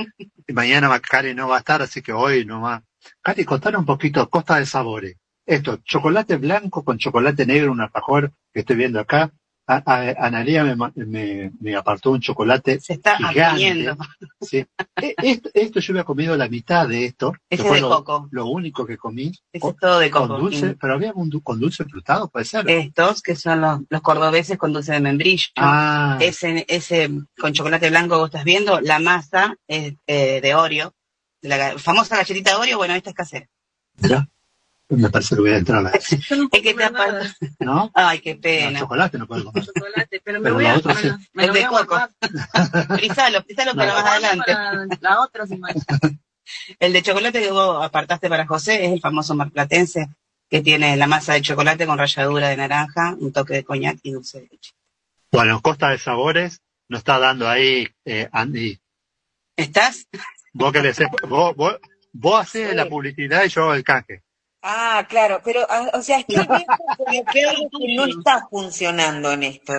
mañana 0.49 1.01
Cari 1.01 1.35
no 1.35 1.49
va 1.49 1.57
a 1.57 1.61
estar, 1.61 1.81
así 1.81 2.03
que 2.03 2.13
hoy 2.13 2.45
no 2.45 2.61
va. 2.61 2.83
Cari, 3.23 3.45
contanos 3.45 3.79
un 3.81 3.87
poquito, 3.87 4.29
costa 4.29 4.57
de 4.57 4.67
sabores. 4.67 5.17
Esto, 5.51 5.79
chocolate 5.85 6.37
blanco 6.37 6.85
con 6.85 6.97
chocolate 6.99 7.45
negro, 7.45 7.73
un 7.73 7.81
alfajor 7.81 8.33
que 8.53 8.61
estoy 8.61 8.77
viendo 8.77 9.01
acá. 9.01 9.33
A, 9.67 9.83
a- 9.85 10.27
Analia 10.27 10.65
me, 10.65 10.75
ma- 10.75 10.93
me, 10.97 11.53
me 11.61 11.77
apartó 11.77 12.11
un 12.11 12.21
chocolate 12.21 12.81
Se 12.81 12.95
está 12.95 13.17
gigante. 13.17 13.95
Sí. 14.41 14.65
E- 15.01 15.15
Esto, 15.19 15.51
esto 15.55 15.81
yo 15.81 15.93
había 15.93 16.05
comido 16.05 16.37
la 16.37 16.49
mitad 16.49 16.89
de 16.89 17.05
esto. 17.07 17.33
Ese 17.49 17.63
fue 17.65 17.77
de 17.77 17.83
lo, 17.83 17.89
coco. 17.89 18.29
lo 18.33 18.47
único 18.47 18.85
que 18.87 18.97
comí. 18.97 19.33
Ese 19.53 19.69
es 19.69 19.77
todo 19.77 19.99
de 20.01 20.11
Con 20.11 20.29
coco. 20.29 20.41
dulce, 20.41 20.71
Y 20.71 20.75
pero 20.75 20.95
había 20.95 21.13
un 21.15 21.31
con 21.41 21.59
dulce 21.61 21.85
frutado, 21.85 22.29
puede 22.29 22.45
ser. 22.47 22.69
Estos, 22.69 23.23
que 23.23 23.35
son 23.37 23.61
los, 23.61 23.81
los 23.89 24.01
cordobeses 24.03 24.57
con 24.59 24.73
dulce 24.73 24.93
de 24.93 25.01
membrillo. 25.01 25.47
ah, 25.57 26.17
Ese, 26.21 26.65
ese 26.69 27.11
con 27.39 27.53
chocolate 27.53 27.91
blanco 27.91 28.15
que 28.17 28.21
vos 28.21 28.29
estás 28.31 28.45
viendo, 28.45 28.81
la 28.81 28.99
masa 28.99 29.57
es 29.69 29.95
eh, 30.07 30.41
de 30.41 30.55
Oreo. 30.55 30.93
De 31.43 31.49
la 31.49 31.79
famosa 31.79 32.17
galletita 32.17 32.59
Oreo, 32.59 32.79
bueno, 32.79 32.95
esta 32.95 33.11
es 33.11 33.17
casera. 33.17 33.47
mirá, 34.03 34.29
me 34.91 35.09
parece 35.11 35.35
que 35.35 35.41
voy 35.41 35.51
a 35.51 35.57
entrar 35.59 35.79
a 35.79 35.83
no 35.83 35.89
Es 35.95 36.09
que 36.09 36.49
te 36.49 36.73
comer 36.73 36.93
nada 36.93 37.05
aparta. 37.21 37.35
¿No? 37.61 37.91
Ay, 37.95 38.21
qué 38.21 38.35
No, 38.35 38.41
pena. 38.41 38.79
chocolate 38.81 39.19
no 39.19 39.27
puedo 39.27 39.45
comer. 39.45 39.65
de 39.65 39.73
chocolate, 39.73 40.21
pero 40.25 40.39
me 40.41 40.45
Pero 40.45 40.55
voy 40.55 40.67
a 40.67 40.77
otra 40.77 40.95
me 40.95 41.01
sí. 41.03 41.09
me 41.33 41.43
El 41.45 41.49
lo 41.49 41.55
de 41.55 41.67
coco. 41.67 41.87
guardar. 41.87 42.11
Frisalo, 42.99 43.43
frisalo 43.43 43.75
para 43.75 43.93
No. 43.95 43.99
más 44.03 44.07
adelante. 44.13 44.53
Para 44.53 44.87
la 45.01 45.21
otra 45.21 45.47
semana. 45.47 45.75
El 46.81 46.93
de 46.93 47.03
chocolate 47.03 47.41
que 47.41 47.51
vos 47.53 47.85
apartaste 47.85 48.29
para 48.29 48.45
José 48.47 48.85
es 48.87 48.93
el 48.93 49.01
famoso 49.01 49.37
marplatense, 49.37 50.09
que 50.49 50.61
tiene 50.63 50.97
la 50.97 51.07
masa 51.07 51.35
de 51.35 51.43
chocolate 51.43 51.87
con 51.87 51.97
ralladura 51.97 52.49
de 52.49 52.57
naranja, 52.57 53.15
un 53.21 53.33
toque 53.33 53.55
de 53.55 53.65
coñac 53.65 53.99
y 54.03 54.11
dulce 54.11 54.41
de 54.41 54.49
leche. 54.51 54.73
Bueno, 55.31 55.61
Costa 55.63 55.91
de 55.91 55.99
Sabores 55.99 56.61
nos 56.89 56.99
está 57.01 57.21
dando 57.21 57.49
ahí, 57.49 57.87
eh, 58.05 58.29
Andy. 58.33 58.81
¿Estás? 59.57 60.09
Vos 60.53 60.73
que 60.73 60.83
le 60.83 60.93
sé- 60.93 61.07
vos, 61.29 61.55
vos, 61.55 61.77
vos 62.13 62.41
haces 62.41 62.71
Sí. 62.71 62.75
la 62.77 62.87
publicidad 62.89 63.45
y 63.45 63.49
yo 63.49 63.73
el 63.73 63.85
canje. 63.85 64.23
Ah, 64.63 65.07
claro, 65.09 65.41
pero, 65.43 65.67
ah, 65.69 65.91
o 65.95 66.03
sea, 66.03 66.19
estoy 66.19 66.37
viendo 67.09 67.25
que 67.33 67.45
algo 67.45 67.69
que 67.71 67.95
no 67.95 68.05
está 68.05 68.47
funcionando 68.51 69.33
en 69.33 69.43
esto. 69.45 69.73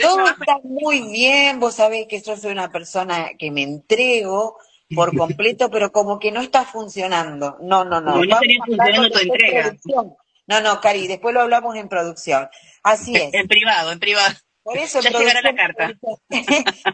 Todo 0.00 0.26
está 0.26 0.58
muy 0.62 1.10
bien, 1.10 1.58
vos 1.58 1.76
sabés 1.76 2.06
que 2.06 2.20
yo 2.20 2.36
soy 2.36 2.52
una 2.52 2.70
persona 2.70 3.30
que 3.38 3.50
me 3.50 3.62
entrego 3.62 4.58
por 4.94 5.16
completo, 5.16 5.70
pero 5.70 5.90
como 5.90 6.18
que 6.18 6.32
no 6.32 6.40
está 6.40 6.64
funcionando. 6.64 7.56
No, 7.62 7.84
no, 7.84 8.00
no. 8.00 8.22
No 8.24 8.38
funcionando 8.66 9.10
tu 9.10 9.18
entrega. 9.18 9.62
producción. 9.62 10.14
No, 10.46 10.60
no, 10.60 10.80
Cari, 10.80 11.06
después 11.06 11.32
lo 11.32 11.42
hablamos 11.42 11.76
en 11.76 11.88
producción. 11.88 12.48
Así 12.82 13.14
es. 13.14 13.32
En 13.32 13.46
privado, 13.46 13.92
en 13.92 14.00
privado. 14.00 14.34
Por 14.62 14.76
eso 14.76 15.00
Ya 15.00 15.10
llegará 15.10 15.40
la 15.42 15.94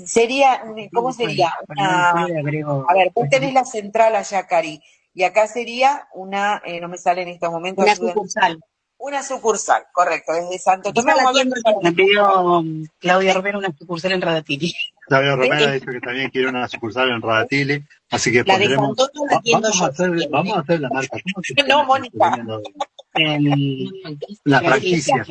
Sería, 0.06 0.62
¿cómo 0.94 1.12
sería? 1.14 1.54
Una, 1.68 2.12
a 2.12 2.94
ver, 2.94 3.12
vos 3.14 3.28
tenés 3.30 3.54
la 3.54 3.66
central 3.66 4.16
allá, 4.16 4.46
Cari, 4.46 4.82
y 5.16 5.24
acá 5.24 5.48
sería 5.48 6.08
una, 6.14 6.62
eh, 6.64 6.80
no 6.80 6.88
me 6.88 6.98
sale 6.98 7.24
en 7.24 7.30
estos 7.30 7.52
momentos, 7.52 7.84
Una 7.84 7.96
sucursal. 7.96 8.60
Una 9.00 9.24
sucursal, 9.24 9.86
correcto, 9.94 10.34
desde 10.34 10.60
Santo 10.60 10.94
Tomé. 10.94 11.14
A 11.14 11.80
Me 11.82 11.92
pidió 11.94 12.60
um, 12.60 12.86
Claudia 13.00 13.34
Romero 13.34 13.58
una 13.58 13.74
sucursal 13.76 14.12
en 14.12 14.22
Radatili. 14.22 14.74
Claudio 15.08 15.38
Romero 15.38 15.70
ha 15.70 15.72
dicho 15.72 15.90
que 15.90 16.02
también 16.02 16.30
quiere 16.30 16.50
una 16.50 16.68
sucursal 16.68 17.10
en 17.10 17.22
Radatili, 17.22 17.84
así 18.12 18.32
que 18.32 18.44
La 18.44 18.60
de 18.60 18.76
pondremos... 18.76 18.88
Santoto 18.98 19.26
la 19.26 19.42
vamos, 19.54 19.70
a 19.70 19.80
yo. 19.80 19.86
hacer, 19.86 20.30
vamos 20.30 20.58
a 20.58 20.60
hacer 20.60 20.82
la 20.82 20.90
marca. 20.90 21.18
¿Cómo 21.34 21.44
se 21.44 21.54
No, 23.24 23.40
Mónica. 23.40 24.28
La 24.44 24.60
franquicia. 24.60 25.26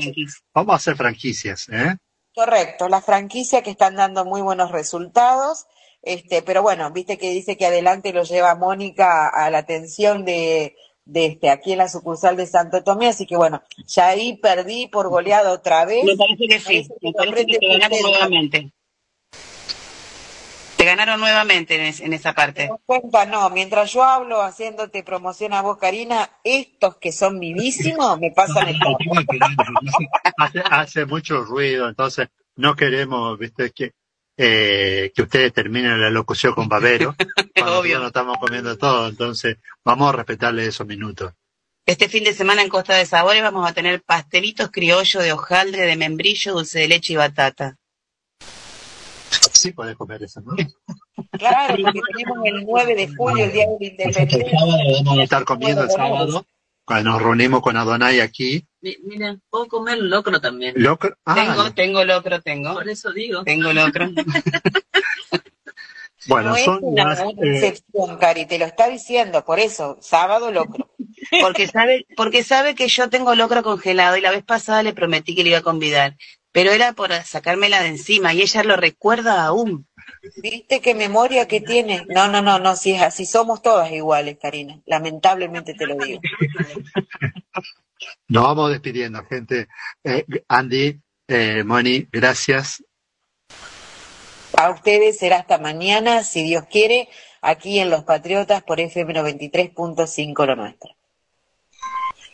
Vamos 0.55 0.73
a 0.73 0.77
hacer 0.77 0.97
franquicias, 0.97 1.69
¿eh? 1.70 1.97
Correcto, 2.35 2.89
la 2.89 3.01
franquicia 3.01 3.62
que 3.62 3.70
están 3.70 3.97
dando 3.97 4.24
muy 4.24 4.43
buenos 4.43 4.70
resultados, 4.70 5.66
este, 6.02 6.43
pero 6.43 6.62
bueno, 6.62 6.93
viste 6.93 7.19
que 7.19 7.31
dice 7.31 7.56
que 7.56 7.66
adelante 7.66 8.12
lo 8.12 8.23
lleva 8.23 8.55
Mónica 8.55 9.28
a 9.28 9.51
la 9.51 9.59
atención 9.59 10.24
de, 10.24 10.77
de 11.05 11.27
este, 11.27 11.51
aquí 11.51 11.73
en 11.73 11.78
la 11.78 11.89
sucursal 11.89 12.36
de 12.36 12.47
Santo 12.47 12.85
Tomé, 12.85 13.09
así 13.09 13.27
que 13.27 13.36
bueno, 13.36 13.62
ya 13.86 14.09
ahí 14.09 14.36
perdí 14.36 14.86
por 14.86 15.09
goleado 15.09 15.52
otra 15.52 15.85
vez. 15.85 16.05
Me 16.05 16.16
parece 16.16 16.47
que 16.47 16.60
sí, 16.60 16.89
me 17.01 17.12
parece 17.12 17.47
que 17.47 17.59
te 17.59 17.66
ganaron 17.66 17.98
nuevamente. 18.02 18.73
Te 20.78 20.84
ganaron 20.84 21.18
nuevamente 21.18 21.74
en, 21.74 21.80
es- 21.86 22.00
en 22.00 22.12
esa 22.12 22.34
parte. 22.34 22.70
cuenta, 22.86 23.26
no, 23.26 23.50
mientras 23.50 23.92
yo 23.92 24.05
hablo 24.05 24.40
haciéndote 24.42 25.02
promoción 25.02 25.52
a 25.52 25.60
vos, 25.60 25.76
Karina, 25.76 26.30
estos 26.44 26.96
que 26.98 27.10
son 27.10 27.40
vivísimos 27.40 28.18
me 28.20 28.30
pasan 28.30 28.68
el 28.68 28.78
hace, 30.38 30.60
hace 30.70 31.05
mucho 31.06 31.42
ruido, 31.42 31.88
entonces 31.88 32.28
no 32.56 32.76
queremos, 32.76 33.36
viste, 33.38 33.72
que, 33.72 33.90
eh, 34.36 35.10
que 35.14 35.22
ustedes 35.22 35.52
terminen 35.52 36.00
la 36.00 36.10
locución 36.10 36.55
con 36.55 36.68
babero. 36.68 37.14
cuando 37.56 37.80
Obvio. 37.80 37.98
nosotros 37.98 38.00
nos 38.00 38.06
estamos 38.09 38.36
comiendo 38.38 38.78
todo, 38.78 39.09
entonces 39.09 39.56
vamos 39.84 40.10
a 40.10 40.16
respetarle 40.16 40.66
esos 40.66 40.86
minutos. 40.86 41.32
Este 41.86 42.09
fin 42.09 42.22
de 42.22 42.34
semana 42.34 42.62
en 42.62 42.68
Costa 42.68 42.94
de 42.94 43.05
Sabores 43.05 43.42
vamos 43.42 43.68
a 43.68 43.72
tener 43.74 44.02
pastelitos 44.02 44.70
criollos 44.70 45.24
de 45.24 45.32
hojaldre, 45.32 45.86
de 45.86 45.96
membrillo, 45.96 46.52
dulce 46.52 46.78
de 46.80 46.88
leche 46.88 47.14
y 47.14 47.16
batata. 47.16 47.76
Sí, 49.52 49.72
podés 49.72 49.96
comer 49.96 50.22
eso, 50.22 50.40
¿no? 50.40 50.55
Claro, 51.32 51.76
porque 51.82 52.00
tenemos 52.16 52.38
el 52.44 52.64
9 52.64 52.94
de 52.94 53.09
julio, 53.09 53.44
el 53.44 53.52
Día 53.52 53.66
de 53.66 53.70
la 53.70 53.76
El 53.78 53.84
Independencia. 53.90 54.59
sábado 54.59 54.78
vamos 55.05 55.18
a 55.18 55.22
estar 55.24 55.44
comiendo 55.44 55.82
el 55.82 55.90
sábado, 55.90 56.46
cuando 56.84 57.10
nos 57.10 57.22
reunimos 57.22 57.60
con 57.60 57.76
Adonai 57.76 58.20
aquí. 58.20 58.64
Mi- 58.80 58.96
Mira, 59.05 59.36
puedo 59.50 59.66
comer 59.66 59.98
locro 59.98 60.40
también. 60.40 60.74
Locro, 60.76 61.14
ah, 61.26 61.34
tengo, 61.34 61.70
tengo 61.72 62.05
locro, 62.05 62.40
tengo. 62.40 62.74
Por 62.74 62.88
eso 62.88 63.12
digo. 63.12 63.42
Tengo 63.44 63.72
locro. 63.72 64.09
bueno, 66.28 66.50
no 66.50 66.56
es 66.56 66.64
son 66.64 66.78
una, 66.82 67.05
una 67.24 67.46
eh, 67.46 67.56
excepción, 67.56 68.16
Cari, 68.18 68.46
te 68.46 68.59
lo 68.59 68.64
está 68.64 68.88
diciendo, 68.88 69.44
por 69.44 69.59
eso, 69.59 69.98
sábado 70.00 70.50
locro. 70.52 70.90
Porque 71.42 71.66
sabe, 71.66 72.06
porque 72.16 72.42
sabe 72.42 72.74
que 72.74 72.88
yo 72.88 73.10
tengo 73.10 73.34
locro 73.34 73.62
congelado 73.62 74.16
y 74.16 74.22
la 74.22 74.30
vez 74.30 74.44
pasada 74.44 74.82
le 74.82 74.94
prometí 74.94 75.34
que 75.34 75.42
le 75.42 75.50
iba 75.50 75.59
a 75.59 75.62
convidar. 75.62 76.16
Pero 76.52 76.70
era 76.72 76.92
por 76.92 77.12
sacármela 77.24 77.82
de 77.82 77.88
encima 77.88 78.32
y 78.32 78.42
ella 78.42 78.62
lo 78.64 78.76
recuerda 78.76 79.44
aún. 79.44 79.86
¿Viste 80.42 80.80
qué 80.80 80.94
memoria 80.94 81.46
que 81.46 81.60
tiene? 81.60 82.04
No, 82.08 82.28
no, 82.28 82.42
no, 82.42 82.58
no, 82.58 82.76
si 82.76 82.92
es 82.92 83.02
así, 83.02 83.26
somos 83.26 83.62
todas 83.62 83.92
iguales, 83.92 84.38
Karina. 84.40 84.80
Lamentablemente 84.86 85.74
te 85.74 85.86
lo 85.86 85.96
digo. 85.96 86.20
nos 88.28 88.44
vamos 88.44 88.70
despidiendo, 88.70 89.24
gente. 89.26 89.68
Eh, 90.04 90.24
Andy, 90.48 91.00
eh, 91.28 91.62
Moni, 91.64 92.08
gracias. 92.10 92.82
A 94.56 94.70
ustedes 94.70 95.18
será 95.18 95.36
hasta 95.36 95.58
mañana, 95.58 96.24
si 96.24 96.42
Dios 96.42 96.64
quiere, 96.70 97.08
aquí 97.42 97.78
en 97.78 97.90
Los 97.90 98.04
Patriotas 98.04 98.62
por 98.62 98.80
FM 98.80 99.14
93.5 99.14 100.46
lo 100.46 100.56
nuestro. 100.56 100.97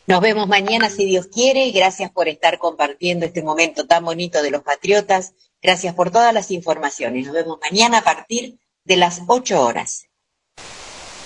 Nos 0.06 0.20
vemos 0.20 0.46
mañana, 0.48 0.90
si 0.90 1.06
Dios 1.06 1.28
quiere. 1.28 1.70
Gracias 1.70 2.10
por 2.10 2.28
estar 2.28 2.58
compartiendo 2.58 3.24
este 3.24 3.42
momento 3.42 3.86
tan 3.86 4.04
bonito 4.04 4.42
de 4.42 4.50
los 4.50 4.62
Patriotas. 4.62 5.32
Gracias 5.62 5.94
por 5.94 6.10
todas 6.10 6.34
las 6.34 6.50
informaciones. 6.50 7.24
Nos 7.26 7.34
vemos 7.34 7.58
mañana 7.62 7.98
a 7.98 8.04
partir 8.04 8.58
de 8.84 8.96
las 8.98 9.22
8 9.26 9.62
horas. 9.62 10.06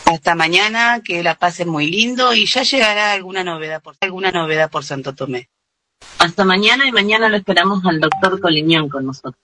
Hasta 0.04 0.34
mañana, 0.36 1.02
que 1.04 1.22
la 1.22 1.34
pasen 1.34 1.68
muy 1.68 1.90
lindo 1.90 2.32
y 2.32 2.46
ya 2.46 2.62
llegará 2.62 3.12
alguna 3.12 3.42
novedad 3.42 3.82
por, 3.82 3.96
alguna 4.00 4.30
novedad 4.30 4.70
por 4.70 4.84
Santo 4.84 5.14
Tomé. 5.14 5.50
Hasta 6.18 6.44
mañana 6.44 6.86
y 6.86 6.92
mañana 6.92 7.28
lo 7.28 7.36
esperamos 7.36 7.84
al 7.84 8.00
doctor 8.00 8.40
Coliñón 8.40 8.88
con 8.88 9.06
nosotros. 9.06 9.42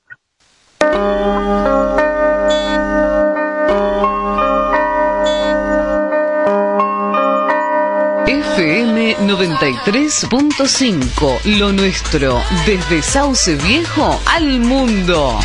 FM 8.27 8.94
93.5, 9.19 11.45
lo 11.59 11.73
nuestro, 11.73 12.41
desde 12.67 13.03
Sauce 13.03 13.57
Viejo 13.57 14.21
al 14.27 14.61
mundo. 14.61 15.41